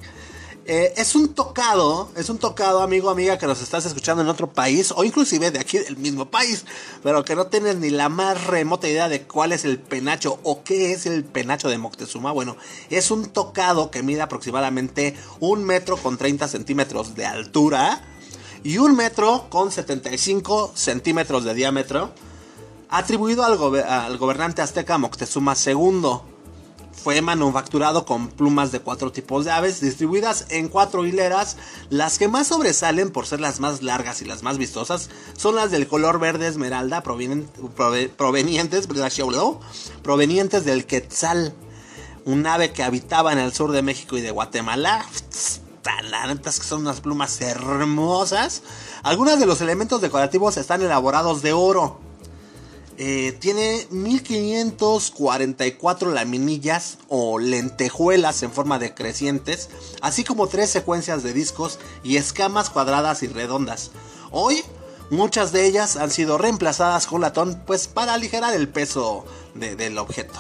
Eh, 0.73 0.95
es 0.99 1.17
un 1.17 1.35
tocado, 1.35 2.13
es 2.15 2.31
un 2.31 2.39
tocado, 2.39 2.81
amigo, 2.81 3.11
amiga, 3.11 3.37
que 3.39 3.49
nos 3.49 3.61
estás 3.61 3.87
escuchando 3.87 4.23
en 4.23 4.29
otro 4.29 4.53
país, 4.53 4.95
o 4.97 5.03
inclusive 5.03 5.51
de 5.51 5.59
aquí 5.59 5.79
del 5.79 5.97
mismo 5.97 6.31
país, 6.31 6.65
pero 7.03 7.25
que 7.25 7.35
no 7.35 7.49
tienes 7.49 7.75
ni 7.79 7.91
la 7.91 8.09
más 8.09 8.45
remota 8.47 8.89
idea 8.89 9.09
de 9.09 9.25
cuál 9.25 9.51
es 9.51 9.65
el 9.65 9.81
penacho 9.81 10.39
o 10.45 10.63
qué 10.63 10.93
es 10.93 11.07
el 11.07 11.25
penacho 11.25 11.69
de 11.69 11.79
Moctezuma. 11.79 12.31
Bueno, 12.31 12.57
es 12.89 13.11
un 13.11 13.31
tocado 13.31 13.91
que 13.91 14.05
mide 14.05 14.23
aproximadamente 14.23 15.17
un 15.41 15.65
metro 15.65 15.97
con 15.97 16.17
30 16.17 16.47
centímetros 16.47 17.17
de 17.17 17.27
altura 17.27 18.05
y 18.63 18.79
un 18.79 18.95
metro 18.95 19.47
con 19.51 19.73
75 19.73 20.71
centímetros 20.77 21.43
de 21.43 21.55
diámetro, 21.55 22.15
atribuido 22.91 23.43
al, 23.43 23.59
al 23.83 24.19
gobernante 24.19 24.63
azteca 24.63 24.99
Moctezuma 24.99 25.57
II. 25.67 26.30
Fue 26.93 27.23
manufacturado 27.23 28.05
con 28.05 28.29
plumas 28.29 28.73
de 28.73 28.81
cuatro 28.81 29.11
tipos 29.13 29.45
de 29.45 29.51
aves 29.51 29.81
distribuidas 29.81 30.47
en 30.51 30.69
cuatro 30.69 31.07
hileras. 31.07 31.57
Las 31.89 32.19
que 32.19 32.29
más 32.29 32.49
sobresalen 32.49 33.11
por 33.11 33.27
ser 33.27 33.41
las 33.41 33.61
más 33.61 33.83
largas 33.83 34.21
y 34.23 34.25
las 34.27 34.43
más 34.43 34.59
vistosas 34.59 35.09
son 35.37 35.55
las 35.55 35.71
del 35.71 35.89
color 35.89 36.19
verde 36.19 36.47
esmeralda 36.47 37.03
provenientes, 37.03 38.87
provenientes 40.03 40.65
del 40.65 40.87
Quetzal, 40.87 41.55
un 42.25 42.47
ave 42.47 42.73
que 42.73 42.83
habitaba 42.83 43.33
en 43.33 43.39
el 43.39 43.53
sur 43.53 43.73
de 43.73 43.83
México 43.83 44.19
y 44.19 44.21
de 44.21 44.31
Guatemala. 44.31 45.07
La 46.11 46.27
neta 46.27 46.51
que 46.51 46.63
son 46.63 46.83
unas 46.83 47.01
plumas 47.01 47.41
hermosas. 47.41 48.63
Algunos 49.03 49.41
de 49.41 49.47
los 49.47 49.61
elementos 49.61 50.01
decorativos 50.01 50.57
están 50.57 50.83
elaborados 50.83 51.43
de 51.43 51.53
oro. 51.53 52.10
Eh, 53.03 53.33
tiene 53.41 53.87
1544 53.89 56.13
laminillas 56.13 56.99
o 57.09 57.39
lentejuelas 57.39 58.43
en 58.43 58.53
forma 58.53 58.79
de 58.79 58.93
crecientes, 58.95 59.71
así 60.03 60.23
como 60.23 60.49
tres 60.49 60.69
secuencias 60.69 61.23
de 61.23 61.33
discos 61.33 61.79
y 62.05 62.19
escamas 62.19 62.69
cuadradas 62.69 63.23
y 63.23 63.29
redondas. 63.29 63.91
Hoy, 64.31 64.63
muchas 65.09 65.51
de 65.51 65.65
ellas 65.65 65.97
han 65.97 66.11
sido 66.11 66.37
reemplazadas 66.37 67.07
con 67.07 67.23
latón, 67.23 67.63
pues 67.67 67.89
para 67.89 68.13
aligerar 68.13 68.53
el 68.55 68.69
peso 68.69 69.25
de- 69.55 69.77
del 69.77 69.97
objeto. 69.97 70.39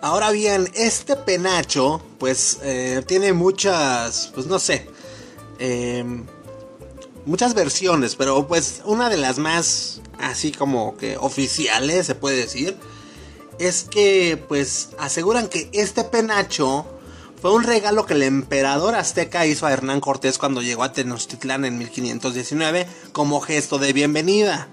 Ahora 0.00 0.30
bien, 0.30 0.70
este 0.74 1.16
penacho, 1.16 2.00
pues 2.18 2.58
eh, 2.62 3.02
tiene 3.04 3.32
muchas, 3.32 4.30
pues 4.32 4.46
no 4.46 4.60
sé, 4.60 4.88
em, 5.58 6.24
muchas 7.26 7.52
versiones, 7.54 8.14
pero 8.14 8.46
pues 8.46 8.80
una 8.84 9.10
de 9.10 9.16
las 9.16 9.38
más 9.38 10.00
así 10.20 10.52
como 10.52 10.96
que 10.96 11.16
oficiales 11.16 12.06
se 12.06 12.14
puede 12.14 12.36
decir 12.36 12.76
es 13.58 13.84
que 13.84 14.42
pues 14.48 14.90
aseguran 14.98 15.48
que 15.48 15.70
este 15.72 16.04
penacho 16.04 16.86
fue 17.40 17.52
un 17.52 17.62
regalo 17.62 18.06
que 18.06 18.14
el 18.14 18.22
emperador 18.22 18.94
azteca 18.94 19.46
hizo 19.46 19.66
a 19.66 19.72
Hernán 19.72 20.00
Cortés 20.00 20.38
cuando 20.38 20.62
llegó 20.62 20.82
a 20.82 20.92
Tenochtitlán 20.92 21.64
en 21.64 21.78
1519 21.78 22.86
como 23.12 23.40
gesto 23.40 23.78
de 23.78 23.92
bienvenida. 23.92 24.68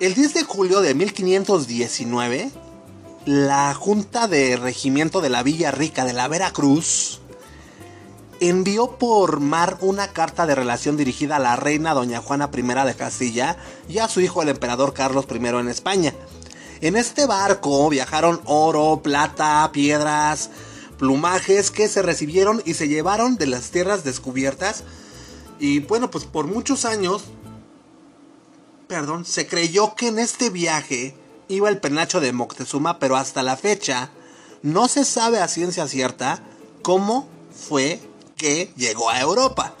El 0.00 0.14
10 0.14 0.34
de 0.34 0.42
julio 0.44 0.80
de 0.80 0.94
1519, 0.94 2.50
la 3.26 3.74
Junta 3.74 4.26
de 4.26 4.56
Regimiento 4.56 5.20
de 5.20 5.28
la 5.28 5.42
Villa 5.42 5.70
Rica 5.70 6.04
de 6.04 6.12
la 6.14 6.28
Veracruz 6.28 7.20
envió 8.40 8.98
por 8.98 9.40
mar 9.40 9.78
una 9.80 10.08
carta 10.08 10.46
de 10.46 10.54
relación 10.54 10.96
dirigida 10.96 11.36
a 11.36 11.40
la 11.40 11.56
reina 11.56 11.94
doña 11.94 12.20
Juana 12.20 12.50
I 12.52 12.62
de 12.86 12.94
Castilla 12.94 13.56
y 13.88 13.98
a 13.98 14.08
su 14.08 14.20
hijo 14.20 14.42
el 14.42 14.48
emperador 14.48 14.94
Carlos 14.94 15.26
I 15.30 15.36
en 15.36 15.68
España. 15.68 16.14
En 16.80 16.96
este 16.96 17.26
barco 17.26 17.88
viajaron 17.88 18.40
oro, 18.44 19.00
plata, 19.02 19.68
piedras, 19.72 20.50
plumajes 20.98 21.70
que 21.70 21.88
se 21.88 22.02
recibieron 22.02 22.62
y 22.64 22.74
se 22.74 22.88
llevaron 22.88 23.36
de 23.36 23.46
las 23.46 23.70
tierras 23.70 24.04
descubiertas. 24.04 24.84
Y 25.58 25.80
bueno, 25.80 26.10
pues 26.10 26.24
por 26.24 26.46
muchos 26.46 26.84
años, 26.84 27.24
perdón, 28.86 29.24
se 29.24 29.46
creyó 29.48 29.94
que 29.96 30.08
en 30.08 30.20
este 30.20 30.50
viaje 30.50 31.16
iba 31.48 31.68
el 31.68 31.78
penacho 31.78 32.20
de 32.20 32.32
Moctezuma, 32.32 33.00
pero 33.00 33.16
hasta 33.16 33.42
la 33.42 33.56
fecha 33.56 34.10
no 34.62 34.86
se 34.86 35.04
sabe 35.04 35.40
a 35.40 35.48
ciencia 35.48 35.88
cierta 35.88 36.42
cómo 36.82 37.28
fue 37.52 38.00
que 38.38 38.72
llegó 38.76 39.10
a 39.10 39.20
Europa. 39.20 39.74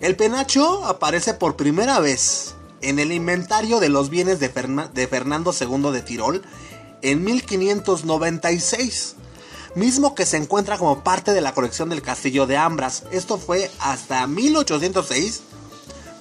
El 0.00 0.16
penacho 0.16 0.84
aparece 0.84 1.34
por 1.34 1.54
primera 1.54 2.00
vez 2.00 2.54
en 2.80 2.98
el 2.98 3.12
inventario 3.12 3.78
de 3.78 3.88
los 3.88 4.10
bienes 4.10 4.40
de, 4.40 4.52
Ferna- 4.52 4.90
de 4.92 5.06
Fernando 5.06 5.54
II 5.58 5.92
de 5.92 6.02
Tirol 6.02 6.42
en 7.02 7.22
1596, 7.24 9.14
mismo 9.76 10.14
que 10.16 10.26
se 10.26 10.36
encuentra 10.38 10.78
como 10.78 11.04
parte 11.04 11.32
de 11.32 11.40
la 11.40 11.54
colección 11.54 11.88
del 11.90 12.02
castillo 12.02 12.46
de 12.46 12.56
Ambras. 12.56 13.04
Esto 13.12 13.38
fue 13.38 13.70
hasta 13.78 14.26
1806 14.26 15.42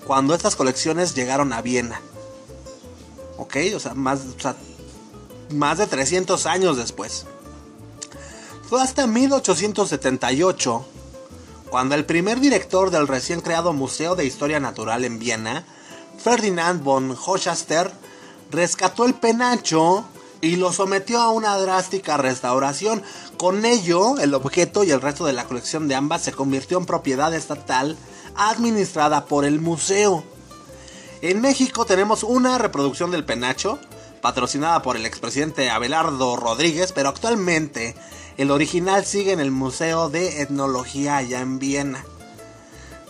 cuando 0.06 0.36
estas 0.36 0.56
colecciones 0.56 1.16
llegaron 1.16 1.54
a 1.54 1.62
Viena. 1.62 2.02
Ok, 3.38 3.58
o 3.76 3.80
sea, 3.80 3.96
más, 3.96 4.22
más 5.50 5.78
de 5.80 5.88
300 5.88 6.46
años 6.46 6.78
después. 6.78 7.26
Fue 8.70 8.82
hasta 8.82 9.08
1878 9.08 10.86
cuando 11.72 11.96
el 11.96 12.04
primer 12.04 12.42
director 12.42 12.92
del 12.92 13.08
recién 13.08 13.40
creado 13.40 13.72
Museo 13.72 14.18
de 14.18 14.26
Historia 14.26 14.60
Natural 14.60 15.06
en 15.06 15.20
Viena, 15.20 15.64
Ferdinand 16.22 16.84
von 16.84 17.16
Hochster, 17.16 17.90
rescató 18.52 19.06
el 19.06 19.14
penacho 19.14 20.04
y 20.42 20.58
lo 20.58 20.74
sometió 20.74 21.22
a 21.22 21.32
una 21.32 21.58
drástica 21.58 22.18
restauración. 22.18 23.02
Con 23.38 23.64
ello, 23.64 24.20
el 24.20 24.34
objeto 24.34 24.84
y 24.84 24.92
el 24.92 25.00
resto 25.00 25.26
de 25.26 25.32
la 25.32 25.46
colección 25.46 25.88
de 25.88 25.96
ambas 25.96 26.24
se 26.24 26.34
convirtió 26.34 26.78
en 26.78 26.86
propiedad 26.86 27.34
estatal 27.34 27.96
administrada 28.36 29.24
por 29.24 29.46
el 29.46 29.62
museo. 29.62 30.26
En 31.22 31.40
México 31.40 31.86
tenemos 31.86 32.24
una 32.24 32.58
reproducción 32.58 33.12
del 33.12 33.24
penacho, 33.24 33.80
patrocinada 34.22 34.82
por 34.82 34.98
el 34.98 35.06
expresidente 35.06 35.70
Abelardo 35.70 36.36
Rodríguez, 36.36 36.92
pero 36.92 37.08
actualmente 37.08 37.96
el 38.42 38.50
original 38.50 39.06
sigue 39.06 39.34
en 39.34 39.40
el 39.40 39.52
Museo 39.52 40.10
de 40.10 40.42
Etnología 40.42 41.18
allá 41.18 41.42
en 41.42 41.60
Viena. 41.60 42.04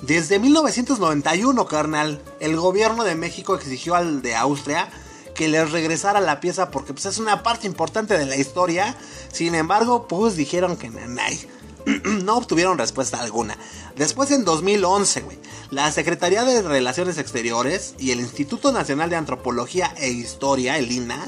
Desde 0.01 0.39
1991, 0.39 1.67
carnal, 1.67 2.21
el 2.41 2.57
gobierno 2.57 3.05
de 3.05 3.15
México 3.15 3.55
exigió 3.55 3.95
al 3.95 4.21
de 4.21 4.35
Austria 4.35 4.89
que 5.33 5.47
les 5.47 5.71
regresara 5.71 6.19
la 6.19 6.41
pieza 6.41 6.69
porque 6.69 6.91
pues, 6.91 7.05
es 7.05 7.17
una 7.17 7.43
parte 7.43 7.65
importante 7.65 8.17
de 8.17 8.25
la 8.25 8.35
historia. 8.35 8.97
Sin 9.31 9.55
embargo, 9.55 10.05
pues 10.05 10.35
dijeron 10.35 10.75
que 10.75 10.89
nanay. 10.89 11.47
no 12.25 12.35
obtuvieron 12.35 12.77
respuesta 12.77 13.21
alguna. 13.21 13.57
Después 13.95 14.31
en 14.31 14.43
2011, 14.43 15.21
güey, 15.21 15.39
la 15.69 15.89
Secretaría 15.93 16.43
de 16.43 16.61
Relaciones 16.61 17.17
Exteriores 17.17 17.95
y 17.97 18.11
el 18.11 18.19
Instituto 18.19 18.73
Nacional 18.73 19.09
de 19.09 19.15
Antropología 19.15 19.93
e 19.97 20.09
Historia, 20.09 20.77
el 20.77 20.91
INA, 20.91 21.25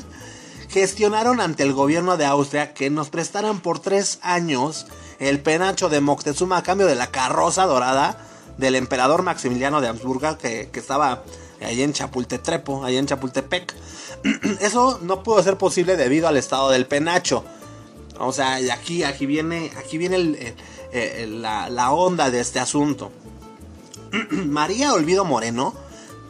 gestionaron 0.74 1.40
ante 1.40 1.62
el 1.62 1.72
gobierno 1.72 2.18
de 2.18 2.26
Austria 2.26 2.74
que 2.74 2.90
nos 2.90 3.10
prestaran 3.10 3.60
por 3.60 3.80
tres 3.80 4.18
años 4.24 4.88
el 5.20 5.40
penacho 5.40 5.88
de 5.88 6.02
Moctezuma 6.02 6.58
a 6.58 6.64
cambio 6.64 6.88
de 6.88 6.96
la 6.96 7.12
carroza 7.12 7.68
dorada 7.68 8.18
del 8.58 8.74
emperador 8.74 9.22
Maximiliano 9.22 9.82
de 9.82 9.90
Habsburgo 9.90 10.36
que, 10.40 10.70
que 10.74 10.80
estaba 10.80 11.24
ahí 11.62 11.84
en 11.84 11.94
en 11.94 13.06
Chapultepec. 13.06 13.76
Eso 14.62 15.00
no 15.04 15.22
pudo 15.22 15.44
ser 15.44 15.60
posible 15.60 15.96
debido 15.96 16.28
al 16.28 16.38
estado 16.38 16.72
del 16.72 16.88
penacho. 16.88 17.46
O 18.18 18.34
sea, 18.34 18.60
y 18.60 18.72
aquí, 18.72 19.04
aquí 19.04 19.28
viene, 19.28 19.72
aquí 19.78 20.00
viene 20.00 20.18
eh, 20.18 20.56
eh, 20.92 21.28
la, 21.30 21.70
la 21.70 21.92
onda 21.92 22.32
de 22.32 22.40
este 22.40 22.60
asunto. 22.60 23.12
María 24.32 24.94
Olvido 24.94 25.24
Moreno, 25.24 25.76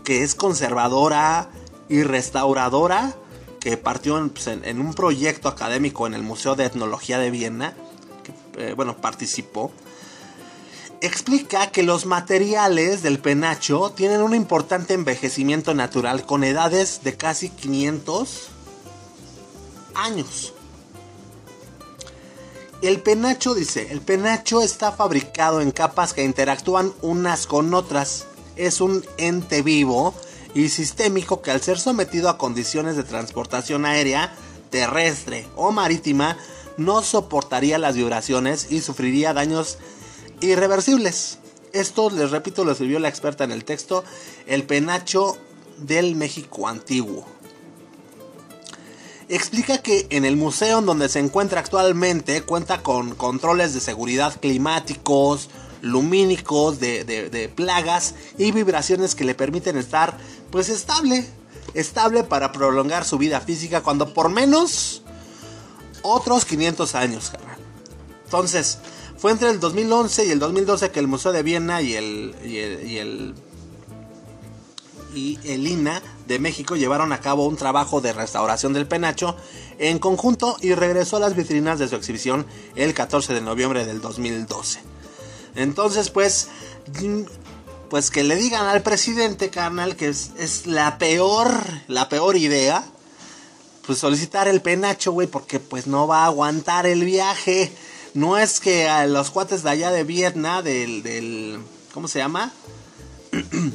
que 0.04 0.22
es 0.22 0.36
conservadora 0.36 1.48
y 1.88 2.04
restauradora, 2.04 3.16
que 3.64 3.78
partió 3.78 4.18
en, 4.18 4.30
pues, 4.30 4.47
en 4.47 4.82
un 4.82 4.93
proyecto 4.93 5.47
académico 5.47 6.05
en 6.05 6.14
el 6.14 6.22
Museo 6.22 6.55
de 6.55 6.66
Etnología 6.66 7.18
de 7.18 7.32
Viena, 7.32 7.74
que, 8.22 8.34
eh, 8.61 8.74
bueno, 8.74 8.97
participó, 8.97 9.72
explica 10.99 11.72
que 11.72 11.82
los 11.82 12.05
materiales 12.05 13.03
del 13.03 13.20
penacho 13.20 13.93
tienen 13.95 14.22
un 14.22 14.36
importante 14.36 14.93
envejecimiento 14.93 15.74
natural 15.74 16.26
con 16.26 16.43
edades 16.43 17.05
de 17.05 17.16
casi 17.16 17.47
500 17.47 18.49
años. 19.95 20.53
El 22.82 22.99
penacho 22.99 23.55
dice, 23.55 23.88
el 23.91 24.01
penacho 24.01 24.61
está 24.61 24.91
fabricado 24.91 25.61
en 25.61 25.72
capas 25.72 26.14
que 26.14 26.26
interactúan 26.26 26.91
unas 27.01 27.47
con 27.47 27.74
otras. 27.74 28.26
Es 28.57 28.82
un 28.82 29.05
ente 29.16 29.61
vivo 29.61 30.14
y 30.56 30.70
sistémico 30.70 31.41
que 31.41 31.51
al 31.51 31.62
ser 31.62 31.80
sometido 31.80 32.30
a 32.30 32.38
condiciones 32.38 32.95
de 32.95 33.04
transportación 33.04 33.86
aérea, 33.86 34.36
terrestre 34.70 35.47
o 35.56 35.72
marítima, 35.72 36.38
no 36.78 37.01
soportaría 37.04 37.78
las 37.78 37.95
vibraciones 37.95 38.72
y 38.72 38.82
sufriría 38.82 39.34
daños 39.34 39.78
irreversibles. 40.41 41.39
Esto, 41.72 42.10
les 42.10 42.32
repito, 42.32 42.66
lo 42.66 42.72
escribió 42.74 42.99
la 42.99 43.10
experta 43.10 43.43
en 43.43 43.51
el 43.51 43.66
texto, 43.66 44.04
el 44.47 44.64
penacho 44.64 45.38
del 45.78 46.16
México 46.16 46.68
antiguo 46.68 47.26
explica 49.30 49.80
que 49.80 50.06
en 50.12 50.26
el 50.26 50.36
museo 50.36 50.80
en 50.80 50.86
donde 50.86 51.10
se 51.10 51.18
encuentra 51.20 51.62
actualmente 51.62 52.41
cuenta 52.43 52.84
con 52.84 53.16
controles 53.16 53.74
de 53.74 53.80
seguridad 53.80 54.39
climáticos, 54.39 55.49
lumínicos, 55.82 56.80
de, 56.80 57.04
de- 57.04 57.30
de 57.30 57.49
plagas 57.49 58.16
y 58.38 58.51
vibraciones 58.51 59.16
que 59.16 59.24
le 59.24 59.34
permiten 59.34 59.78
estar 59.78 60.18
pues 60.54 60.70
estable, 60.70 61.26
estable 61.74 62.24
para 62.24 62.51
prolongar 62.51 63.06
su 63.06 63.18
vida 63.18 63.41
física 63.41 63.82
cuando 63.82 64.14
por 64.14 64.30
menos 64.30 65.01
otros 66.04 66.45
500 66.45 66.93
años. 66.93 67.32
Entonces, 68.26 68.78
fue 69.18 69.32
entre 69.32 69.49
el 69.49 69.60
2011 69.60 70.28
y 70.28 70.30
el 70.30 70.38
2012 70.38 70.91
que 70.91 70.99
el 70.99 71.08
Museo 71.08 71.32
de 71.32 71.41
Viena 71.41 71.82
y 71.82 71.95
el, 71.95 72.36
y 72.45 72.58
el, 72.60 72.88
y 72.88 72.97
el 72.97 73.36
y 75.16 75.39
el 75.43 75.68
INA 75.68 76.04
de 76.28 76.38
México 76.38 76.76
llevaron 76.76 77.14
a 77.14 77.20
cabo 77.20 77.47
un 77.47 77.56
trabajo 77.56 77.99
de 77.99 78.14
restauración 78.14 78.74
del 78.74 78.88
penacho 78.88 79.36
en 79.80 79.97
conjunto 79.97 80.58
y 80.62 80.76
regresó 80.76 81.18
a 81.18 81.22
las 81.22 81.36
vitrinas 81.36 81.80
de 81.80 81.88
su 81.88 81.95
exhibición 81.95 82.45
el 82.76 82.93
14 82.93 83.34
de 83.34 83.41
noviembre 83.41 83.88
del 83.88 84.01
2012. 84.01 84.82
Entonces, 85.56 86.12
pues, 86.12 86.49
pues 87.90 88.10
que 88.10 88.24
le 88.24 88.36
digan 88.36 88.66
al 88.66 88.82
presidente, 88.82 89.50
carnal, 89.50 89.96
que 89.96 90.10
es, 90.10 90.66
la 90.66 90.98
peor, 90.98 91.54
la 91.88 92.10
peor 92.10 92.36
idea, 92.38 92.84
pues 93.86 94.00
solicitar 94.00 94.48
el 94.48 94.62
penacho, 94.62 95.12
güey, 95.12 95.28
porque 95.28 95.60
pues 95.60 95.88
no 95.88 96.08
va 96.08 96.24
a 96.24 96.28
aguantar 96.28 96.86
el 96.86 97.04
viaje. 97.04 97.72
No 98.14 98.38
es 98.38 98.60
que 98.60 98.88
a 98.88 99.06
los 99.08 99.32
cuates 99.32 99.64
de 99.64 99.70
allá 99.70 99.92
de 99.92 100.04
Vietnam, 100.04 100.64
del, 100.64 101.04
del 101.04 101.60
¿cómo 101.94 102.08
se 102.08 102.20
llama? 102.20 102.52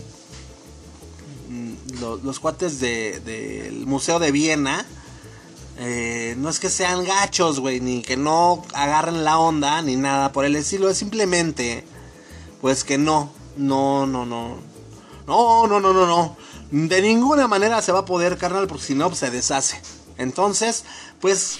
los, 2.00 2.40
cuates 2.40 2.80
de- 2.80 3.20
del 3.20 3.86
Museo 3.86 4.18
de 4.18 4.32
Viena, 4.32 4.84
eh, 5.78 6.34
no 6.38 6.48
es 6.48 6.58
que 6.58 6.70
sean 6.70 7.04
gachos, 7.04 7.60
güey, 7.60 7.80
ni 7.80 8.02
que 8.02 8.16
no 8.16 8.64
agarren 8.74 9.24
la 9.24 9.38
onda, 9.38 9.80
ni 9.82 9.96
nada 9.96 10.32
por 10.32 10.44
el 10.44 10.56
estilo, 10.56 10.90
es 10.90 10.98
simplemente, 10.98 11.84
pues 12.60 12.84
que 12.84 12.98
no, 12.98 13.30
no, 13.58 14.06
no, 14.06 14.24
no. 14.24 14.56
No, 15.26 15.66
no, 15.66 15.80
no, 15.80 15.92
no, 15.92 16.06
no. 16.06 16.36
De 16.70 17.02
ninguna 17.02 17.48
manera 17.48 17.82
se 17.82 17.92
va 17.92 18.00
a 18.00 18.04
poder, 18.04 18.38
carnal, 18.38 18.66
porque 18.66 18.84
si 18.84 18.94
no, 18.94 19.08
pues, 19.08 19.20
se 19.20 19.30
deshace. 19.30 19.80
Entonces, 20.16 20.84
pues 21.20 21.58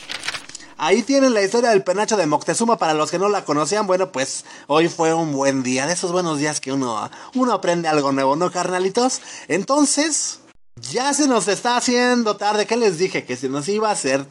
Ahí 0.80 1.02
tienen 1.02 1.34
la 1.34 1.42
historia 1.42 1.70
del 1.70 1.82
penacho 1.82 2.16
de 2.16 2.26
Moctezuma 2.26 2.78
para 2.78 2.94
los 2.94 3.10
que 3.10 3.18
no 3.18 3.28
la 3.28 3.44
conocían. 3.44 3.88
Bueno, 3.88 4.12
pues 4.12 4.44
hoy 4.68 4.88
fue 4.88 5.12
un 5.12 5.32
buen 5.32 5.64
día, 5.64 5.88
de 5.88 5.92
esos 5.94 6.12
buenos 6.12 6.38
días 6.38 6.60
que 6.60 6.72
uno, 6.72 7.10
uno 7.34 7.52
aprende 7.52 7.88
algo 7.88 8.12
nuevo, 8.12 8.36
¿no, 8.36 8.52
carnalitos? 8.52 9.20
Entonces, 9.48 10.37
ya 10.80 11.12
se 11.14 11.26
nos 11.26 11.48
está 11.48 11.76
haciendo 11.76 12.36
tarde, 12.36 12.66
que 12.66 12.76
les 12.76 12.98
dije 12.98 13.24
que 13.24 13.36
se 13.36 13.48
nos 13.48 13.68
iba 13.68 13.88
a 13.88 13.92
hacer 13.92 14.26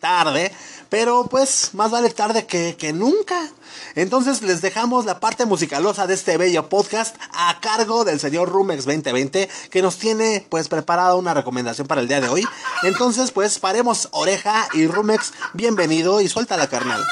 tarde, 0.00 0.52
pero 0.88 1.26
pues 1.26 1.70
más 1.72 1.90
vale 1.90 2.10
tarde 2.10 2.46
que, 2.46 2.76
que 2.76 2.92
nunca. 2.92 3.50
Entonces 3.94 4.42
les 4.42 4.60
dejamos 4.60 5.04
la 5.04 5.20
parte 5.20 5.46
musicalosa 5.46 6.06
de 6.06 6.14
este 6.14 6.36
bello 6.36 6.68
podcast 6.68 7.16
a 7.32 7.60
cargo 7.60 8.04
del 8.04 8.20
señor 8.20 8.48
Rumex 8.48 8.84
2020 8.84 9.48
que 9.70 9.82
nos 9.82 9.98
tiene 9.98 10.46
pues 10.48 10.68
preparada 10.68 11.14
una 11.16 11.34
recomendación 11.34 11.86
para 11.86 12.00
el 12.00 12.08
día 12.08 12.20
de 12.20 12.28
hoy. 12.28 12.46
Entonces 12.82 13.30
pues 13.30 13.58
paremos 13.58 14.08
oreja 14.12 14.68
y 14.74 14.86
Rumex, 14.86 15.32
bienvenido 15.52 16.20
y 16.20 16.28
suelta 16.28 16.56
la 16.56 16.68
carnal. 16.68 17.04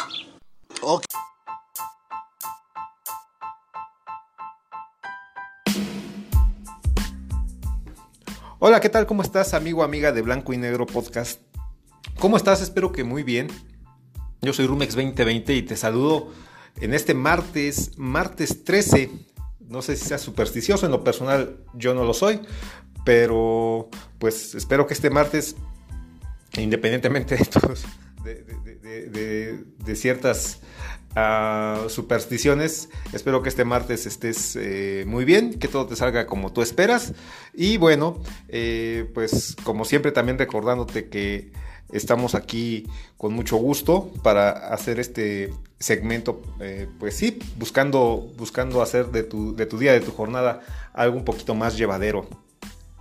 Ok. 0.80 1.04
Hola, 8.64 8.78
¿qué 8.78 8.88
tal? 8.88 9.06
¿Cómo 9.06 9.22
estás, 9.22 9.54
amigo, 9.54 9.82
amiga 9.82 10.12
de 10.12 10.22
Blanco 10.22 10.52
y 10.52 10.56
Negro 10.56 10.86
Podcast? 10.86 11.40
¿Cómo 12.20 12.36
estás? 12.36 12.62
Espero 12.62 12.92
que 12.92 13.02
muy 13.02 13.24
bien. 13.24 13.48
Yo 14.40 14.52
soy 14.52 14.68
Rumex 14.68 14.94
2020 14.94 15.52
y 15.56 15.62
te 15.62 15.74
saludo 15.76 16.28
en 16.80 16.94
este 16.94 17.12
martes, 17.12 17.98
martes 17.98 18.62
13. 18.62 19.10
No 19.68 19.82
sé 19.82 19.96
si 19.96 20.06
seas 20.06 20.20
supersticioso, 20.20 20.86
en 20.86 20.92
lo 20.92 21.02
personal 21.02 21.56
yo 21.74 21.92
no 21.92 22.04
lo 22.04 22.14
soy, 22.14 22.40
pero 23.04 23.88
pues 24.20 24.54
espero 24.54 24.86
que 24.86 24.94
este 24.94 25.10
martes, 25.10 25.56
independientemente 26.56 27.36
de- 28.22 28.44
de- 28.44 29.06
de- 29.10 29.64
de 29.76 29.96
ciertas 29.96 30.60
ah, 31.16 31.84
supersticiones, 31.88 32.88
espero 33.12 33.42
que 33.42 33.48
este 33.48 33.64
martes 33.64 34.06
estés 34.06 34.56
eh, 34.56 35.04
muy 35.06 35.24
bien, 35.24 35.58
que 35.58 35.68
todo 35.68 35.86
te 35.86 35.96
salga 35.96 36.26
como 36.26 36.52
tú 36.52 36.62
esperas. 36.62 37.12
Y 37.54 37.76
bueno, 37.76 38.20
eh, 38.48 39.10
pues 39.14 39.56
como 39.64 39.84
siempre 39.84 40.12
también 40.12 40.38
recordándote 40.38 41.08
que 41.08 41.52
estamos 41.92 42.34
aquí 42.34 42.86
con 43.16 43.32
mucho 43.32 43.56
gusto 43.56 44.10
para 44.22 44.50
hacer 44.72 44.98
este 44.98 45.52
segmento, 45.78 46.42
eh, 46.60 46.88
pues 46.98 47.16
sí, 47.16 47.38
buscando, 47.56 48.32
buscando 48.36 48.82
hacer 48.82 49.10
de 49.10 49.22
tu, 49.22 49.54
de 49.54 49.66
tu 49.66 49.78
día, 49.78 49.92
de 49.92 50.00
tu 50.00 50.12
jornada, 50.12 50.60
algo 50.92 51.16
un 51.16 51.24
poquito 51.24 51.54
más 51.54 51.76
llevadero. 51.76 52.26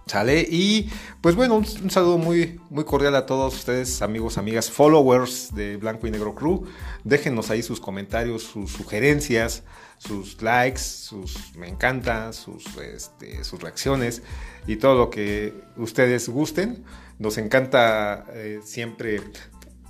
¿Sale? 0.08 0.42
Y 0.42 0.90
pues 1.22 1.36
bueno, 1.36 1.56
un, 1.56 1.92
saludo 1.92 2.18
muy, 2.18 2.60
muy 2.70 2.84
cordial 2.84 3.16
a 3.16 3.26
todos 3.26 3.56
ustedes, 3.56 4.02
amigos, 4.02 4.38
amigas, 4.38 4.70
followers 4.70 5.54
de 5.54 5.78
Blanco 5.78 6.08
y 6.08 6.12
Negro 6.12 6.36
Crew. 6.36 6.66
Déjenos 7.04 7.50
ahí 7.50 7.62
sus 7.62 7.80
comentarios, 7.80 8.44
sus 8.44 8.72
sugerencias, 8.72 9.64
sus 10.00 10.42
likes, 10.42 10.80
sus 10.80 11.56
me 11.56 11.70
encanta, 11.70 12.34
sus, 12.34 12.66
este, 12.78 13.44
sus 13.44 13.62
reacciones 13.62 14.24
y 14.68 14.78
todo 14.78 14.96
lo 14.96 15.10
que 15.10 15.54
ustedes 15.78 16.28
gusten. 16.28 16.84
Nos 17.20 17.38
encanta 17.38 18.26
eh, 18.34 18.60
siempre 18.64 19.22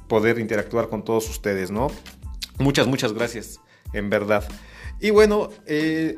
poder 0.08 0.40
interactuar 0.40 0.90
con 0.90 1.06
todos 1.06 1.30
ustedes, 1.30 1.72
¿no? 1.72 1.88
Muchas, 2.60 2.86
muchas 2.88 3.14
gracias, 3.14 3.62
en 3.94 4.10
verdad. 4.10 4.44
Y 5.00 5.12
bueno, 5.12 5.50
eh, 5.66 6.18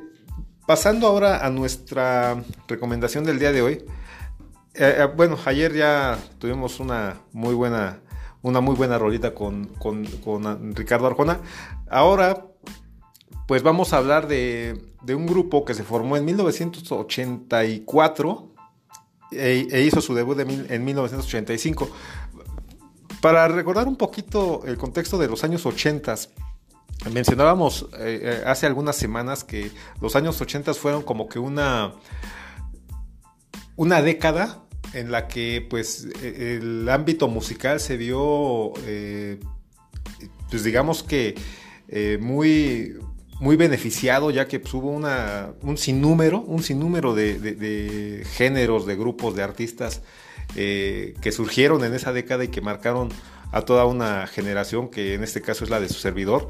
pasando 0.66 1.07
ahora 1.07 1.45
a 1.45 1.49
nuestra 1.49 2.41
recomendación 2.68 3.24
del 3.24 3.39
día 3.39 3.51
de 3.51 3.61
hoy. 3.61 3.74
Eh, 4.76 4.95
eh, 4.99 5.07
bueno, 5.16 5.38
ayer 5.45 5.74
ya 5.74 6.18
tuvimos 6.39 6.80
una 6.80 7.18
muy 7.32 7.53
buena, 7.53 7.99
una 8.41 8.59
muy 8.61 8.76
buena 8.76 8.97
rolita 8.97 9.34
con, 9.36 9.66
con- 9.80 10.05
con 10.24 10.76
Ricardo 10.76 11.07
Arjona. 11.07 11.39
Ahora, 11.89 12.45
pues 13.47 13.61
vamos 13.61 13.93
a 13.93 13.97
hablar 13.97 14.28
de, 14.28 14.82
de 15.03 15.16
un 15.16 15.28
grupo 15.28 15.66
que 15.66 15.74
se 15.74 15.84
formó 15.84 16.18
en 16.18 16.26
1984 16.26 18.49
e, 19.32 19.68
e 19.72 19.82
hizo 19.84 20.01
su 20.01 20.14
debut 20.16 20.39
en 20.39 20.86
1985. 20.86 21.89
Para 23.22 23.47
recordar 23.47 23.88
un 23.88 23.95
poquito 23.95 24.61
el 24.66 24.78
contexto 24.78 25.18
de 25.18 25.28
los 25.28 25.43
años 25.43 25.66
80, 25.66 26.16
mencionábamos 27.12 27.88
eh, 28.00 28.20
eh, 28.24 28.44
hace 28.46 28.66
algunas 28.66 28.96
semanas 28.96 29.44
que 29.44 29.72
los 30.02 30.16
años 30.16 30.39
80 30.39 30.74
fueron 30.74 31.04
como 31.04 31.28
que 31.28 31.39
una, 31.39 31.94
una 33.76 34.02
década 34.02 34.64
en 34.94 35.12
la 35.12 35.28
que 35.28 35.66
pues 35.70 36.08
e- 36.22 36.58
el 36.58 36.88
ámbito 36.89 37.28
musical 37.28 37.80
se 37.80 37.98
vio, 37.98 38.74
eh, 38.86 39.39
pues 40.50 40.64
digamos 40.64 41.04
que 41.04 41.36
muy, 42.20 42.96
muy 43.39 43.56
beneficiado, 43.56 44.32
ya 44.32 44.48
que 44.48 44.60
pues, 44.60 44.74
hubo 44.74 44.89
una, 44.89 45.52
un 45.62 45.78
sinnúmero, 45.78 46.41
un 46.41 46.64
sinnúmero 46.64 47.14
de, 47.14 47.38
de- 47.38 48.26
géneros, 48.34 48.88
de 48.88 48.96
grupos, 48.96 49.36
de 49.36 49.44
artistas 49.44 50.02
que 50.56 51.32
surgieron 51.32 51.84
en 51.84 51.94
esa 51.94 52.14
década 52.14 52.44
y 52.44 52.48
que 52.48 52.62
marcaron 52.62 53.10
a 53.54 53.62
toda 53.62 53.86
una 53.86 54.26
generación, 54.26 54.89
que 54.89 55.14
en 55.14 55.24
este 55.24 55.41
caso 55.41 55.64
es 55.64 55.70
la 55.70 55.80
de 55.80 55.88
su 55.88 56.00
servidor. 56.00 56.50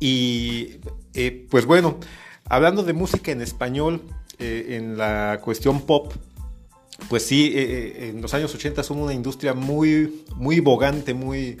Y 0.00 0.80
eh, 1.14 1.46
pues 1.50 1.66
bueno, 1.66 1.98
hablando 2.46 2.82
de 2.82 2.94
música 2.94 3.30
en 3.30 3.42
español, 3.42 4.02
eh, 4.38 4.76
en 4.76 4.96
la 4.96 5.40
cuestión 5.44 5.82
pop, 5.82 6.12
pues 7.08 7.26
sí, 7.26 7.52
eh, 7.54 8.08
en 8.08 8.22
los 8.22 8.32
años 8.32 8.54
80 8.54 8.82
son 8.82 8.98
una 8.98 9.12
industria 9.12 9.52
muy, 9.52 10.24
muy 10.34 10.60
bogante, 10.60 11.12
muy, 11.12 11.58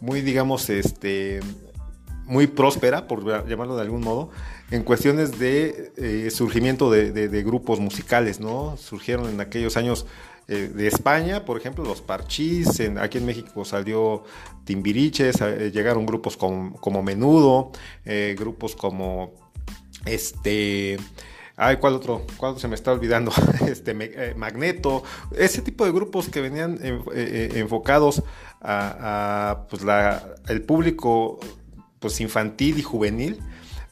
muy, 0.00 0.20
digamos, 0.20 0.68
este, 0.68 1.40
muy 2.26 2.46
próspera, 2.46 3.08
por 3.08 3.48
llamarlo 3.48 3.76
de 3.76 3.82
algún 3.82 4.02
modo, 4.02 4.30
en 4.70 4.82
cuestiones 4.82 5.38
de 5.38 6.30
surgimiento 6.30 6.90
de 6.90 7.42
grupos 7.42 7.80
musicales, 7.80 8.38
¿no? 8.38 8.76
Surgieron 8.76 9.30
en 9.30 9.40
aquellos 9.40 9.78
años 9.78 10.06
eh, 10.48 10.70
de 10.74 10.86
España, 10.86 11.44
por 11.44 11.58
ejemplo, 11.58 11.84
los 11.84 12.00
Parchís, 12.00 12.80
aquí 13.00 13.18
en 13.18 13.26
México 13.26 13.64
salió 13.64 14.24
Timbiriches, 14.64 15.40
eh, 15.42 15.70
llegaron 15.72 16.06
grupos 16.06 16.36
como, 16.36 17.02
Menudo, 17.02 17.70
eh, 18.04 18.34
grupos 18.38 18.74
como 18.74 19.32
este... 20.06 20.98
Ay, 21.60 21.78
¿cuál 21.78 21.94
otro? 21.94 22.24
¿Cuál 22.36 22.58
se 22.58 22.68
me 22.68 22.76
está 22.76 22.92
olvidando? 22.92 23.32
Este, 23.66 23.92
Magneto, 24.36 25.02
ese 25.36 25.60
tipo 25.60 25.84
de 25.84 25.90
grupos 25.92 26.28
que 26.28 26.40
venían 26.40 26.78
en- 26.82 27.02
enfocados 27.56 28.22
a, 28.60 29.66
pues 29.68 29.82
el 30.48 30.62
público 30.62 31.40
pues 31.98 32.20
infantil 32.20 32.78
y 32.78 32.82
juvenil, 32.82 33.40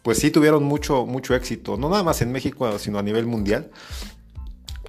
pues 0.02 0.18
sí 0.18 0.30
tuvieron 0.30 0.62
mucho, 0.62 1.04
mucho 1.06 1.34
éxito, 1.34 1.76
no 1.76 1.88
nada 1.90 2.04
más 2.04 2.22
en 2.22 2.30
México, 2.30 2.78
sino 2.78 2.98
a 2.98 3.02
nivel 3.02 3.26
mundial. 3.26 3.70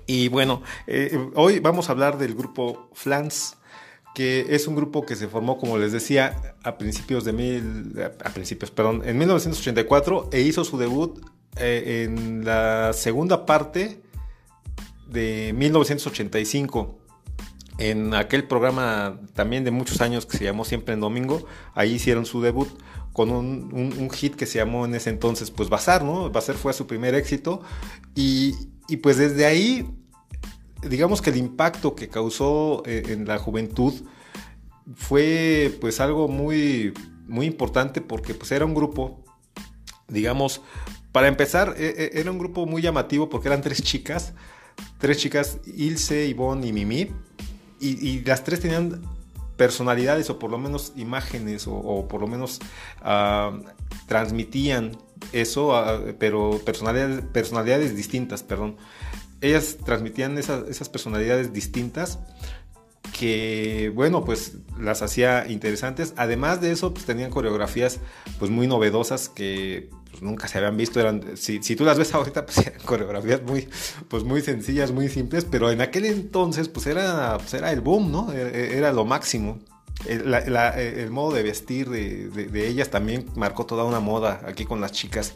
Y 0.07 0.29
bueno, 0.29 0.61
eh, 0.87 1.17
hoy 1.35 1.59
vamos 1.59 1.89
a 1.89 1.91
hablar 1.91 2.17
del 2.17 2.33
grupo 2.33 2.89
Flans, 2.93 3.57
que 4.15 4.47
es 4.49 4.67
un 4.67 4.75
grupo 4.75 5.05
que 5.05 5.15
se 5.15 5.27
formó, 5.27 5.57
como 5.57 5.77
les 5.77 5.91
decía, 5.91 6.55
a 6.63 6.77
principios 6.77 7.23
de 7.25 7.33
mil, 7.33 7.93
a 8.23 8.29
principios, 8.29 8.71
perdón, 8.71 9.03
en 9.05 9.17
1984 9.17 10.29
e 10.31 10.41
hizo 10.41 10.63
su 10.63 10.77
debut 10.77 11.19
eh, 11.57 12.05
en 12.07 12.45
la 12.45 12.93
segunda 12.93 13.45
parte 13.45 14.01
de 15.07 15.53
1985 15.55 16.97
en 17.79 18.13
aquel 18.15 18.45
programa 18.45 19.19
también 19.33 19.63
de 19.63 19.71
muchos 19.71 20.01
años 20.01 20.25
que 20.25 20.37
se 20.37 20.43
llamó 20.45 20.65
Siempre 20.65 20.93
en 20.95 20.99
Domingo, 20.99 21.45
ahí 21.75 21.93
hicieron 21.93 22.25
su 22.25 22.41
debut 22.41 22.67
con 23.13 23.29
un, 23.31 23.93
un- 23.99 24.09
hit 24.11 24.35
que 24.35 24.45
se 24.45 24.57
llamó 24.59 24.85
en 24.85 24.95
ese 24.95 25.09
entonces 25.09 25.51
pues 25.51 25.69
Bazar, 25.69 26.03
¿no? 26.03 26.29
Bazar 26.31 26.55
fue 26.55 26.73
su 26.73 26.87
primer 26.87 27.13
éxito 27.15 27.61
y, 28.15 28.55
y, 28.87 28.97
pues 28.97 29.17
desde 29.17 29.45
ahí, 29.45 29.87
digamos 30.81 31.21
que 31.21 31.29
el 31.29 31.37
impacto 31.37 31.95
que 31.95 32.09
causó 32.09 32.83
eh, 32.85 33.03
en 33.09 33.27
la 33.27 33.39
juventud 33.39 33.93
fue 34.95 35.75
pues 35.81 35.99
algo 35.99 36.27
muy, 36.27 36.93
muy 37.27 37.45
importante 37.45 38.01
porque 38.01 38.33
pues 38.33 38.51
era 38.51 38.65
un 38.65 38.73
grupo, 38.73 39.23
digamos, 40.07 40.61
para 41.11 41.27
empezar, 41.27 41.75
eh, 41.77 41.93
eh, 41.97 42.09
era 42.13 42.31
un 42.31 42.37
grupo 42.37 42.65
muy 42.65 42.81
llamativo 42.81 43.29
porque 43.29 43.47
eran 43.47 43.61
tres 43.61 43.81
chicas, 43.81 44.33
tres 44.99 45.17
chicas, 45.17 45.59
Ilse, 45.65 46.27
Ivonne 46.27 46.67
y 46.67 46.73
Mimi, 46.73 47.11
y, 47.79 48.07
y 48.07 48.23
las 48.23 48.43
tres 48.43 48.59
tenían 48.59 49.01
personalidades 49.57 50.29
o 50.29 50.39
por 50.39 50.51
lo 50.51 50.57
menos 50.57 50.93
imágenes 50.95 51.67
o, 51.67 51.73
o 51.73 52.07
por 52.07 52.21
lo 52.21 52.27
menos 52.27 52.59
ah, 53.01 53.59
transmitían 54.07 54.97
eso, 55.33 55.75
ah, 55.75 55.99
pero 56.19 56.61
personalidades, 56.63 57.25
personalidades 57.33 57.95
distintas, 57.95 58.43
perdón. 58.43 58.77
Ellas 59.41 59.77
transmitían 59.85 60.37
esas, 60.37 60.89
personalidades 60.89 61.53
distintas 61.53 62.19
que 63.17 63.91
bueno 63.95 64.25
pues 64.25 64.53
las 64.79 65.01
hacía 65.01 65.47
interesantes. 65.47 66.13
Además 66.17 66.61
de 66.61 66.71
eso 66.71 66.93
pues 66.93 67.05
tenían 67.05 67.29
coreografías 67.29 67.99
pues 68.39 68.51
muy 68.51 68.67
novedosas 68.67 69.29
que 69.29 69.89
pues, 70.11 70.21
nunca 70.21 70.47
se 70.47 70.57
habían 70.57 70.77
visto. 70.77 70.99
Eran 70.99 71.37
si, 71.37 71.61
si 71.61 71.75
tú 71.75 71.85
las 71.85 71.97
ves 71.97 72.13
ahorita 72.13 72.45
pues 72.47 72.57
eran 72.59 72.81
coreografías 72.81 73.41
muy 73.43 73.67
pues 74.07 74.23
muy 74.23 74.41
sencillas 74.41 74.91
muy 74.91 75.09
simples 75.09 75.45
pero 75.49 75.71
en 75.71 75.81
aquel 75.81 76.05
entonces 76.05 76.67
pues 76.69 76.87
era 76.87 77.37
pues, 77.37 77.53
era 77.53 77.71
el 77.71 77.81
boom 77.81 78.11
no 78.11 78.31
era, 78.33 78.49
era 78.49 78.91
lo 78.91 79.05
máximo. 79.05 79.59
El, 80.05 81.09
modo 81.09 81.33
de 81.33 81.41
vestir 81.41 81.89
de 81.89 82.67
ellas 82.67 82.91
también 82.91 83.25
marcó 83.35 83.65
toda 83.65 83.83
una 83.83 83.99
moda 83.99 84.41
aquí 84.45 84.63
con 84.63 84.79
las 84.79 84.91
chicas 84.91 85.33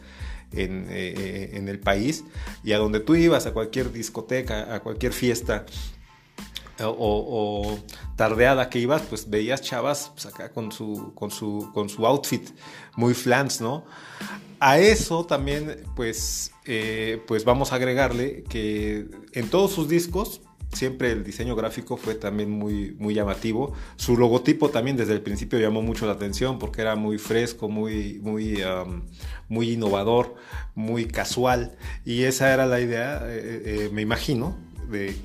en, 0.54 0.88
eh, 0.90 1.52
en 1.54 1.68
el 1.70 1.80
país 1.80 2.24
y 2.64 2.74
a 2.74 2.78
donde 2.78 3.00
tú 3.00 3.16
ibas 3.16 3.46
a 3.46 3.54
cualquier 3.54 3.92
discoteca 3.92 4.74
a 4.76 4.82
cualquier 4.82 5.14
fiesta 5.14 5.66
o, 6.84 6.96
o 6.98 7.80
tardeada 8.16 8.70
que 8.70 8.80
ibas, 8.80 9.02
pues 9.04 9.30
veías 9.30 9.62
chavas 9.62 10.12
pues, 10.14 10.26
acá 10.26 10.52
con 10.52 10.72
su, 10.72 11.14
con, 11.16 11.32
su, 11.32 11.70
con 11.74 11.90
su 11.90 12.06
outfit 12.06 12.50
muy 12.96 13.14
flans, 13.14 13.62
¿no? 13.62 13.86
A 14.60 14.78
eso 14.78 15.26
también, 15.26 15.84
pues, 15.96 16.52
eh, 16.66 17.22
pues 17.28 17.46
vamos 17.46 17.72
a 17.72 17.76
agregarle 17.76 18.44
que 18.44 19.08
en 19.34 19.50
todos 19.50 19.72
sus 19.72 19.90
discos 19.90 20.42
siempre 20.74 21.12
el 21.12 21.24
diseño 21.24 21.56
gráfico 21.56 21.98
fue 21.98 22.16
también 22.16 22.50
muy, 22.50 22.96
muy 23.00 23.14
llamativo. 23.14 23.74
Su 23.96 24.18
logotipo 24.18 24.70
también 24.70 24.98
desde 24.98 25.14
el 25.14 25.22
principio 25.22 25.60
llamó 25.60 25.82
mucho 25.82 26.06
la 26.06 26.14
atención 26.14 26.60
porque 26.60 26.82
era 26.82 26.96
muy 26.96 27.18
fresco, 27.18 27.70
muy, 27.70 28.20
muy, 28.22 28.64
muy 29.50 29.72
innovador, 29.72 30.36
muy 30.76 31.06
casual. 31.06 31.78
Y 32.06 32.24
esa 32.24 32.54
era 32.54 32.66
la 32.66 32.80
idea, 32.80 33.22
eh, 33.26 33.62
eh, 33.66 33.90
me 33.92 34.02
imagino, 34.02 34.58
de 34.90 35.16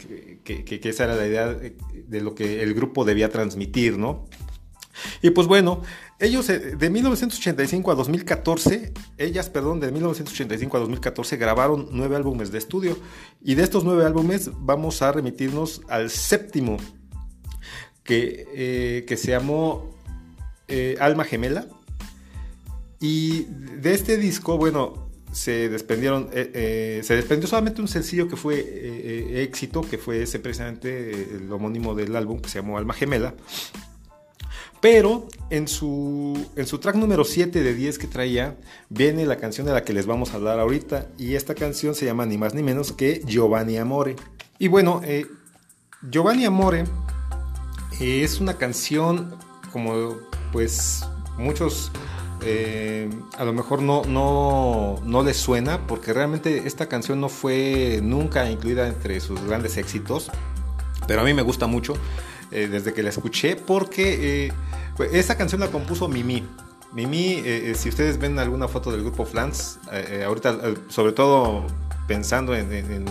que, 0.44 0.64
que, 0.64 0.88
esa 0.88 1.04
era 1.04 1.16
la 1.16 1.26
idea 1.26 1.48
de 1.48 2.20
lo 2.20 2.34
que 2.34 2.62
el 2.62 2.74
grupo 2.74 3.04
debía 3.04 3.30
transmitir, 3.30 3.98
¿no? 3.98 4.26
Y 5.22 5.30
pues 5.30 5.46
bueno, 5.46 5.82
ellos 6.18 6.48
eh, 6.48 6.58
de 6.58 6.90
1985 6.90 7.90
a 7.90 7.94
2014, 7.94 8.92
ellas, 9.18 9.50
perdón, 9.50 9.80
de 9.80 9.92
1985 9.92 10.76
a 10.76 10.80
2014 10.80 11.36
grabaron 11.36 11.88
nueve 11.92 12.16
álbumes 12.16 12.50
de 12.50 12.58
estudio. 12.58 12.98
Y 13.42 13.54
de 13.54 13.62
estos 13.62 13.84
nueve 13.84 14.04
álbumes 14.04 14.50
vamos 14.60 15.02
a 15.02 15.12
remitirnos 15.12 15.82
al 15.88 16.10
séptimo, 16.10 16.78
que, 18.02 18.46
eh, 18.54 19.16
se 19.16 19.30
llamó 19.30 19.94
eh, 20.68 20.96
Alma 21.00 21.24
Gemela. 21.24 21.66
Y 22.98 23.42
de 23.80 23.92
este 23.92 24.16
disco, 24.16 24.56
bueno, 24.56 25.10
se 25.32 25.68
desprendieron, 25.68 26.30
se 26.32 27.14
desprendió 27.14 27.46
solamente 27.46 27.82
un 27.82 27.88
sencillo 27.88 28.26
que 28.26 28.36
fue 28.36 29.42
éxito, 29.42 29.82
que 29.82 29.98
fue 29.98 30.22
ese 30.22 30.38
precisamente 30.38 31.10
el 31.36 31.52
homónimo 31.52 31.94
del 31.94 32.16
álbum 32.16 32.40
que 32.40 32.48
se 32.48 32.60
llamó 32.60 32.78
Alma 32.78 32.94
Gemela. 32.94 33.34
Pero 34.88 35.26
en 35.50 35.66
su, 35.66 36.46
en 36.54 36.64
su 36.64 36.78
track 36.78 36.94
número 36.94 37.24
7 37.24 37.60
de 37.60 37.74
10 37.74 37.98
que 37.98 38.06
traía, 38.06 38.54
viene 38.88 39.26
la 39.26 39.36
canción 39.36 39.66
de 39.66 39.72
la 39.72 39.82
que 39.82 39.92
les 39.92 40.06
vamos 40.06 40.30
a 40.30 40.36
hablar 40.36 40.60
ahorita. 40.60 41.08
Y 41.18 41.34
esta 41.34 41.56
canción 41.56 41.96
se 41.96 42.06
llama 42.06 42.24
ni 42.24 42.38
más 42.38 42.54
ni 42.54 42.62
menos 42.62 42.92
que 42.92 43.20
Giovanni 43.26 43.78
Amore. 43.78 44.14
Y 44.60 44.68
bueno, 44.68 45.00
eh, 45.02 45.26
Giovanni 46.08 46.44
Amore 46.44 46.84
eh, 47.98 48.22
es 48.22 48.38
una 48.38 48.58
canción 48.58 49.34
como 49.72 50.18
pues 50.52 51.04
muchos 51.36 51.90
eh, 52.42 53.10
a 53.36 53.44
lo 53.44 53.52
mejor 53.52 53.82
no, 53.82 54.04
no, 54.04 55.00
no 55.02 55.24
les 55.24 55.36
suena 55.36 55.84
porque 55.88 56.12
realmente 56.12 56.62
esta 56.64 56.86
canción 56.86 57.20
no 57.20 57.28
fue 57.28 57.98
nunca 58.04 58.48
incluida 58.48 58.86
entre 58.86 59.18
sus 59.18 59.42
grandes 59.42 59.78
éxitos. 59.78 60.30
Pero 61.08 61.22
a 61.22 61.24
mí 61.24 61.34
me 61.34 61.42
gusta 61.42 61.66
mucho 61.66 61.94
eh, 62.50 62.68
desde 62.68 62.92
que 62.92 63.02
la 63.02 63.10
escuché 63.10 63.56
porque 63.56 64.46
eh, 64.46 64.52
esa 65.12 65.36
canción 65.36 65.60
la 65.60 65.68
compuso 65.68 66.08
Mimi. 66.08 66.46
Mimi, 66.92 67.42
eh, 67.44 67.74
si 67.76 67.88
ustedes 67.88 68.18
ven 68.18 68.38
alguna 68.38 68.68
foto 68.68 68.90
del 68.90 69.02
grupo 69.02 69.26
Flans, 69.26 69.78
eh, 69.92 70.22
ahorita 70.24 70.58
sobre 70.88 71.12
todo 71.12 71.66
pensando 72.06 72.54
en, 72.54 73.04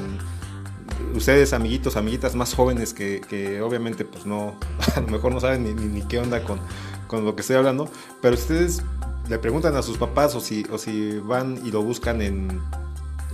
ustedes 1.13 1.53
amiguitos, 1.53 1.95
amiguitas 1.95 2.35
más 2.35 2.53
jóvenes 2.55 2.93
que, 2.93 3.61
obviamente 3.61 4.05
pues 4.05 4.25
no, 4.25 4.55
a 4.95 5.01
lo 5.01 5.07
mejor 5.07 5.33
no 5.33 5.39
saben 5.39 5.63
ni, 5.63 5.73
ni, 5.73 5.85
ni 5.85 6.01
qué 6.01 6.19
onda 6.19 6.43
con, 6.43 6.59
con, 7.07 7.25
lo 7.25 7.35
que 7.35 7.41
estoy 7.41 7.57
hablando, 7.57 7.89
pero 8.21 8.35
ustedes 8.35 8.81
le 9.29 9.37
preguntan 9.37 9.75
a 9.75 9.81
sus 9.81 9.97
papás 9.97 10.33
o 10.35 10.39
si, 10.39 10.65
o 10.71 10.77
si 10.77 11.19
van 11.19 11.59
y 11.63 11.71
lo 11.71 11.83
buscan 11.83 12.21
en, 12.21 12.61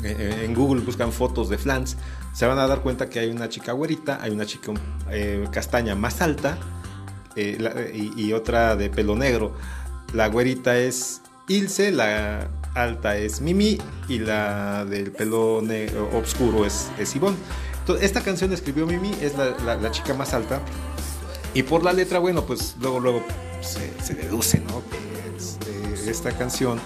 en 0.04 0.54
Google, 0.54 0.82
buscan 0.82 1.12
fotos 1.12 1.50
de 1.50 1.58
Flans, 1.58 1.98
se 2.34 2.46
van 2.46 2.58
a 2.60 2.68
dar 2.68 2.82
cuenta 2.82 3.10
que 3.10 3.20
hay 3.20 3.30
una 3.30 3.50
chica 3.50 3.72
güerita, 3.74 4.20
hay 4.22 4.32
una 4.32 4.46
chica 4.46 4.72
eh, 5.10 5.48
castaña 5.52 5.96
más 5.96 6.22
alta 6.22 6.58
eh, 7.36 7.58
la, 7.60 7.72
y, 7.94 8.14
y, 8.18 8.34
otra 8.34 8.76
de 8.76 8.90
pelo 8.90 9.16
negro. 9.16 9.54
La 10.14 10.28
güerita 10.28 10.78
es 10.78 11.22
Ilse, 11.48 11.92
la 11.92 12.50
alta 12.74 13.18
es 13.18 13.42
Mimi 13.42 13.78
y 14.08 14.20
la 14.20 14.86
del 14.86 15.12
pelo 15.12 15.62
negro, 15.62 16.10
oscuro 16.18 16.66
es, 16.66 16.90
es 16.98 17.16
Ivonne. 17.16 17.38
Esta 18.00 18.22
canción 18.22 18.50
la 18.52 18.56
escribió 18.56 18.86
Mimi, 18.86 19.12
es 19.22 19.38
la, 19.38 19.50
la- 19.66 19.76
la 19.76 19.92
chica 19.92 20.14
más 20.14 20.34
alta. 20.34 20.62
Y 21.54 21.64
por 21.64 21.84
la 21.84 21.92
letra, 21.92 22.20
bueno, 22.20 22.46
pues 22.46 22.76
luego, 22.80 23.00
luego 23.02 23.26
se, 23.62 23.92
se 24.02 24.14
deduce, 24.14 24.60
¿no? 24.60 24.82
Que 24.90 25.36
es, 25.38 25.58
eh, 25.68 26.10
esta 26.10 26.32
canción 26.32 26.80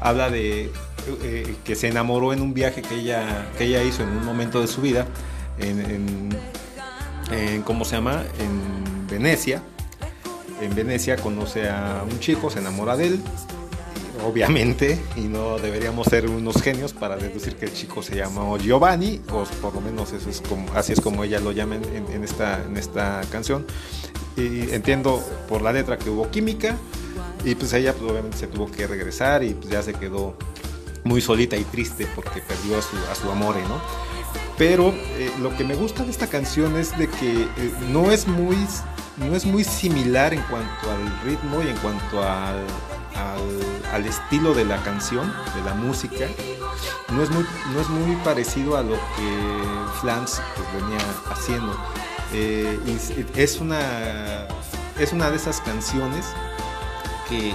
habla 0.00 0.30
de 0.30 0.72
eh, 1.22 1.56
que 1.64 1.74
se 1.74 1.88
enamoró 1.88 2.32
en 2.32 2.40
un 2.40 2.54
viaje 2.54 2.82
que 2.82 2.96
ella, 2.96 3.50
que 3.56 3.64
ella 3.64 3.82
hizo 3.82 4.02
en 4.02 4.10
un 4.10 4.24
momento 4.24 4.60
de 4.60 4.66
su 4.66 4.80
vida, 4.80 5.06
en, 5.58 6.30
¿cómo 7.64 7.84
se 7.84 7.96
llama? 7.96 8.24
En 8.38 9.06
Venecia. 9.06 9.62
En 10.60 10.74
Venecia 10.74 11.16
conoce 11.16 11.68
a 11.68 12.04
un 12.10 12.18
chico, 12.20 12.50
se 12.50 12.58
enamora 12.58 12.96
de 12.96 13.08
él, 13.08 13.20
obviamente, 14.26 14.98
y 15.16 15.22
no 15.22 15.58
deberíamos 15.58 16.06
ser 16.06 16.28
unos 16.28 16.60
genios 16.60 16.92
para 16.92 17.16
deducir 17.16 17.56
que 17.56 17.66
el 17.66 17.72
chico 17.72 18.02
se 18.02 18.16
llama 18.16 18.42
Giovanni, 18.58 19.20
o 19.32 19.44
por 19.62 19.74
lo 19.74 19.80
menos 19.80 20.12
eso 20.12 20.28
es 20.28 20.42
como, 20.42 20.66
así 20.74 20.92
es 20.92 21.00
como 21.00 21.24
ella 21.24 21.40
lo 21.40 21.52
llama 21.52 21.76
en 21.76 22.24
esta, 22.24 22.62
en 22.62 22.76
esta 22.76 23.22
canción. 23.30 23.64
Y 24.36 24.70
entiendo 24.72 25.22
por 25.48 25.62
la 25.62 25.72
letra 25.72 25.98
que 25.98 26.10
hubo 26.10 26.30
química, 26.30 26.76
y 27.44 27.54
pues 27.54 27.72
ella 27.72 27.94
pues, 27.94 28.10
obviamente 28.10 28.36
se 28.36 28.46
tuvo 28.46 28.70
que 28.70 28.86
regresar 28.86 29.42
y 29.42 29.54
pues 29.54 29.70
ya 29.70 29.82
se 29.82 29.94
quedó 29.94 30.34
muy 31.04 31.20
solita 31.20 31.56
y 31.56 31.64
triste 31.64 32.06
porque 32.14 32.40
perdió 32.40 32.78
a 32.78 32.82
su, 32.82 32.96
a 33.10 33.14
su 33.14 33.30
amore, 33.30 33.62
¿no? 33.62 33.80
Pero 34.58 34.92
eh, 34.92 35.32
lo 35.40 35.56
que 35.56 35.64
me 35.64 35.74
gusta 35.74 36.04
de 36.04 36.10
esta 36.10 36.26
canción 36.26 36.76
es 36.76 36.96
de 36.98 37.08
que 37.08 37.42
eh, 37.42 37.72
no 37.90 38.10
es 38.10 38.26
muy 38.28 38.56
no 39.16 39.36
es 39.36 39.44
muy 39.44 39.64
similar 39.64 40.32
en 40.32 40.40
cuanto 40.42 40.90
al 40.90 41.20
ritmo 41.24 41.62
y 41.62 41.68
en 41.68 41.76
cuanto 41.78 42.22
al, 42.22 42.64
al, 43.92 44.06
estilo 44.06 44.54
de 44.54 44.64
la 44.64 44.82
canción, 44.82 45.32
de 45.54 45.62
la 45.62 45.74
música. 45.74 46.26
No 47.12 47.22
es 47.22 47.30
muy, 47.30 47.44
no 47.74 47.80
es 47.80 47.88
muy 47.88 48.16
parecido 48.16 48.76
a 48.76 48.82
lo 48.82 48.94
que 48.94 50.00
Flans 50.00 50.40
pues, 50.54 50.82
venía 50.82 50.98
haciendo. 51.30 51.76
Eh, 52.32 52.78
es, 53.34 53.60
una, 53.60 54.46
es 54.98 55.12
una 55.12 55.30
de 55.30 55.36
esas 55.36 55.60
canciones 55.60 56.24
que 57.28 57.54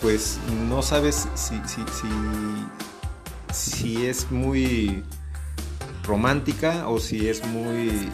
pues 0.00 0.38
no 0.68 0.82
sabes 0.82 1.28
si, 1.34 1.54
si, 1.66 1.82
si, 1.92 2.08
si 3.52 4.06
es 4.06 4.30
muy 4.30 5.02
romántica 6.04 6.88
o 6.88 6.98
si 7.00 7.28
es 7.28 7.44
muy 7.46 8.08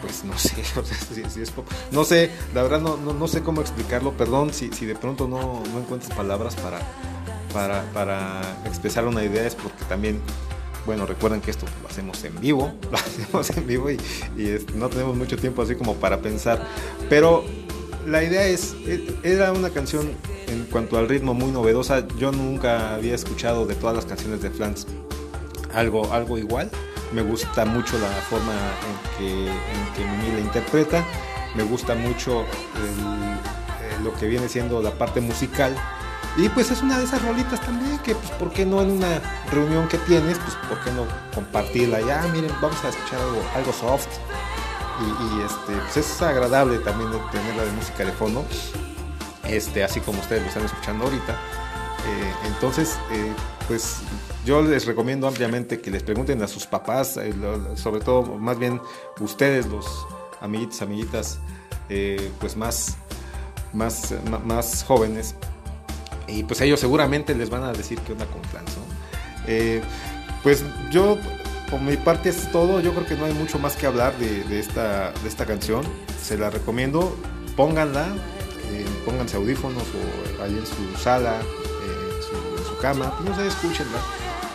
pues 0.00 0.24
no 0.24 0.38
sé, 0.38 0.54
si- 1.34 1.40
es 1.42 1.52
no 1.90 2.04
sé, 2.04 2.30
la 2.54 2.62
verdad 2.62 2.80
no, 2.80 2.96
no, 2.96 3.12
no 3.12 3.28
sé 3.28 3.42
cómo 3.42 3.60
explicarlo, 3.60 4.12
perdón 4.12 4.52
si, 4.52 4.70
si 4.72 4.86
de 4.86 4.94
pronto 4.94 5.26
no, 5.28 5.62
no 5.72 5.80
encuentras 5.80 6.16
palabras 6.16 6.54
para, 6.56 6.78
para, 7.52 7.82
para 7.92 8.40
expresar 8.64 9.06
una 9.06 9.24
idea, 9.24 9.46
es 9.46 9.54
porque 9.54 9.84
también, 9.88 10.20
bueno, 10.86 11.04
recuerden 11.04 11.40
que 11.40 11.50
esto 11.50 11.66
lo 11.82 11.88
hacemos 11.88 12.22
en 12.24 12.38
vivo, 12.40 12.72
lo 12.90 12.96
hacemos 12.98 13.50
en 13.50 13.66
vivo 13.66 13.90
y, 13.90 13.98
no 14.76 14.88
tenemos 14.88 15.16
mucho 15.16 15.36
tiempo 15.36 15.62
así 15.62 15.74
como 15.74 15.94
para 15.96 16.20
pensar, 16.20 16.64
pero 17.10 17.44
la 18.06 18.22
idea 18.22 18.46
es, 18.46 18.74
e- 18.86 19.14
era 19.24 19.52
una 19.52 19.70
canción 19.70 20.08
en 20.48 20.64
cuanto 20.64 20.98
al 20.98 21.08
ritmo 21.08 21.34
muy 21.34 21.50
novedosa, 21.50 22.06
yo 22.18 22.32
nunca 22.32 22.94
había 22.94 23.14
escuchado 23.14 23.66
de 23.66 23.74
todas 23.74 23.94
las 23.94 24.06
canciones 24.06 24.42
de 24.42 24.50
Flans 24.50 24.86
algo, 25.74 26.12
algo 26.12 26.38
igual. 26.38 26.70
Me 27.12 27.22
gusta 27.22 27.64
mucho 27.64 27.98
la 27.98 28.08
forma 28.08 28.52
en 28.52 29.18
que, 29.18 30.02
en 30.02 30.18
Mimi 30.18 30.32
la 30.32 30.40
interpreta. 30.40 31.04
Me 31.54 31.62
gusta 31.62 31.94
mucho 31.94 32.42
eh, 32.42 33.98
lo 34.04 34.14
que 34.14 34.26
viene 34.26 34.48
siendo 34.48 34.82
la 34.82 34.92
parte 34.92 35.20
musical. 35.20 35.74
Y 36.36 36.48
pues 36.50 36.70
es 36.70 36.82
una 36.82 36.98
de 36.98 37.04
esas 37.04 37.22
rolitas 37.22 37.60
también 37.62 37.98
que, 37.98 38.14
pues, 38.14 38.30
¿por 38.32 38.52
qué 38.52 38.64
no 38.64 38.82
en 38.82 38.92
una 38.92 39.20
reunión 39.50 39.88
que 39.88 39.98
tienes? 39.98 40.38
Pues, 40.38 40.54
¿por 40.68 40.78
qué 40.84 40.90
no 40.92 41.04
compartirla? 41.34 42.00
Ya, 42.00 42.22
miren, 42.32 42.52
vamos 42.60 42.84
a 42.84 42.90
escuchar 42.90 43.20
algo, 43.20 43.42
algo 43.56 43.72
soft. 43.72 44.08
Y, 45.00 45.40
y, 45.40 45.42
este, 45.42 45.72
pues 45.72 45.96
es 45.96 46.22
agradable 46.22 46.78
también 46.78 47.10
tenerla 47.32 47.64
de 47.64 47.72
música 47.72 48.04
de 48.04 48.12
fondo. 48.12 48.44
Este, 49.48 49.82
así 49.82 50.00
como 50.00 50.20
ustedes 50.20 50.42
lo 50.42 50.48
están 50.48 50.64
escuchando 50.64 51.04
ahorita. 51.04 51.32
Eh, 51.32 52.32
entonces, 52.46 52.96
eh, 53.12 53.32
pues 53.66 53.96
yo 54.44 54.62
les 54.62 54.86
recomiendo 54.86 55.26
ampliamente 55.26 55.80
que 55.80 55.90
les 55.90 56.02
pregunten 56.02 56.42
a 56.42 56.48
sus 56.48 56.66
papás, 56.66 57.16
eh, 57.16 57.34
lo- 57.34 57.76
sobre 57.76 58.00
todo, 58.00 58.22
más 58.38 58.58
bien 58.58 58.80
ustedes, 59.20 59.66
los 59.66 60.06
amiguitos, 60.40 60.80
amiguitas, 60.82 61.38
eh, 61.88 62.30
pues 62.40 62.56
más, 62.56 62.96
más, 63.72 64.14
más 64.44 64.84
jóvenes, 64.84 65.34
y 66.26 66.44
pues 66.44 66.60
ellos 66.60 66.78
seguramente 66.80 67.34
les 67.34 67.50
van 67.50 67.64
a 67.64 67.72
decir 67.72 67.98
que 68.00 68.12
onda 68.12 68.26
con 68.26 68.42
Flans, 68.44 68.70
¿no? 68.76 68.82
Eh, 69.46 69.82
pues 70.42 70.62
yo, 70.90 71.18
por 71.70 71.80
mi 71.80 71.96
parte 71.96 72.28
es 72.28 72.50
todo, 72.52 72.80
yo 72.80 72.92
creo 72.92 73.06
que 73.06 73.16
no 73.16 73.24
hay 73.24 73.32
mucho 73.34 73.58
más 73.58 73.76
que 73.76 73.86
hablar 73.86 74.16
de, 74.18 74.44
de 74.44 74.60
esta, 74.60 75.10
de 75.12 75.28
esta 75.28 75.46
canción, 75.46 75.82
se 76.22 76.38
la 76.38 76.48
recomiendo, 76.50 77.16
pónganla, 77.56 78.06
eh, 78.70 78.86
pónganse 79.04 79.36
audífonos 79.36 79.82
o 79.82 80.42
ahí 80.42 80.56
en 80.56 80.66
su 80.66 81.02
sala, 81.02 81.40
eh, 81.40 82.20
en, 82.58 82.64
su, 82.64 82.76
cama, 82.78 83.12
pues 83.16 83.28
no 83.28 83.36
sé, 83.36 83.46
escúchenla, 83.48 83.98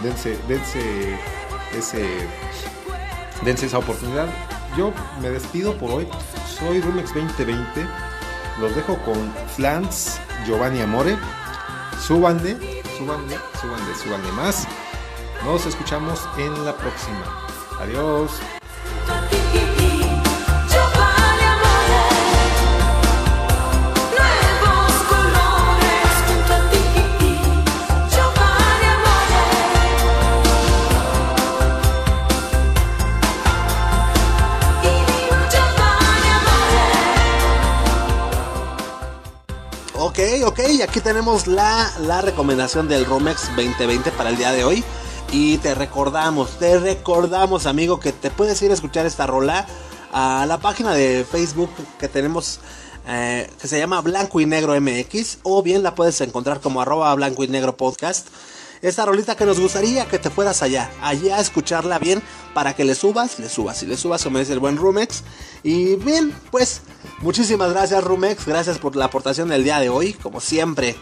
dense, 0.01 0.37
dense 0.47 1.17
ese, 1.77 2.07
dense 3.43 3.65
esa 3.65 3.79
oportunidad. 3.79 4.27
Yo 4.77 4.93
me 5.21 5.29
despido 5.29 5.77
por 5.77 5.91
hoy, 5.91 6.07
soy 6.57 6.81
Rumex 6.81 7.13
2020, 7.13 7.85
los 8.59 8.75
dejo 8.75 8.97
con 8.99 9.33
Flans, 9.55 10.19
Giovanni 10.45 10.81
Amore, 10.81 11.17
súbanle, 11.99 12.57
súbanle, 12.97 13.37
súbanle, 13.61 13.95
súbanle 13.95 14.31
más. 14.31 14.67
Nos 15.45 15.65
escuchamos 15.65 16.21
en 16.37 16.65
la 16.65 16.75
próxima. 16.77 17.47
Adiós. 17.81 18.31
Ok, 40.13 40.43
ok, 40.45 40.59
aquí 40.83 40.99
tenemos 40.99 41.47
la, 41.47 41.91
la 42.01 42.21
recomendación 42.21 42.87
del 42.87 43.03
Romex 43.03 43.47
2020 43.55 44.11
para 44.11 44.29
el 44.29 44.37
día 44.37 44.51
de 44.51 44.63
hoy. 44.63 44.83
Y 45.31 45.57
te 45.57 45.73
recordamos, 45.73 46.59
te 46.59 46.77
recordamos, 46.77 47.65
amigo, 47.65 47.99
que 47.99 48.11
te 48.11 48.29
puedes 48.29 48.61
ir 48.61 48.69
a 48.69 48.75
escuchar 48.75 49.07
esta 49.07 49.25
rola 49.25 49.65
a 50.11 50.45
la 50.47 50.59
página 50.59 50.93
de 50.93 51.25
Facebook 51.25 51.71
que 51.97 52.07
tenemos, 52.07 52.59
eh, 53.07 53.49
que 53.59 53.67
se 53.67 53.79
llama 53.79 54.01
Blanco 54.01 54.39
y 54.39 54.45
Negro 54.45 54.79
MX, 54.79 55.39
o 55.41 55.63
bien 55.63 55.81
la 55.81 55.95
puedes 55.95 56.21
encontrar 56.21 56.59
como 56.59 56.79
arroba 56.79 57.15
Blanco 57.15 57.43
y 57.43 57.47
Negro 57.47 57.75
Podcast. 57.75 58.27
Esta 58.83 59.05
rolita 59.05 59.37
que 59.37 59.45
nos 59.45 59.61
gustaría 59.61 60.05
que 60.07 60.19
te 60.19 60.29
fueras 60.29 60.61
allá, 60.61 60.91
allá 61.01 61.37
a 61.37 61.39
escucharla 61.39 61.99
bien, 61.99 62.21
para 62.53 62.75
que 62.75 62.83
le 62.83 62.95
subas, 62.95 63.39
le 63.39 63.47
subas 63.47 63.81
y 63.81 63.85
le 63.85 63.95
subas, 63.95 64.21
como 64.25 64.39
dice 64.39 64.51
el 64.51 64.59
buen 64.59 64.75
Rumex. 64.75 65.23
Y 65.63 65.95
bien, 65.95 66.35
pues, 66.51 66.81
muchísimas 67.21 67.71
gracias 67.71 68.03
Rumex, 68.03 68.45
gracias 68.45 68.79
por 68.79 68.97
la 68.97 69.05
aportación 69.05 69.47
del 69.47 69.63
día 69.63 69.79
de 69.79 69.87
hoy, 69.87 70.11
como 70.11 70.41
siempre. 70.41 70.97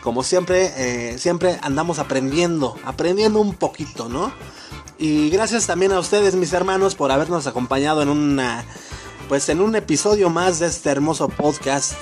Como 0.00 0.22
siempre, 0.22 0.72
eh, 0.76 1.18
siempre 1.18 1.58
andamos 1.60 1.98
aprendiendo, 1.98 2.76
aprendiendo 2.84 3.40
un 3.40 3.54
poquito, 3.54 4.08
¿no? 4.08 4.32
Y 4.96 5.28
gracias 5.30 5.66
también 5.66 5.90
a 5.90 5.98
ustedes, 5.98 6.36
mis 6.36 6.52
hermanos, 6.52 6.94
por 6.94 7.10
habernos 7.10 7.48
acompañado 7.48 8.00
en 8.02 8.10
una, 8.10 8.64
pues 9.28 9.48
en 9.48 9.60
un 9.60 9.74
episodio 9.74 10.30
más 10.30 10.60
de 10.60 10.68
este 10.68 10.88
hermoso 10.88 11.28
podcast. 11.28 11.96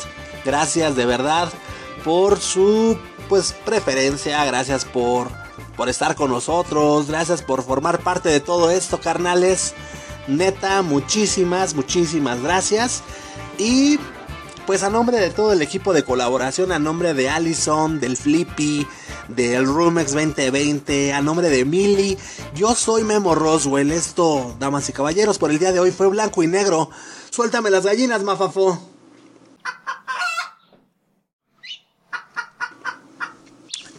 Gracias 0.44 0.94
de 0.94 1.06
verdad 1.06 1.50
por 2.04 2.38
su, 2.38 2.98
pues, 3.32 3.54
preferencia, 3.64 4.44
gracias 4.44 4.84
por, 4.84 5.28
por 5.74 5.88
estar 5.88 6.14
con 6.16 6.30
nosotros, 6.30 7.06
gracias 7.06 7.40
por 7.40 7.62
formar 7.62 8.00
parte 8.00 8.28
de 8.28 8.40
todo 8.40 8.70
esto, 8.70 9.00
carnales. 9.00 9.72
Neta, 10.28 10.82
muchísimas, 10.82 11.74
muchísimas 11.74 12.42
gracias. 12.42 13.02
Y 13.56 13.98
pues 14.66 14.82
a 14.82 14.90
nombre 14.90 15.18
de 15.18 15.30
todo 15.30 15.54
el 15.54 15.62
equipo 15.62 15.94
de 15.94 16.04
colaboración, 16.04 16.72
a 16.72 16.78
nombre 16.78 17.14
de 17.14 17.30
Allison, 17.30 18.00
del 18.00 18.18
Flippy, 18.18 18.86
del 19.28 19.64
Rumex 19.64 20.12
2020, 20.12 21.14
a 21.14 21.22
nombre 21.22 21.48
de 21.48 21.64
Millie, 21.64 22.18
yo 22.54 22.74
soy 22.74 23.02
Memo 23.02 23.34
Roswell. 23.34 23.92
Esto, 23.92 24.54
damas 24.58 24.90
y 24.90 24.92
caballeros, 24.92 25.38
por 25.38 25.50
el 25.50 25.58
día 25.58 25.72
de 25.72 25.80
hoy 25.80 25.90
fue 25.90 26.06
blanco 26.08 26.42
y 26.42 26.48
negro. 26.48 26.90
Suéltame 27.30 27.70
las 27.70 27.86
gallinas, 27.86 28.22
mafafo. 28.22 28.92